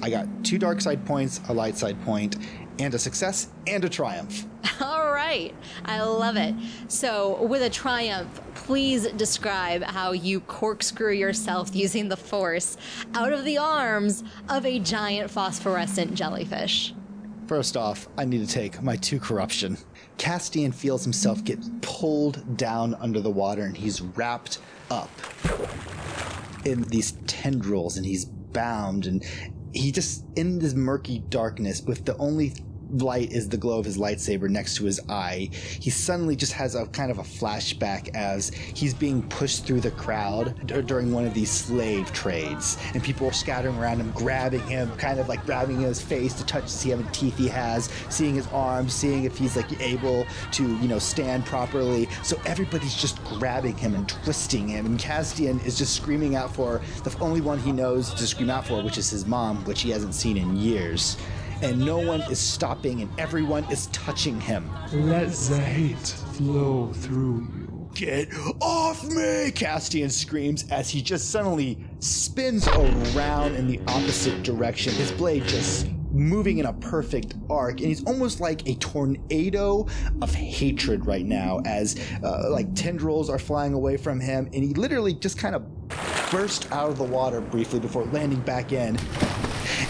I 0.00 0.10
got 0.10 0.28
two 0.44 0.58
dark 0.58 0.80
side 0.80 1.04
points, 1.06 1.40
a 1.48 1.52
light 1.52 1.76
side 1.76 2.00
point, 2.04 2.36
and 2.78 2.94
a 2.94 2.98
success 3.00 3.48
and 3.66 3.84
a 3.84 3.88
triumph. 3.88 4.44
Right. 5.16 5.54
I 5.86 6.02
love 6.02 6.36
it. 6.36 6.54
So, 6.88 7.42
with 7.42 7.62
a 7.62 7.70
triumph, 7.70 8.38
please 8.54 9.06
describe 9.12 9.82
how 9.82 10.12
you 10.12 10.40
corkscrew 10.40 11.14
yourself 11.14 11.74
using 11.74 12.10
the 12.10 12.18
force 12.18 12.76
out 13.14 13.32
of 13.32 13.46
the 13.46 13.56
arms 13.56 14.24
of 14.50 14.66
a 14.66 14.78
giant 14.78 15.30
phosphorescent 15.30 16.12
jellyfish. 16.12 16.92
First 17.46 17.78
off, 17.78 18.08
I 18.18 18.26
need 18.26 18.46
to 18.46 18.52
take 18.52 18.82
my 18.82 18.96
two 18.96 19.18
corruption. 19.18 19.78
Castian 20.18 20.74
feels 20.74 21.02
himself 21.02 21.42
get 21.42 21.60
pulled 21.80 22.58
down 22.58 22.94
under 22.96 23.22
the 23.22 23.30
water 23.30 23.62
and 23.62 23.74
he's 23.74 24.02
wrapped 24.02 24.58
up 24.90 25.08
in 26.66 26.82
these 26.82 27.12
tendrils 27.26 27.96
and 27.96 28.04
he's 28.04 28.26
bound 28.26 29.06
and 29.06 29.24
he 29.72 29.92
just 29.92 30.26
in 30.36 30.58
this 30.58 30.74
murky 30.74 31.20
darkness 31.30 31.80
with 31.80 32.04
the 32.04 32.14
only 32.18 32.52
light 32.90 33.32
is 33.32 33.48
the 33.48 33.56
glow 33.56 33.78
of 33.78 33.84
his 33.84 33.98
lightsaber 33.98 34.48
next 34.48 34.76
to 34.76 34.84
his 34.84 35.00
eye. 35.08 35.50
He 35.80 35.90
suddenly 35.90 36.36
just 36.36 36.52
has 36.52 36.74
a 36.74 36.86
kind 36.86 37.10
of 37.10 37.18
a 37.18 37.22
flashback 37.22 38.08
as 38.14 38.50
he's 38.74 38.94
being 38.94 39.22
pushed 39.22 39.64
through 39.64 39.80
the 39.80 39.90
crowd 39.90 40.54
d- 40.66 40.82
during 40.82 41.12
one 41.12 41.26
of 41.26 41.34
these 41.34 41.50
slave 41.50 42.12
trades, 42.12 42.78
and 42.94 43.02
people 43.02 43.28
are 43.28 43.32
scattering 43.32 43.76
around 43.76 44.00
him, 44.00 44.10
grabbing 44.12 44.62
him, 44.62 44.90
kind 44.96 45.18
of 45.20 45.28
like 45.28 45.44
grabbing 45.46 45.80
his 45.80 46.00
face 46.00 46.34
to 46.34 46.44
touch 46.46 46.64
to 46.64 46.70
see 46.70 46.90
how 46.90 46.96
many 46.96 47.08
teeth 47.10 47.36
he 47.36 47.48
has, 47.48 47.90
seeing 48.08 48.34
his 48.34 48.46
arms, 48.48 48.94
seeing 48.94 49.24
if 49.24 49.36
he's 49.36 49.56
like 49.56 49.80
able 49.80 50.26
to, 50.52 50.62
you 50.78 50.88
know, 50.88 50.98
stand 50.98 51.44
properly. 51.44 52.08
So 52.22 52.40
everybody's 52.46 52.94
just 52.94 53.22
grabbing 53.24 53.76
him 53.76 53.94
and 53.94 54.08
twisting 54.08 54.68
him, 54.68 54.86
and 54.86 54.98
Castian 54.98 55.64
is 55.64 55.76
just 55.76 55.94
screaming 55.94 56.36
out 56.36 56.54
for 56.54 56.80
the 57.04 57.16
only 57.20 57.40
one 57.40 57.58
he 57.58 57.72
knows 57.72 58.12
to 58.14 58.26
scream 58.26 58.50
out 58.50 58.66
for, 58.66 58.82
which 58.82 58.98
is 58.98 59.10
his 59.10 59.26
mom, 59.26 59.64
which 59.64 59.82
he 59.82 59.90
hasn't 59.90 60.14
seen 60.14 60.36
in 60.36 60.56
years 60.56 61.16
and 61.62 61.78
no 61.78 61.98
one 61.98 62.20
is 62.22 62.38
stopping 62.38 63.02
and 63.02 63.10
everyone 63.18 63.64
is 63.70 63.86
touching 63.88 64.40
him. 64.40 64.70
Let 64.92 65.30
the 65.32 65.58
hate 65.58 65.96
flow 65.98 66.92
through 66.92 67.48
you. 67.56 67.90
Get 67.94 68.28
off 68.60 69.04
me! 69.04 69.50
Castian 69.52 70.10
screams 70.10 70.70
as 70.70 70.90
he 70.90 71.00
just 71.00 71.30
suddenly 71.30 71.78
spins 72.00 72.68
around 72.68 73.54
in 73.54 73.66
the 73.66 73.80
opposite 73.88 74.42
direction, 74.42 74.92
his 74.92 75.12
blade 75.12 75.44
just 75.44 75.86
moving 76.12 76.58
in 76.58 76.66
a 76.66 76.72
perfect 76.74 77.34
arc, 77.48 77.78
and 77.80 77.88
he's 77.88 78.04
almost 78.04 78.40
like 78.40 78.68
a 78.68 78.74
tornado 78.76 79.86
of 80.20 80.34
hatred 80.34 81.06
right 81.06 81.24
now 81.24 81.60
as 81.64 81.98
uh, 82.22 82.50
like 82.50 82.74
tendrils 82.74 83.30
are 83.30 83.38
flying 83.38 83.72
away 83.72 83.96
from 83.96 84.20
him, 84.20 84.46
and 84.52 84.62
he 84.62 84.74
literally 84.74 85.14
just 85.14 85.38
kind 85.38 85.54
of 85.54 85.64
burst 86.30 86.70
out 86.72 86.90
of 86.90 86.98
the 86.98 87.04
water 87.04 87.40
briefly 87.40 87.80
before 87.80 88.04
landing 88.06 88.40
back 88.40 88.72
in 88.72 88.98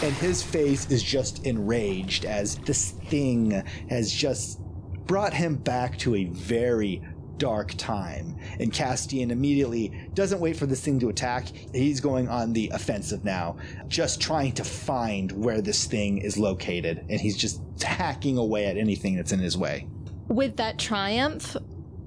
and 0.03 0.15
his 0.17 0.43
face 0.43 0.91
is 0.91 1.03
just 1.03 1.47
enraged 1.47 2.25
as 2.25 2.57
this 2.57 2.91
thing 2.91 3.51
has 3.89 4.13
just 4.13 4.61
brought 5.07 5.33
him 5.33 5.57
back 5.57 5.99
to 5.99 6.15
a 6.15 6.25
very 6.25 7.03
dark 7.39 7.75
time. 7.77 8.37
And 8.59 8.73
Castian 8.73 9.31
immediately 9.31 10.09
doesn't 10.15 10.41
wait 10.41 10.57
for 10.57 10.67
this 10.67 10.83
thing 10.83 10.99
to 11.01 11.09
attack. 11.09 11.47
He's 11.73 12.01
going 12.01 12.29
on 12.29 12.53
the 12.53 12.71
offensive 12.75 13.25
now, 13.25 13.57
just 13.89 14.21
trying 14.21 14.53
to 14.53 14.65
find 14.65 15.33
where 15.33 15.61
this 15.61 15.87
thing 15.87 16.19
is 16.19 16.39
located. 16.39 17.05
And 17.09 17.21
he's 17.21 17.37
just 17.37 17.61
hacking 17.83 18.39
away 18.39 18.67
at 18.67 18.77
anything 18.77 19.17
that's 19.17 19.33
in 19.33 19.41
his 19.41 19.57
way. 19.57 19.87
With 20.29 20.57
that 20.57 20.79
triumph, 20.79 21.57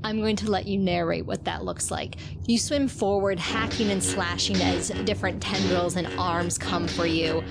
I'm 0.03 0.19
going 0.19 0.37
to 0.37 0.49
let 0.49 0.67
you 0.67 0.77
narrate 0.77 1.25
what 1.25 1.43
that 1.45 1.63
looks 1.65 1.91
like. 1.91 2.15
You 2.47 2.57
swim 2.57 2.87
forward, 2.87 3.37
hacking 3.37 3.91
and 3.91 4.01
slashing 4.01 4.55
as 4.61 4.89
different 5.03 5.41
tendrils 5.41 5.97
and 5.97 6.07
arms 6.17 6.57
come 6.57 6.87
for 6.87 7.05
you. 7.05 7.43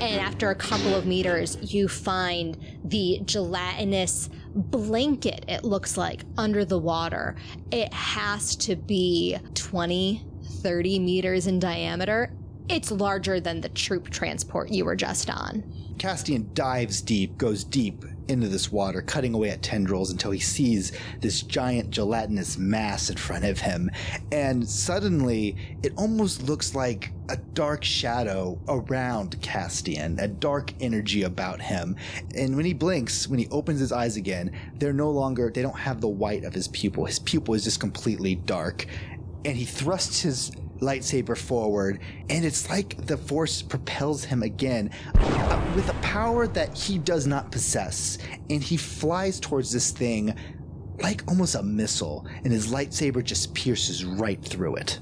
And 0.00 0.20
after 0.20 0.50
a 0.50 0.54
couple 0.54 0.94
of 0.94 1.06
meters, 1.06 1.58
you 1.60 1.88
find 1.88 2.56
the 2.84 3.20
gelatinous 3.24 4.30
blanket, 4.54 5.44
it 5.46 5.62
looks 5.62 5.96
like, 5.96 6.22
under 6.38 6.64
the 6.64 6.78
water. 6.78 7.36
It 7.70 7.92
has 7.92 8.56
to 8.56 8.76
be 8.76 9.36
20, 9.54 10.24
30 10.62 10.98
meters 10.98 11.46
in 11.46 11.58
diameter. 11.58 12.32
It's 12.68 12.90
larger 12.90 13.40
than 13.40 13.60
the 13.60 13.68
troop 13.68 14.10
transport 14.10 14.70
you 14.70 14.84
were 14.84 14.96
just 14.96 15.28
on. 15.28 15.62
Castian 15.98 16.54
dives 16.54 17.02
deep, 17.02 17.36
goes 17.36 17.62
deep 17.62 18.04
into 18.30 18.48
this 18.48 18.70
water, 18.70 19.02
cutting 19.02 19.34
away 19.34 19.50
at 19.50 19.62
tendrils 19.62 20.10
until 20.10 20.30
he 20.30 20.38
sees 20.38 20.92
this 21.20 21.42
giant 21.42 21.90
gelatinous 21.90 22.56
mass 22.56 23.10
in 23.10 23.16
front 23.16 23.44
of 23.44 23.58
him. 23.58 23.90
And 24.30 24.66
suddenly, 24.66 25.56
it 25.82 25.92
almost 25.96 26.44
looks 26.44 26.74
like 26.74 27.12
a 27.28 27.36
dark 27.36 27.84
shadow 27.84 28.58
around 28.68 29.40
Castian, 29.40 30.20
a 30.20 30.28
dark 30.28 30.72
energy 30.80 31.24
about 31.24 31.60
him. 31.60 31.96
And 32.34 32.56
when 32.56 32.64
he 32.64 32.72
blinks, 32.72 33.28
when 33.28 33.38
he 33.38 33.48
opens 33.50 33.80
his 33.80 33.92
eyes 33.92 34.16
again, 34.16 34.52
they're 34.76 34.92
no 34.92 35.10
longer, 35.10 35.50
they 35.52 35.62
don't 35.62 35.78
have 35.78 36.00
the 36.00 36.08
white 36.08 36.44
of 36.44 36.54
his 36.54 36.68
pupil. 36.68 37.04
His 37.04 37.18
pupil 37.18 37.54
is 37.54 37.64
just 37.64 37.80
completely 37.80 38.36
dark. 38.36 38.86
And 39.44 39.56
he 39.56 39.64
thrusts 39.64 40.20
his 40.20 40.52
lightsaber 40.80 41.36
forward, 41.36 42.00
and 42.28 42.44
it's 42.44 42.68
like 42.68 43.06
the 43.06 43.16
Force 43.16 43.62
propels 43.62 44.24
him 44.24 44.42
again 44.42 44.90
uh, 45.14 45.72
with 45.74 45.88
a 45.88 45.94
power 46.00 46.46
that 46.48 46.76
he 46.76 46.98
does 46.98 47.26
not 47.26 47.52
possess. 47.52 48.18
And 48.48 48.62
he 48.62 48.76
flies 48.76 49.38
towards 49.40 49.72
this 49.72 49.90
thing 49.90 50.34
like 51.02 51.22
almost 51.28 51.54
a 51.54 51.62
missile, 51.62 52.26
and 52.44 52.52
his 52.52 52.72
lightsaber 52.72 53.24
just 53.24 53.54
pierces 53.54 54.04
right 54.04 54.42
through 54.42 54.76
it. 54.76 55.00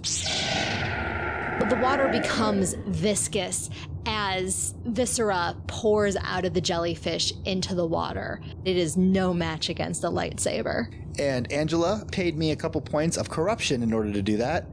But 1.59 1.71
the 1.71 1.77
water 1.77 2.09
becomes 2.09 2.75
viscous 2.87 3.69
as 4.07 4.75
Viscera 4.87 5.57
pours 5.67 6.17
out 6.17 6.45
of 6.45 6.55
the 6.55 6.61
jellyfish 6.61 7.33
into 7.45 7.75
the 7.75 7.85
water. 7.85 8.41
It 8.65 8.77
is 8.77 8.97
no 8.97 9.35
match 9.35 9.69
against 9.69 10.03
the 10.03 10.11
lightsaber. 10.11 10.95
And 11.19 11.51
Angela 11.53 12.05
paid 12.13 12.39
me 12.39 12.53
a 12.53 12.57
couple 12.57 12.81
points 12.81 13.17
of 13.17 13.29
corruption 13.29 13.83
in 13.83 13.93
order 13.93 14.13
to 14.13 14.23
do 14.23 14.37
that. 14.37 14.67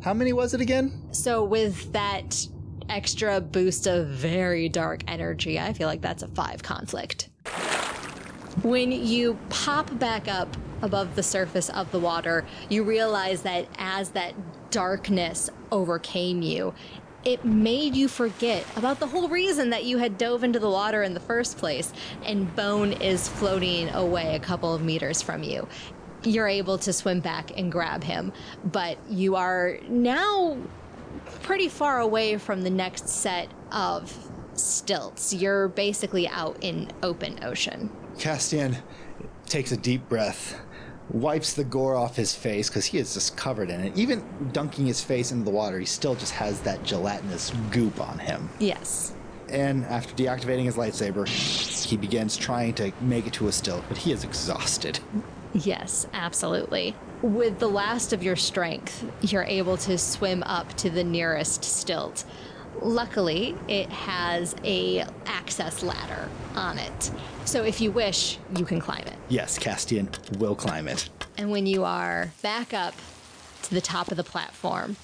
How 0.00 0.14
many 0.14 0.32
was 0.32 0.54
it 0.54 0.60
again? 0.60 0.92
So, 1.12 1.42
with 1.42 1.92
that 1.92 2.46
extra 2.88 3.40
boost 3.40 3.86
of 3.86 4.06
very 4.06 4.68
dark 4.68 5.02
energy, 5.08 5.58
I 5.58 5.72
feel 5.72 5.88
like 5.88 6.00
that's 6.00 6.22
a 6.22 6.28
five 6.28 6.62
conflict. 6.62 7.28
When 8.62 8.92
you 8.92 9.38
pop 9.50 9.98
back 9.98 10.28
up 10.28 10.56
above 10.82 11.16
the 11.16 11.22
surface 11.22 11.68
of 11.70 11.90
the 11.90 11.98
water, 11.98 12.44
you 12.68 12.84
realize 12.84 13.42
that 13.42 13.66
as 13.78 14.10
that 14.10 14.34
darkness 14.70 15.50
overcame 15.72 16.42
you, 16.42 16.74
it 17.24 17.44
made 17.44 17.96
you 17.96 18.06
forget 18.06 18.64
about 18.76 19.00
the 19.00 19.06
whole 19.06 19.28
reason 19.28 19.70
that 19.70 19.84
you 19.84 19.98
had 19.98 20.16
dove 20.16 20.44
into 20.44 20.60
the 20.60 20.70
water 20.70 21.02
in 21.02 21.14
the 21.14 21.20
first 21.20 21.58
place, 21.58 21.92
and 22.24 22.54
Bone 22.54 22.92
is 22.92 23.28
floating 23.28 23.88
away 23.90 24.36
a 24.36 24.40
couple 24.40 24.72
of 24.72 24.82
meters 24.82 25.20
from 25.20 25.42
you 25.42 25.66
you're 26.24 26.48
able 26.48 26.78
to 26.78 26.92
swim 26.92 27.20
back 27.20 27.56
and 27.56 27.70
grab 27.70 28.02
him. 28.04 28.32
But 28.64 28.98
you 29.08 29.36
are 29.36 29.78
now 29.88 30.56
pretty 31.42 31.68
far 31.68 32.00
away 32.00 32.36
from 32.38 32.62
the 32.62 32.70
next 32.70 33.08
set 33.08 33.48
of 33.72 34.16
stilts. 34.54 35.32
You're 35.32 35.68
basically 35.68 36.28
out 36.28 36.56
in 36.60 36.90
open 37.02 37.42
ocean. 37.44 37.90
Castian 38.16 38.76
takes 39.46 39.72
a 39.72 39.76
deep 39.76 40.08
breath, 40.08 40.60
wipes 41.10 41.54
the 41.54 41.64
gore 41.64 41.94
off 41.94 42.16
his 42.16 42.34
face 42.34 42.68
because 42.68 42.86
he 42.86 42.98
is 42.98 43.14
just 43.14 43.36
covered 43.36 43.70
in 43.70 43.80
it. 43.80 43.96
Even 43.96 44.24
dunking 44.52 44.86
his 44.86 45.02
face 45.02 45.32
into 45.32 45.44
the 45.44 45.50
water, 45.50 45.78
he 45.78 45.86
still 45.86 46.14
just 46.14 46.32
has 46.32 46.60
that 46.60 46.82
gelatinous 46.84 47.52
goop 47.70 48.00
on 48.00 48.18
him. 48.18 48.48
Yes. 48.58 49.14
And 49.48 49.84
after 49.86 50.14
deactivating 50.14 50.64
his 50.64 50.76
lightsaber, 50.76 51.26
he 51.26 51.96
begins 51.96 52.36
trying 52.36 52.74
to 52.74 52.92
make 53.00 53.26
it 53.26 53.32
to 53.34 53.48
a 53.48 53.52
stilt, 53.52 53.84
but 53.88 53.96
he 53.96 54.12
is 54.12 54.24
exhausted. 54.24 55.00
Yes, 55.54 56.06
absolutely. 56.12 56.94
With 57.22 57.58
the 57.58 57.68
last 57.68 58.12
of 58.12 58.22
your 58.22 58.36
strength, 58.36 59.04
you're 59.22 59.44
able 59.44 59.76
to 59.78 59.98
swim 59.98 60.42
up 60.44 60.72
to 60.74 60.90
the 60.90 61.04
nearest 61.04 61.64
stilt. 61.64 62.24
Luckily, 62.80 63.56
it 63.66 63.88
has 63.90 64.54
a 64.62 65.04
access 65.26 65.82
ladder 65.82 66.28
on 66.54 66.78
it. 66.78 67.10
So 67.44 67.64
if 67.64 67.80
you 67.80 67.90
wish, 67.90 68.38
you 68.56 68.64
can 68.64 68.80
climb 68.80 69.04
it. 69.06 69.16
Yes, 69.28 69.58
Castian 69.58 70.08
will 70.38 70.54
climb 70.54 70.86
it. 70.86 71.08
And 71.36 71.50
when 71.50 71.66
you 71.66 71.84
are 71.84 72.32
back 72.42 72.72
up 72.72 72.94
to 73.62 73.74
the 73.74 73.80
top 73.80 74.10
of 74.10 74.16
the 74.16 74.24
platform, 74.24 74.96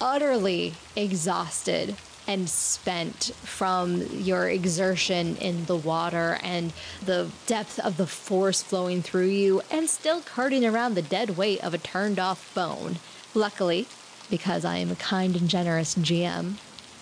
utterly 0.00 0.74
exhausted 0.96 1.94
and 2.26 2.48
spent 2.48 3.32
from 3.42 4.02
your 4.12 4.48
exertion 4.48 5.36
in 5.36 5.64
the 5.66 5.76
water 5.76 6.38
and 6.42 6.72
the 7.04 7.30
depth 7.46 7.78
of 7.80 7.96
the 7.96 8.06
force 8.06 8.62
flowing 8.62 9.02
through 9.02 9.26
you, 9.26 9.60
and 9.70 9.88
still 9.88 10.20
carting 10.20 10.64
around 10.64 10.94
the 10.94 11.02
dead 11.02 11.36
weight 11.36 11.62
of 11.64 11.74
a 11.74 11.78
turned 11.78 12.18
off 12.18 12.54
bone. 12.54 12.96
Luckily, 13.34 13.86
because 14.30 14.64
I 14.64 14.76
am 14.76 14.90
a 14.90 14.96
kind 14.96 15.36
and 15.36 15.48
generous 15.48 15.94
GM, 15.94 16.54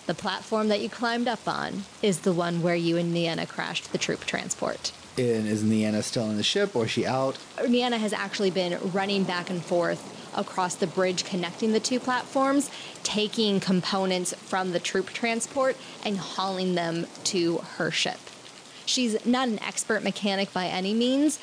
the 0.06 0.14
platform 0.14 0.68
that 0.68 0.80
you 0.80 0.88
climbed 0.88 1.28
up 1.28 1.46
on 1.46 1.84
is 2.02 2.20
the 2.20 2.32
one 2.32 2.62
where 2.62 2.74
you 2.74 2.96
and 2.96 3.14
Nienna 3.14 3.46
crashed 3.46 3.92
the 3.92 3.98
troop 3.98 4.24
transport. 4.24 4.92
And 5.16 5.46
is 5.46 5.62
Nienna 5.62 6.02
still 6.02 6.30
in 6.30 6.36
the 6.36 6.42
ship 6.42 6.74
or 6.74 6.84
is 6.84 6.90
she 6.90 7.06
out? 7.06 7.38
Nienna 7.58 7.98
has 7.98 8.12
actually 8.12 8.50
been 8.50 8.78
running 8.92 9.24
back 9.24 9.50
and 9.50 9.62
forth 9.62 10.19
across 10.36 10.74
the 10.74 10.86
bridge 10.86 11.24
connecting 11.24 11.72
the 11.72 11.80
two 11.80 12.00
platforms, 12.00 12.70
taking 13.02 13.60
components 13.60 14.34
from 14.34 14.72
the 14.72 14.80
troop 14.80 15.10
transport 15.10 15.76
and 16.04 16.18
hauling 16.18 16.74
them 16.74 17.06
to 17.24 17.58
her 17.76 17.90
ship. 17.90 18.18
She's 18.86 19.24
not 19.24 19.48
an 19.48 19.62
expert 19.62 20.02
mechanic 20.02 20.52
by 20.52 20.66
any 20.66 20.94
means, 20.94 21.38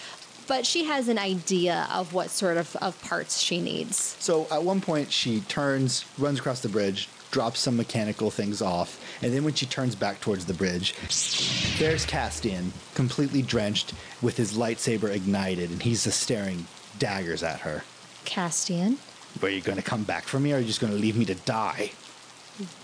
but 0.47 0.65
she 0.65 0.85
has 0.85 1.07
an 1.07 1.19
idea 1.19 1.87
of 1.93 2.13
what 2.13 2.29
sort 2.29 2.57
of, 2.57 2.75
of 2.77 3.01
parts 3.01 3.39
she 3.39 3.61
needs. 3.61 4.15
So 4.19 4.47
at 4.51 4.63
one 4.63 4.81
point, 4.81 5.11
she 5.11 5.41
turns, 5.41 6.05
runs 6.17 6.39
across 6.39 6.61
the 6.61 6.69
bridge, 6.69 7.09
drops 7.31 7.59
some 7.59 7.75
mechanical 7.75 8.31
things 8.31 8.61
off, 8.61 8.99
and 9.21 9.33
then 9.33 9.43
when 9.43 9.53
she 9.53 9.65
turns 9.65 9.95
back 9.95 10.21
towards 10.21 10.45
the 10.45 10.53
bridge, 10.53 10.93
there's 11.77 12.05
Castian, 12.05 12.71
completely 12.95 13.41
drenched 13.41 13.93
with 14.21 14.37
his 14.37 14.57
lightsaber 14.57 15.13
ignited, 15.13 15.69
and 15.69 15.81
he's 15.83 16.05
just 16.05 16.21
staring 16.21 16.65
daggers 16.97 17.43
at 17.43 17.59
her. 17.59 17.83
Castian, 18.27 18.97
Were 19.41 19.49
you 19.49 19.61
going 19.61 19.77
to 19.77 19.83
come 19.83 20.03
back 20.03 20.23
for 20.25 20.39
me, 20.39 20.51
or 20.51 20.57
are 20.57 20.59
you 20.59 20.67
just 20.67 20.81
going 20.81 20.93
to 20.93 20.99
leave 20.99 21.17
me 21.17 21.25
to 21.25 21.35
die? 21.35 21.91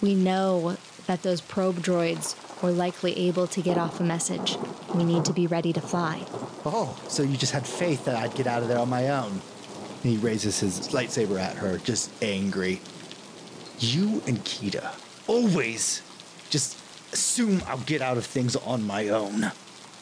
we 0.01 0.13
know 0.13 0.77
that 1.07 1.23
those 1.23 1.41
probe 1.41 1.77
droids 1.77 2.35
were 2.61 2.71
likely 2.71 3.17
able 3.17 3.47
to 3.47 3.61
get 3.61 3.77
off 3.77 3.99
a 3.99 4.03
message. 4.03 4.55
We 4.93 5.03
need 5.03 5.25
to 5.25 5.33
be 5.33 5.47
ready 5.47 5.73
to 5.73 5.81
fly. 5.81 6.25
Oh, 6.63 6.95
so 7.07 7.23
you 7.23 7.35
just 7.37 7.53
had 7.53 7.65
faith 7.65 8.05
that 8.05 8.15
I'd 8.15 8.35
get 8.35 8.45
out 8.47 8.61
of 8.61 8.67
there 8.67 8.77
on 8.77 8.89
my 8.89 9.09
own. 9.09 9.41
And 10.03 10.11
he 10.11 10.17
raises 10.17 10.59
his 10.59 10.79
lightsaber 10.89 11.39
at 11.39 11.55
her, 11.57 11.77
just 11.79 12.11
angry. 12.23 12.81
You 13.79 14.21
and 14.27 14.37
Kita 14.45 14.93
always 15.27 16.01
just 16.49 16.77
assume 17.11 17.63
I'll 17.67 17.79
get 17.79 18.01
out 18.01 18.17
of 18.17 18.25
things 18.25 18.55
on 18.55 18.85
my 18.85 19.09
own. 19.09 19.51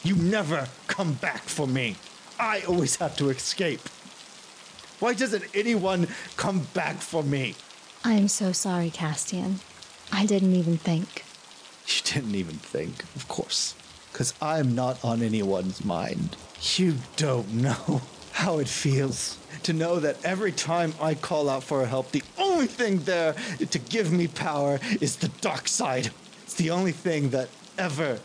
You 0.04 0.16
never 0.16 0.68
come 0.86 1.14
back 1.14 1.42
for 1.42 1.66
me. 1.66 1.96
I 2.38 2.60
always 2.68 2.96
have 2.96 3.16
to 3.16 3.30
escape. 3.30 3.80
Why 5.02 5.14
doesn't 5.14 5.42
anyone 5.52 6.06
come 6.36 6.60
back 6.74 6.94
for 6.98 7.24
me? 7.24 7.56
I 8.04 8.12
am 8.12 8.28
so 8.28 8.52
sorry, 8.52 8.88
Castian. 8.88 9.56
I 10.12 10.26
didn't 10.26 10.54
even 10.54 10.78
think. 10.78 11.24
You 11.88 12.02
didn't 12.04 12.36
even 12.36 12.54
think, 12.54 13.02
of 13.16 13.26
course. 13.26 13.74
Because 14.12 14.32
I'm 14.40 14.76
not 14.76 15.04
on 15.04 15.20
anyone's 15.20 15.84
mind. 15.84 16.36
You 16.76 16.94
don't 17.16 17.52
know 17.52 18.00
how 18.30 18.60
it 18.60 18.68
feels 18.68 19.38
to 19.64 19.72
know 19.72 19.98
that 19.98 20.24
every 20.24 20.52
time 20.52 20.94
I 21.00 21.14
call 21.14 21.50
out 21.50 21.64
for 21.64 21.84
help, 21.84 22.12
the 22.12 22.22
only 22.38 22.68
thing 22.68 22.98
there 22.98 23.34
to 23.58 23.78
give 23.80 24.12
me 24.12 24.28
power 24.28 24.78
is 25.00 25.16
the 25.16 25.30
dark 25.40 25.66
side. 25.66 26.12
It's 26.44 26.54
the 26.54 26.70
only 26.70 26.92
thing 26.92 27.30
that 27.30 27.48
ever 27.76 28.20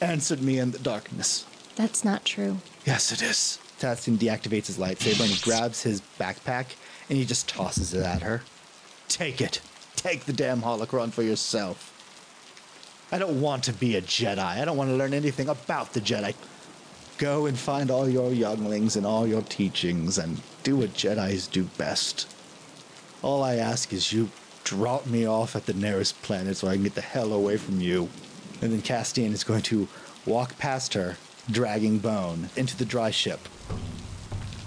answered 0.00 0.40
me 0.40 0.60
in 0.60 0.70
the 0.70 0.78
darkness. 0.78 1.46
That's 1.74 2.04
not 2.04 2.24
true. 2.24 2.58
Yes, 2.86 3.10
it 3.10 3.22
is. 3.22 3.58
Castian 3.82 4.16
deactivates 4.16 4.66
his 4.66 4.78
lightsaber 4.78 5.22
and 5.22 5.30
he 5.30 5.42
grabs 5.42 5.82
his 5.82 6.00
backpack 6.18 6.66
and 7.08 7.18
he 7.18 7.24
just 7.24 7.48
tosses 7.48 7.92
it 7.92 8.04
at 8.04 8.22
her. 8.22 8.42
Take 9.08 9.40
it. 9.40 9.60
Take 9.96 10.24
the 10.24 10.32
damn 10.32 10.62
holocron 10.62 11.12
for 11.12 11.22
yourself. 11.22 11.88
I 13.10 13.18
don't 13.18 13.40
want 13.40 13.64
to 13.64 13.72
be 13.72 13.96
a 13.96 14.00
Jedi. 14.00 14.38
I 14.38 14.64
don't 14.64 14.76
want 14.76 14.90
to 14.90 14.96
learn 14.96 15.12
anything 15.12 15.48
about 15.48 15.94
the 15.94 16.00
Jedi. 16.00 16.34
Go 17.18 17.46
and 17.46 17.58
find 17.58 17.90
all 17.90 18.08
your 18.08 18.32
younglings 18.32 18.94
and 18.94 19.04
all 19.04 19.26
your 19.26 19.42
teachings 19.42 20.16
and 20.16 20.40
do 20.62 20.76
what 20.76 20.94
Jedis 20.94 21.50
do 21.50 21.64
best. 21.76 22.32
All 23.20 23.42
I 23.42 23.56
ask 23.56 23.92
is 23.92 24.12
you 24.12 24.30
drop 24.62 25.06
me 25.06 25.26
off 25.26 25.56
at 25.56 25.66
the 25.66 25.74
nearest 25.74 26.22
planet 26.22 26.56
so 26.56 26.68
I 26.68 26.74
can 26.74 26.84
get 26.84 26.94
the 26.94 27.00
hell 27.00 27.32
away 27.32 27.56
from 27.56 27.80
you. 27.80 28.08
And 28.60 28.72
then 28.72 28.80
Castian 28.80 29.32
is 29.32 29.44
going 29.44 29.62
to 29.62 29.88
walk 30.24 30.56
past 30.58 30.94
her, 30.94 31.16
dragging 31.50 31.98
Bone 31.98 32.48
into 32.56 32.76
the 32.76 32.84
dry 32.84 33.10
ship. 33.10 33.40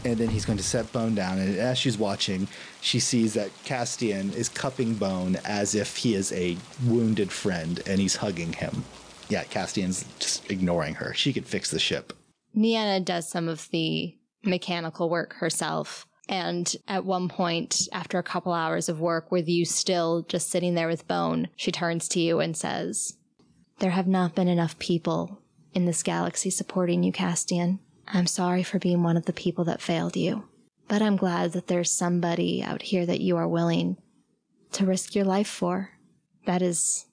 And 0.03 0.17
then 0.17 0.30
he's 0.30 0.45
going 0.45 0.57
to 0.57 0.63
set 0.63 0.91
Bone 0.93 1.15
down. 1.15 1.39
And 1.39 1.57
as 1.57 1.78
she's 1.78 1.97
watching, 1.97 2.47
she 2.82 2.99
sees 2.99 3.34
that 3.34 3.49
Castian 3.63 4.34
is 4.36 4.49
cupping 4.49 4.93
Bone 4.93 5.38
as 5.45 5.73
if 5.73 5.97
he 5.97 6.13
is 6.13 6.32
a 6.34 6.57
wounded 6.86 7.32
friend 7.32 7.82
and 7.88 7.99
he's 7.99 8.17
hugging 8.17 8.53
him. 8.53 8.84
Yeah, 9.30 9.43
Castian's 9.45 10.05
just 10.19 10.51
ignoring 10.51 10.95
her. 10.95 11.13
She 11.15 11.34
could 11.34 11.47
fix 11.47 11.71
the 11.71 11.80
ship. 11.80 12.13
Niana 12.55 13.03
does 13.03 13.28
some 13.28 13.49
of 13.49 13.69
the 13.71 14.15
mechanical 14.43 15.09
work 15.09 15.34
herself. 15.34 16.05
And 16.30 16.76
at 16.88 17.05
one 17.05 17.28
point, 17.28 17.88
after 17.91 18.17
a 18.17 18.23
couple 18.23 18.53
hours 18.53 18.89
of 18.89 18.99
work, 18.99 19.32
with 19.32 19.47
you 19.47 19.65
still 19.65 20.23
just 20.28 20.49
sitting 20.49 20.76
there 20.76 20.88
with 20.88 21.07
Bone, 21.07 21.49
she 21.55 21.71
turns 21.71 22.07
to 22.09 22.19
you 22.19 22.39
and 22.39 22.55
says, 22.55 23.17
There 23.80 23.91
have 23.91 24.07
not 24.07 24.36
been 24.36 24.47
enough 24.47 24.78
people 24.80 25.41
in 25.76 25.86
this 25.86 26.01
galaxy 26.01 26.49
supporting 26.49 27.03
you, 27.03 27.11
Castian. 27.11 27.80
I'm 28.07 28.26
sorry 28.26 28.63
for 28.63 28.80
being 28.80 29.03
one 29.03 29.17
of 29.17 29.26
the 29.26 29.34
people 29.34 29.65
that 29.65 29.82
failed 29.82 30.15
you. 30.15 30.45
But 30.88 31.01
I'm 31.01 31.17
glad 31.17 31.51
that 31.53 31.67
there's 31.67 31.91
somebody 31.91 32.63
out 32.63 32.82
here 32.82 33.05
that 33.05 33.21
you 33.21 33.38
are 33.38 33.47
willing 33.47 33.97
to 34.71 34.86
risk 34.86 35.13
your 35.13 35.26
life 35.26 35.47
for. 35.47 35.91
That 36.45 36.61
is 36.61 37.05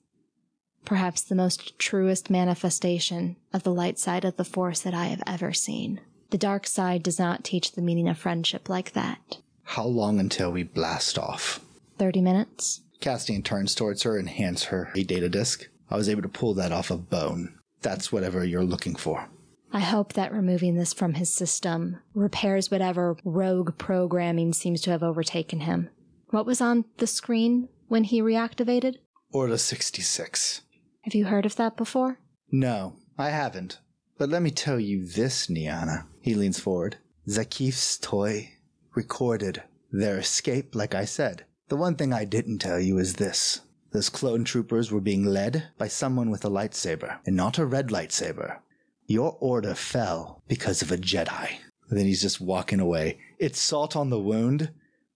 perhaps 0.85 1.21
the 1.21 1.35
most 1.35 1.77
truest 1.79 2.29
manifestation 2.29 3.35
of 3.51 3.63
the 3.63 3.73
light 3.73 3.99
side 3.99 4.25
of 4.25 4.37
the 4.37 4.45
Force 4.45 4.81
that 4.81 4.93
I 4.93 5.05
have 5.05 5.23
ever 5.27 5.53
seen. 5.53 6.01
The 6.29 6.37
dark 6.37 6.65
side 6.65 7.03
does 7.03 7.19
not 7.19 7.43
teach 7.43 7.71
the 7.71 7.81
meaning 7.81 8.07
of 8.07 8.17
friendship 8.17 8.69
like 8.69 8.93
that. 8.93 9.37
How 9.63 9.85
long 9.85 10.19
until 10.19 10.51
we 10.51 10.63
blast 10.63 11.17
off? 11.17 11.59
30 11.97 12.21
minutes? 12.21 12.81
Castian 13.01 13.43
turns 13.43 13.75
towards 13.75 14.03
her 14.03 14.17
and 14.17 14.29
hands 14.29 14.65
her 14.65 14.91
a 14.95 15.03
data 15.03 15.29
disk. 15.29 15.67
I 15.89 15.95
was 15.95 16.09
able 16.09 16.21
to 16.21 16.29
pull 16.29 16.53
that 16.55 16.71
off 16.71 16.91
of 16.91 17.09
Bone. 17.09 17.57
That's 17.83 18.11
whatever 18.11 18.43
you're 18.43 18.63
looking 18.63 18.95
for. 18.95 19.29
I 19.71 19.79
hope 19.79 20.13
that 20.13 20.31
removing 20.31 20.75
this 20.75 20.93
from 20.93 21.15
his 21.15 21.33
system 21.33 21.97
repairs 22.13 22.69
whatever 22.69 23.17
rogue 23.23 23.77
programming 23.77 24.53
seems 24.53 24.81
to 24.81 24.91
have 24.91 25.03
overtaken 25.03 25.61
him. 25.61 25.89
What 26.29 26.45
was 26.45 26.61
on 26.61 26.85
the 26.97 27.07
screen 27.07 27.69
when 27.87 28.03
he 28.03 28.21
reactivated? 28.21 28.97
Order 29.31 29.57
66. 29.57 30.61
Have 31.01 31.15
you 31.15 31.25
heard 31.25 31.45
of 31.45 31.55
that 31.55 31.75
before? 31.75 32.19
No, 32.51 32.95
I 33.17 33.29
haven't. 33.29 33.79
But 34.17 34.29
let 34.29 34.41
me 34.43 34.51
tell 34.51 34.79
you 34.79 35.05
this, 35.05 35.47
Niana. 35.47 36.05
He 36.21 36.35
leans 36.35 36.59
forward. 36.59 36.97
Zakif's 37.27 37.97
toy 37.97 38.53
recorded 38.95 39.63
their 39.91 40.19
escape, 40.19 40.75
like 40.75 40.93
I 40.93 41.05
said. 41.05 41.45
The 41.69 41.75
one 41.75 41.95
thing 41.95 42.13
I 42.13 42.25
didn't 42.25 42.59
tell 42.59 42.79
you 42.79 42.99
is 42.99 43.15
this. 43.15 43.61
Those 43.93 44.09
clone 44.09 44.43
troopers 44.43 44.91
were 44.91 44.99
being 44.99 45.23
led 45.23 45.69
by 45.77 45.87
someone 45.87 46.31
with 46.31 46.43
a 46.43 46.49
lightsaber, 46.49 47.19
and 47.27 47.35
not 47.35 47.59
a 47.59 47.65
red 47.65 47.89
lightsaber. 47.89 48.57
Your 49.05 49.37
order 49.39 49.75
fell 49.75 50.41
because 50.47 50.81
of 50.81 50.91
a 50.91 50.97
Jedi. 50.97 51.49
And 51.89 51.99
then 51.99 52.07
he's 52.07 52.23
just 52.23 52.41
walking 52.41 52.79
away. 52.79 53.19
It's 53.37 53.61
salt 53.61 53.95
on 53.95 54.09
the 54.09 54.19
wound, 54.19 54.71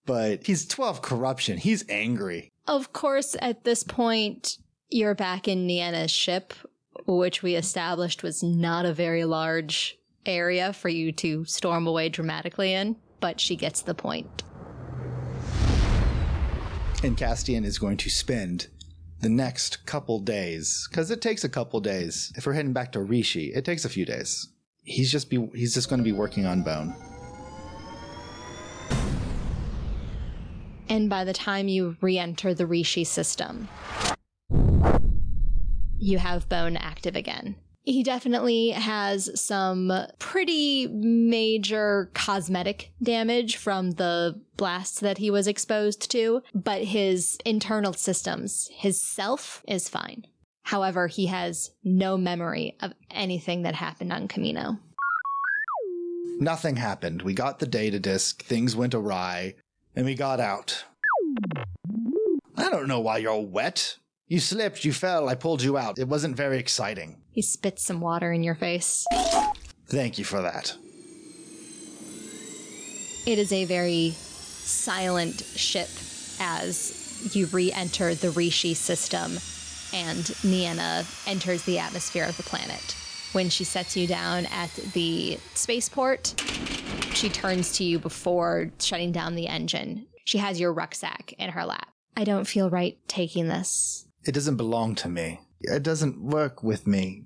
but 0.05 0.45
he's 0.45 0.67
12 0.67 1.01
corruption. 1.01 1.57
He's 1.57 1.85
angry. 1.89 2.51
Of 2.67 2.93
course, 2.93 3.35
at 3.41 3.63
this 3.63 3.83
point, 3.83 4.59
you're 4.89 5.15
back 5.15 5.47
in 5.47 5.65
Niana's 5.65 6.11
ship, 6.11 6.53
which 7.07 7.41
we 7.41 7.55
established 7.55 8.21
was 8.21 8.43
not 8.43 8.85
a 8.85 8.93
very 8.93 9.25
large 9.25 9.97
area 10.23 10.71
for 10.71 10.89
you 10.89 11.11
to 11.13 11.45
storm 11.45 11.87
away 11.87 12.09
dramatically 12.09 12.73
in, 12.73 12.95
but 13.21 13.39
she 13.39 13.55
gets 13.55 13.81
the 13.81 13.95
point. 13.95 14.43
And 17.03 17.15
Castian 17.15 17.63
is 17.63 17.77
going 17.77 17.97
to 17.97 18.09
spend 18.09 18.67
the 19.21 19.29
next 19.29 19.85
couple 19.85 20.19
days, 20.19 20.87
because 20.89 21.11
it 21.11 21.21
takes 21.21 21.43
a 21.43 21.49
couple 21.49 21.79
days. 21.79 22.33
If 22.35 22.45
we're 22.45 22.53
heading 22.53 22.73
back 22.73 22.91
to 22.93 22.99
Rishi, 22.99 23.53
it 23.53 23.65
takes 23.65 23.85
a 23.85 23.89
few 23.89 24.05
days. 24.05 24.49
He's 24.83 25.11
just 25.11 25.29
be 25.29 25.49
he's 25.53 25.73
just 25.73 25.89
going 25.89 25.99
to 25.99 26.03
be 26.03 26.11
working 26.11 26.45
on 26.45 26.63
Bone. 26.63 26.95
And 30.89 31.09
by 31.09 31.23
the 31.23 31.33
time 31.33 31.67
you 31.67 31.97
re 32.01 32.17
enter 32.17 32.53
the 32.53 32.65
Rishi 32.65 33.03
system, 33.03 33.67
you 35.99 36.17
have 36.17 36.49
Bone 36.49 36.77
active 36.77 37.15
again. 37.15 37.55
He 37.87 38.03
definitely 38.03 38.71
has 38.71 39.31
some 39.39 39.93
pretty 40.19 40.87
major 40.87 42.11
cosmetic 42.13 42.91
damage 43.01 43.55
from 43.55 43.91
the 43.91 44.41
blasts 44.57 44.99
that 44.99 45.19
he 45.19 45.31
was 45.31 45.47
exposed 45.47 46.11
to, 46.11 46.43
but 46.53 46.83
his 46.83 47.37
internal 47.45 47.93
systems, 47.93 48.69
his 48.73 49.01
self 49.01 49.63
is 49.69 49.87
fine. 49.87 50.25
However, 50.63 51.07
he 51.07 51.27
has 51.27 51.71
no 51.81 52.17
memory 52.17 52.75
of 52.81 52.91
anything 53.09 53.61
that 53.61 53.75
happened 53.75 54.11
on 54.11 54.27
Kamino. 54.27 54.79
Nothing 56.41 56.75
happened. 56.75 57.21
We 57.21 57.33
got 57.33 57.59
the 57.59 57.67
data 57.67 58.01
disk, 58.01 58.43
things 58.43 58.75
went 58.75 58.95
awry, 58.95 59.55
and 59.95 60.05
we 60.05 60.13
got 60.13 60.41
out. 60.41 60.83
I 62.57 62.69
don't 62.69 62.89
know 62.89 62.99
why 62.99 63.19
you're 63.19 63.39
wet. 63.39 63.95
You 64.27 64.41
slipped, 64.41 64.83
you 64.83 64.91
fell, 64.91 65.29
I 65.29 65.35
pulled 65.35 65.61
you 65.61 65.77
out. 65.77 65.99
It 65.99 66.07
wasn't 66.07 66.35
very 66.35 66.59
exciting. 66.59 67.21
He 67.31 67.41
spits 67.41 67.83
some 67.83 68.01
water 68.01 68.33
in 68.33 68.43
your 68.43 68.55
face. 68.55 69.05
Thank 69.87 70.17
you 70.17 70.25
for 70.25 70.41
that. 70.41 70.75
It 73.25 73.39
is 73.39 73.53
a 73.53 73.65
very 73.65 74.11
silent 74.11 75.41
ship 75.55 75.89
as 76.39 77.35
you 77.35 77.45
re 77.47 77.71
enter 77.71 78.15
the 78.15 78.31
Rishi 78.31 78.73
system 78.73 79.39
and 79.93 80.23
Niana 80.43 81.05
enters 81.27 81.63
the 81.63 81.79
atmosphere 81.79 82.25
of 82.25 82.35
the 82.37 82.43
planet. 82.43 82.95
When 83.31 83.49
she 83.49 83.63
sets 83.63 83.95
you 83.95 84.07
down 84.07 84.45
at 84.47 84.73
the 84.93 85.37
spaceport, 85.53 86.33
she 87.13 87.29
turns 87.29 87.73
to 87.77 87.83
you 87.83 87.99
before 87.99 88.71
shutting 88.79 89.11
down 89.11 89.35
the 89.35 89.47
engine. 89.47 90.07
She 90.25 90.37
has 90.39 90.59
your 90.59 90.73
rucksack 90.73 91.33
in 91.37 91.51
her 91.51 91.65
lap. 91.65 91.89
I 92.15 92.23
don't 92.23 92.45
feel 92.45 92.69
right 92.69 92.97
taking 93.07 93.47
this. 93.47 94.06
It 94.27 94.33
doesn't 94.33 94.57
belong 94.57 94.95
to 94.95 95.09
me. 95.09 95.39
It 95.61 95.83
doesn't 95.83 96.21
work 96.21 96.61
with 96.61 96.85
me. 96.85 97.23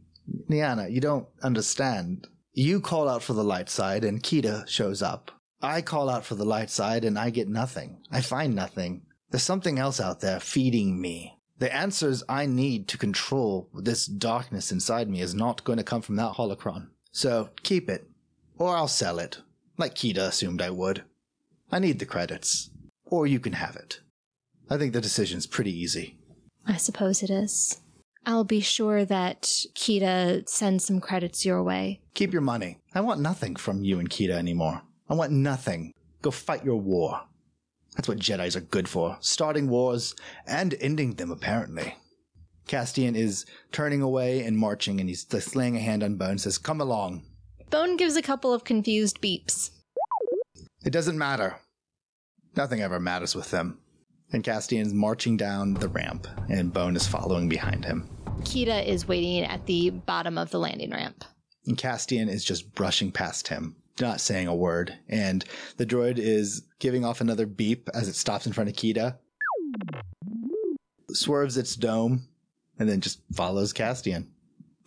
Niana, 0.48 0.92
you 0.92 1.02
don't 1.02 1.28
understand. 1.42 2.28
You 2.54 2.80
call 2.80 3.10
out 3.10 3.24
for 3.24 3.34
the 3.34 3.44
light 3.44 3.70
side 3.72 4.04
and 4.04 4.22
Kita 4.22 4.68
shows 4.68 5.02
up. 5.02 5.32
I 5.64 5.82
call 5.82 6.10
out 6.10 6.26
for 6.26 6.36
the 6.36 6.46
light 6.46 6.70
side 6.70 7.04
and 7.04 7.18
I 7.18 7.32
get 7.32 7.48
nothing. 7.48 8.04
I 8.12 8.22
find 8.22 8.54
nothing. 8.54 9.02
There's 9.32 9.42
something 9.42 9.80
else 9.80 10.00
out 10.00 10.20
there 10.20 10.40
feeding 10.40 11.02
me. 11.02 11.40
The 11.58 11.74
answers 11.76 12.24
I 12.30 12.46
need 12.46 12.88
to 12.90 12.98
control 13.00 13.70
this 13.74 14.06
darkness 14.06 14.72
inside 14.72 15.10
me 15.10 15.22
is 15.22 15.34
not 15.34 15.64
going 15.64 15.78
to 15.78 15.84
come 15.84 16.02
from 16.02 16.18
that 16.18 16.34
holocron. 16.34 16.90
So 17.12 17.50
keep 17.64 17.90
it. 17.90 18.08
Or 18.60 18.76
I'll 18.76 18.88
sell 18.88 19.18
it. 19.18 19.40
Like 19.78 19.96
Kita 19.96 20.20
assumed 20.20 20.62
I 20.62 20.70
would. 20.70 21.04
I 21.72 21.80
need 21.80 21.98
the 21.98 22.06
credits. 22.06 22.70
Or 23.06 23.26
you 23.26 23.40
can 23.40 23.54
have 23.54 23.76
it. 23.76 24.02
I 24.70 24.78
think 24.78 24.94
the 24.94 25.02
decision's 25.02 25.48
pretty 25.48 25.72
easy. 25.72 26.18
I 26.72 26.78
suppose 26.78 27.22
it 27.22 27.30
is. 27.30 27.82
I'll 28.26 28.46
be 28.46 28.62
sure 28.62 29.04
that 29.04 29.42
Kita 29.76 30.48
sends 30.48 30.86
some 30.86 31.02
credits 31.02 31.46
your 31.46 31.62
way. 31.62 32.00
Keep 32.14 32.32
your 32.32 32.42
money. 32.42 32.78
I 32.96 33.02
want 33.02 33.20
nothing 33.20 33.58
from 33.58 33.84
you 33.84 34.00
and 34.00 34.10
Kita 34.10 34.32
anymore. 34.32 34.82
I 35.10 35.16
want 35.16 35.34
nothing. 35.34 35.92
Go 36.22 36.32
fight 36.32 36.64
your 36.64 36.78
war. 36.78 37.24
That's 37.98 38.08
what 38.08 38.20
Jedi's 38.20 38.56
are 38.56 38.62
good 38.62 38.88
for. 38.88 39.18
Starting 39.20 39.68
wars 39.68 40.16
and 40.48 40.74
ending 40.80 41.16
them, 41.16 41.30
apparently. 41.30 41.94
Castian 42.70 43.18
is 43.18 43.46
turning 43.74 44.02
away 44.02 44.46
and 44.46 44.58
marching, 44.58 45.02
and 45.02 45.10
he's 45.10 45.26
just 45.26 45.58
laying 45.58 45.76
a 45.76 45.82
hand 45.82 46.04
on 46.04 46.16
Bone 46.16 46.30
and 46.30 46.42
says, 46.42 46.58
Come 46.58 46.80
along. 46.80 47.24
Bone 47.70 47.98
gives 47.98 48.16
a 48.16 48.22
couple 48.22 48.54
of 48.54 48.64
confused 48.64 49.20
beeps. 49.22 49.72
It 50.86 50.92
doesn't 50.92 51.18
matter. 51.18 51.58
Nothing 52.56 52.80
ever 52.80 52.98
matters 52.98 53.36
with 53.36 53.52
them. 53.52 53.80
And 54.34 54.44
Castian 54.44 54.82
is 54.82 54.94
marching 54.94 55.36
down 55.36 55.74
the 55.74 55.90
ramp, 55.90 56.28
and 56.50 56.72
Bone 56.72 56.96
is 56.96 57.08
following 57.08 57.50
behind 57.50 57.84
him. 57.84 58.10
Kita 58.42 58.86
is 58.86 59.08
waiting 59.08 59.44
at 59.44 59.66
the 59.66 59.90
bottom 59.90 60.38
of 60.38 60.50
the 60.52 60.60
landing 60.60 60.92
ramp. 60.92 61.26
And 61.66 61.78
Castian 61.78 62.30
is 62.30 62.44
just 62.44 62.74
brushing 62.74 63.12
past 63.12 63.50
him, 63.50 63.76
not 64.00 64.22
saying 64.22 64.48
a 64.48 64.56
word. 64.56 64.98
And 65.10 65.46
the 65.78 65.86
droid 65.86 66.18
is 66.18 66.64
giving 66.80 67.06
off 67.06 67.22
another 67.22 67.46
beep 67.46 67.90
as 67.94 68.08
it 68.08 68.16
stops 68.16 68.48
in 68.48 68.54
front 68.54 68.70
of 68.70 68.76
Kita, 68.76 69.18
swerves 71.10 71.58
its 71.58 71.76
dome, 71.76 72.28
and 72.80 72.90
then 72.90 73.02
just 73.02 73.22
follows 73.34 73.74
Castian. 73.74 74.28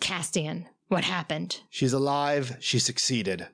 Castian, 0.01 0.67
what 0.89 1.05
happened? 1.05 1.61
She's 1.71 1.93
alive. 1.93 2.57
She 2.61 2.79
succeeded. 2.79 3.47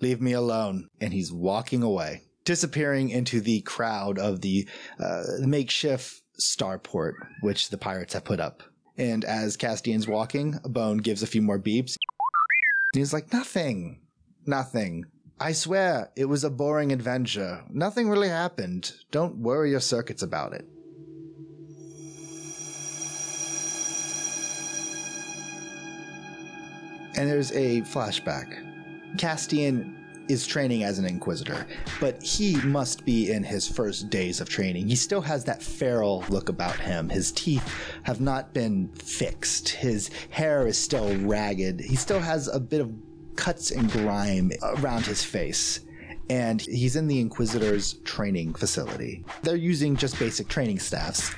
Leave 0.00 0.20
me 0.20 0.32
alone. 0.32 0.88
And 1.00 1.14
he's 1.14 1.32
walking 1.32 1.82
away, 1.82 2.24
disappearing 2.46 3.10
into 3.10 3.42
the 3.42 3.60
crowd 3.60 4.18
of 4.18 4.40
the 4.40 4.66
uh, 4.98 5.24
makeshift 5.40 6.22
starport, 6.40 7.12
which 7.42 7.68
the 7.68 7.76
pirates 7.76 8.14
have 8.14 8.24
put 8.24 8.40
up. 8.40 8.62
And 8.96 9.22
as 9.26 9.58
Castian's 9.58 10.08
walking, 10.08 10.58
Bone 10.64 10.96
gives 10.96 11.22
a 11.22 11.26
few 11.26 11.42
more 11.42 11.58
beeps. 11.58 11.96
He's 12.94 13.12
like, 13.12 13.30
nothing, 13.30 14.00
nothing. 14.46 15.04
I 15.38 15.52
swear 15.52 16.10
it 16.16 16.24
was 16.24 16.44
a 16.44 16.50
boring 16.50 16.92
adventure. 16.92 17.62
Nothing 17.68 18.08
really 18.08 18.30
happened. 18.30 18.92
Don't 19.10 19.36
worry 19.36 19.70
your 19.72 19.80
circuits 19.80 20.22
about 20.22 20.54
it. 20.54 20.66
and 27.16 27.28
there's 27.28 27.50
a 27.52 27.80
flashback. 27.82 28.62
Castian 29.16 29.96
is 30.28 30.46
training 30.46 30.82
as 30.82 30.98
an 30.98 31.04
inquisitor, 31.04 31.66
but 32.00 32.22
he 32.22 32.56
must 32.62 33.04
be 33.04 33.30
in 33.30 33.42
his 33.42 33.68
first 33.68 34.10
days 34.10 34.40
of 34.40 34.48
training. 34.48 34.88
He 34.88 34.96
still 34.96 35.20
has 35.20 35.44
that 35.44 35.62
feral 35.62 36.24
look 36.28 36.48
about 36.48 36.76
him. 36.76 37.08
His 37.08 37.32
teeth 37.32 37.66
have 38.02 38.20
not 38.20 38.52
been 38.52 38.88
fixed. 38.88 39.68
His 39.68 40.10
hair 40.30 40.66
is 40.66 40.78
still 40.78 41.16
ragged. 41.18 41.80
He 41.80 41.96
still 41.96 42.20
has 42.20 42.48
a 42.48 42.60
bit 42.60 42.80
of 42.80 42.92
cuts 43.36 43.70
and 43.70 43.90
grime 43.90 44.52
around 44.62 45.06
his 45.06 45.24
face. 45.24 45.80
And 46.28 46.60
he's 46.60 46.96
in 46.96 47.06
the 47.06 47.20
Inquisitor's 47.20 47.94
training 48.04 48.54
facility. 48.54 49.24
They're 49.42 49.54
using 49.54 49.96
just 49.96 50.18
basic 50.18 50.48
training 50.48 50.80
staffs. 50.80 51.32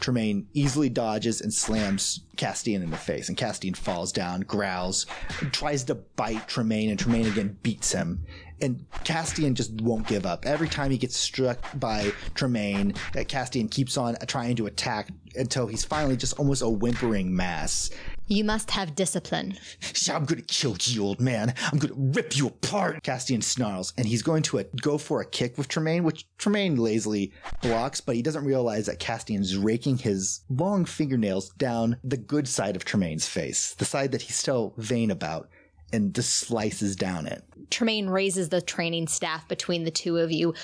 Tremaine 0.00 0.48
easily 0.54 0.88
dodges 0.88 1.40
and 1.40 1.52
slams 1.52 2.20
Castian 2.36 2.82
in 2.82 2.90
the 2.90 2.96
face, 2.96 3.28
and 3.28 3.36
Castian 3.36 3.76
falls 3.76 4.12
down, 4.12 4.40
growls, 4.40 5.06
tries 5.52 5.84
to 5.84 5.94
bite 5.94 6.48
Tremaine, 6.48 6.90
and 6.90 6.98
Tremaine 6.98 7.26
again 7.26 7.58
beats 7.62 7.92
him. 7.92 8.24
And 8.62 8.84
Castian 9.04 9.54
just 9.54 9.72
won't 9.80 10.06
give 10.06 10.26
up. 10.26 10.46
Every 10.46 10.68
time 10.68 10.90
he 10.90 10.98
gets 10.98 11.16
struck 11.16 11.58
by 11.78 12.12
Tremaine, 12.34 12.94
uh, 13.14 13.20
Castian 13.20 13.70
keeps 13.70 13.96
on 13.96 14.16
trying 14.26 14.56
to 14.56 14.66
attack 14.66 15.08
until 15.36 15.66
he's 15.66 15.84
finally 15.84 16.16
just 16.16 16.38
almost 16.38 16.62
a 16.62 16.68
whimpering 16.68 17.34
mass. 17.34 17.90
You 18.26 18.44
must 18.44 18.70
have 18.70 18.94
discipline. 18.94 19.56
I'm 20.08 20.24
gonna 20.24 20.42
kill 20.42 20.76
you, 20.80 21.02
old 21.02 21.20
man. 21.20 21.52
I'm 21.72 21.78
gonna 21.78 21.94
rip 21.96 22.36
you 22.36 22.46
apart. 22.46 23.02
Castian 23.02 23.42
snarls, 23.42 23.92
and 23.98 24.06
he's 24.06 24.22
going 24.22 24.42
to 24.44 24.60
uh, 24.60 24.64
go 24.80 24.98
for 24.98 25.20
a 25.20 25.26
kick 25.26 25.58
with 25.58 25.66
Tremaine, 25.66 26.04
which 26.04 26.26
Tremaine 26.38 26.76
lazily 26.76 27.32
blocks, 27.60 28.00
but 28.00 28.14
he 28.14 28.22
doesn't 28.22 28.44
realize 28.44 28.86
that 28.86 29.00
Castian's 29.00 29.56
raking 29.56 29.98
his 29.98 30.42
long 30.48 30.84
fingernails 30.84 31.50
down 31.50 31.96
the 32.04 32.16
good 32.16 32.46
side 32.46 32.76
of 32.76 32.84
Tremaine's 32.84 33.26
face, 33.26 33.74
the 33.74 33.84
side 33.84 34.12
that 34.12 34.22
he's 34.22 34.36
still 34.36 34.74
vain 34.76 35.10
about, 35.10 35.48
and 35.92 36.14
just 36.14 36.34
slices 36.34 36.96
down 36.96 37.26
it. 37.26 37.44
Tremaine 37.70 38.08
raises 38.08 38.48
the 38.48 38.60
training 38.60 39.08
staff 39.08 39.46
between 39.48 39.84
the 39.84 39.90
two 39.90 40.18
of 40.18 40.30
you, 40.30 40.54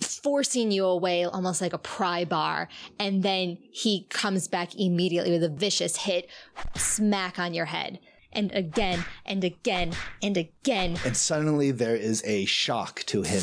forcing 0.00 0.70
you 0.70 0.84
away 0.84 1.24
almost 1.24 1.60
like 1.60 1.72
a 1.72 1.78
pry 1.78 2.24
bar. 2.24 2.68
And 2.98 3.22
then 3.22 3.58
he 3.72 4.06
comes 4.10 4.48
back 4.48 4.74
immediately 4.74 5.32
with 5.32 5.44
a 5.44 5.48
vicious 5.48 5.96
hit, 5.96 6.28
smack 6.76 7.38
on 7.38 7.54
your 7.54 7.66
head. 7.66 7.98
And 8.32 8.52
again, 8.52 9.04
and 9.24 9.42
again, 9.44 9.92
and 10.22 10.36
again. 10.36 10.98
And 11.04 11.16
suddenly 11.16 11.70
there 11.70 11.96
is 11.96 12.22
a 12.26 12.44
shock 12.44 13.02
to 13.06 13.22
him 13.22 13.42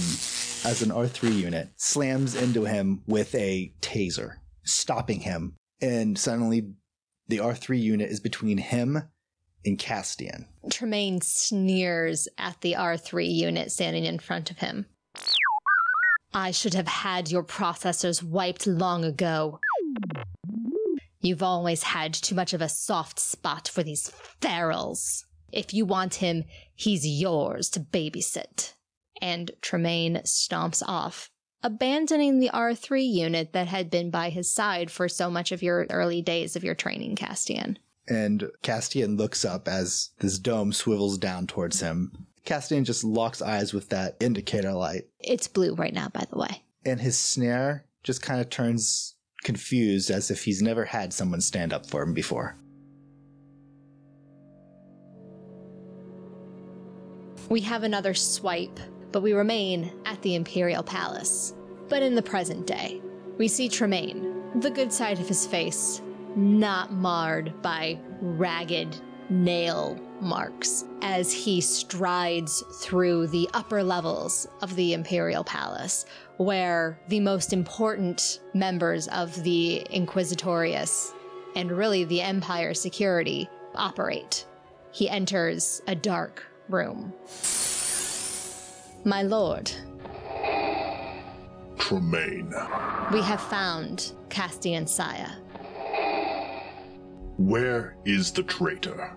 as 0.66 0.84
an 0.84 0.90
R3 0.90 1.36
unit 1.36 1.70
slams 1.78 2.36
into 2.36 2.66
him 2.66 3.02
with 3.08 3.34
a 3.34 3.74
taser, 3.82 4.36
stopping 4.64 5.22
him. 5.22 5.56
And 5.82 6.18
suddenly 6.18 6.74
the 7.28 7.38
R3 7.38 7.82
unit 7.82 8.12
is 8.12 8.20
between 8.20 8.60
him 8.60 9.02
and 9.66 9.78
Castian. 9.78 10.46
Tremaine 10.70 11.22
sneers 11.22 12.28
at 12.38 12.60
the 12.62 12.74
R3 12.74 13.34
unit 13.34 13.72
standing 13.72 14.06
in 14.06 14.20
front 14.20 14.52
of 14.52 14.60
him. 14.60 14.86
I 16.34 16.52
should 16.52 16.74
have 16.74 16.88
had 16.88 17.30
your 17.30 17.44
processors 17.44 18.24
wiped 18.24 18.66
long 18.66 19.06
ago. 19.06 19.60
You've 21.22 21.44
always 21.44 21.84
had 21.84 22.14
too 22.14 22.36
much 22.36 22.54
of 22.54 22.62
a 22.62 22.70
soft 22.70 23.20
spot 23.20 23.68
for 23.68 23.84
these 23.84 24.12
ferals. 24.42 25.24
If 25.52 25.74
you 25.74 25.86
want 25.86 26.16
him, 26.16 26.44
he's 26.76 27.06
yours 27.06 27.70
to 27.70 27.80
babysit. 27.80 28.74
And 29.22 29.52
Tremaine 29.62 30.18
stomps 30.26 30.82
off, 30.86 31.30
abandoning 31.62 32.40
the 32.40 32.50
R3 32.50 33.08
unit 33.08 33.54
that 33.54 33.68
had 33.68 33.90
been 33.90 34.10
by 34.10 34.32
his 34.32 34.52
side 34.52 34.90
for 34.90 35.08
so 35.08 35.30
much 35.30 35.52
of 35.52 35.62
your 35.62 35.86
early 35.90 36.22
days 36.22 36.56
of 36.56 36.64
your 36.64 36.76
training, 36.76 37.16
Castian. 37.16 37.78
And 38.08 38.50
Castian 38.64 39.18
looks 39.18 39.46
up 39.46 39.68
as 39.68 40.10
this 40.20 40.38
dome 40.40 40.74
swivels 40.74 41.18
down 41.18 41.48
towards 41.48 41.80
him. 41.80 42.28
Castian 42.46 42.84
just 42.84 43.04
locks 43.04 43.42
eyes 43.42 43.74
with 43.74 43.90
that 43.90 44.18
indicator 44.20 44.74
light, 44.74 45.04
It's 45.20 45.48
blue 45.48 45.74
right 45.76 45.94
now, 45.94 46.10
by 46.10 46.26
the 46.30 46.38
way. 46.38 46.64
and 46.86 47.00
his 47.00 47.18
snare 47.18 47.86
just 48.04 48.22
kind 48.22 48.42
of 48.42 48.50
turns 48.50 49.16
confused 49.44 50.10
as 50.12 50.30
if 50.30 50.44
he's 50.44 50.62
never 50.62 50.84
had 50.86 51.14
someone 51.14 51.40
stand 51.40 51.72
up 51.72 51.86
for 51.86 52.02
him 52.04 52.14
before. 52.14 52.58
We 57.50 57.62
have 57.62 57.84
another 57.84 58.14
swipe, 58.14 58.80
but 59.12 59.22
we 59.22 59.34
remain 59.34 59.92
at 60.06 60.22
the 60.22 60.36
Imperial 60.36 60.84
Palace. 60.84 61.54
But 61.90 62.02
in 62.04 62.16
the 62.16 62.22
present 62.22 62.66
day, 62.66 63.02
we 63.38 63.48
see 63.48 63.70
Tremaine, 63.70 64.60
the 64.60 64.70
good 64.70 64.92
side 64.92 65.20
of 65.20 65.28
his 65.28 65.46
face, 65.46 66.02
not 66.36 66.92
marred 66.92 67.62
by 67.62 68.00
ragged 68.22 69.00
nail 69.30 70.00
marks, 70.20 70.86
as 71.02 71.32
he 71.32 71.60
strides 71.60 72.64
through 72.82 73.28
the 73.28 73.50
upper 73.54 73.84
levels 73.84 74.48
of 74.62 74.76
the 74.76 74.94
Imperial 74.94 75.44
Palace, 75.44 76.06
where 76.38 77.00
the 77.08 77.20
most 77.20 77.54
important 77.54 78.40
members 78.54 79.08
of 79.10 79.42
the 79.44 79.86
Inquisitorius 79.90 81.14
and 81.56 81.72
really 81.72 82.04
the 82.06 82.22
Empire 82.22 82.74
security 82.74 83.50
operate. 83.76 84.46
He 84.92 85.10
enters 85.10 85.82
a 85.88 85.96
dark 85.96 86.46
room. 86.70 87.14
My 89.06 89.24
lord, 89.24 89.72
Tremaine. 91.78 92.54
we 93.12 93.22
have 93.22 93.42
found 93.42 94.14
Castian 94.30 94.88
Saya. 94.88 95.43
Where 97.44 97.98
is 98.06 98.32
the 98.32 98.44
traitor? 98.44 99.12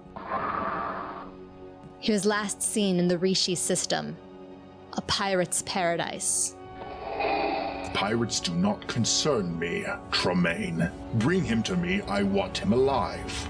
He 2.00 2.10
was 2.10 2.26
last 2.26 2.60
seen 2.60 2.98
in 2.98 3.06
the 3.06 3.18
Rishi 3.18 3.54
system, 3.54 4.16
a 4.94 5.00
pirate's 5.02 5.62
paradise. 5.62 6.56
Pirates 7.94 8.40
do 8.40 8.52
not 8.52 8.84
concern 8.88 9.56
me, 9.56 9.84
Tremaine. 10.10 10.90
Bring 11.14 11.44
him 11.44 11.62
to 11.62 11.76
me, 11.76 12.00
I 12.02 12.24
want 12.24 12.58
him 12.58 12.72
alive. 12.72 13.48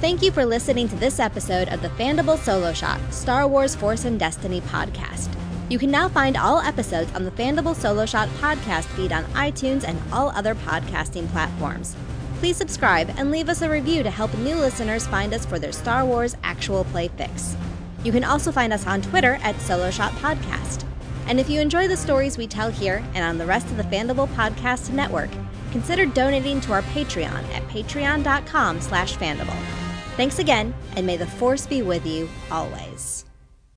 Thank 0.00 0.22
you 0.22 0.30
for 0.30 0.46
listening 0.46 0.88
to 0.88 0.94
this 0.94 1.18
episode 1.18 1.68
of 1.70 1.82
the 1.82 1.88
Fandible 1.90 2.38
Solo 2.38 2.72
Shot 2.72 3.00
Star 3.12 3.48
Wars 3.48 3.74
Force 3.74 4.04
and 4.04 4.20
Destiny 4.20 4.60
podcast. 4.60 5.37
You 5.68 5.78
can 5.78 5.90
now 5.90 6.08
find 6.08 6.36
all 6.36 6.60
episodes 6.60 7.12
on 7.12 7.24
the 7.24 7.30
Fandible 7.32 7.76
Solo 7.76 8.06
Shot 8.06 8.28
podcast 8.40 8.84
feed 8.96 9.12
on 9.12 9.24
iTunes 9.26 9.84
and 9.84 10.00
all 10.10 10.30
other 10.30 10.54
podcasting 10.54 11.30
platforms. 11.30 11.94
Please 12.38 12.56
subscribe 12.56 13.10
and 13.18 13.30
leave 13.30 13.50
us 13.50 13.60
a 13.60 13.68
review 13.68 14.02
to 14.02 14.10
help 14.10 14.32
new 14.38 14.54
listeners 14.54 15.06
find 15.06 15.34
us 15.34 15.44
for 15.44 15.58
their 15.58 15.72
Star 15.72 16.06
Wars 16.06 16.36
actual 16.42 16.84
play 16.84 17.08
fix. 17.08 17.54
You 18.02 18.12
can 18.12 18.24
also 18.24 18.50
find 18.50 18.72
us 18.72 18.86
on 18.86 19.02
Twitter 19.02 19.38
at 19.42 19.60
Solo 19.60 19.90
Shot 19.90 20.12
Podcast. 20.12 20.86
And 21.26 21.38
if 21.38 21.50
you 21.50 21.60
enjoy 21.60 21.86
the 21.86 21.96
stories 21.96 22.38
we 22.38 22.46
tell 22.46 22.70
here 22.70 23.04
and 23.12 23.22
on 23.22 23.36
the 23.36 23.44
rest 23.44 23.66
of 23.66 23.76
the 23.76 23.82
Fandible 23.82 24.28
Podcast 24.28 24.90
Network, 24.90 25.28
consider 25.70 26.06
donating 26.06 26.62
to 26.62 26.72
our 26.72 26.82
Patreon 26.82 27.44
at 27.54 27.62
patreon.com 27.68 28.80
slash 28.80 29.16
Fandible. 29.16 29.60
Thanks 30.16 30.38
again, 30.38 30.72
and 30.96 31.06
may 31.06 31.18
the 31.18 31.26
Force 31.26 31.66
be 31.66 31.82
with 31.82 32.06
you 32.06 32.26
always. 32.50 33.17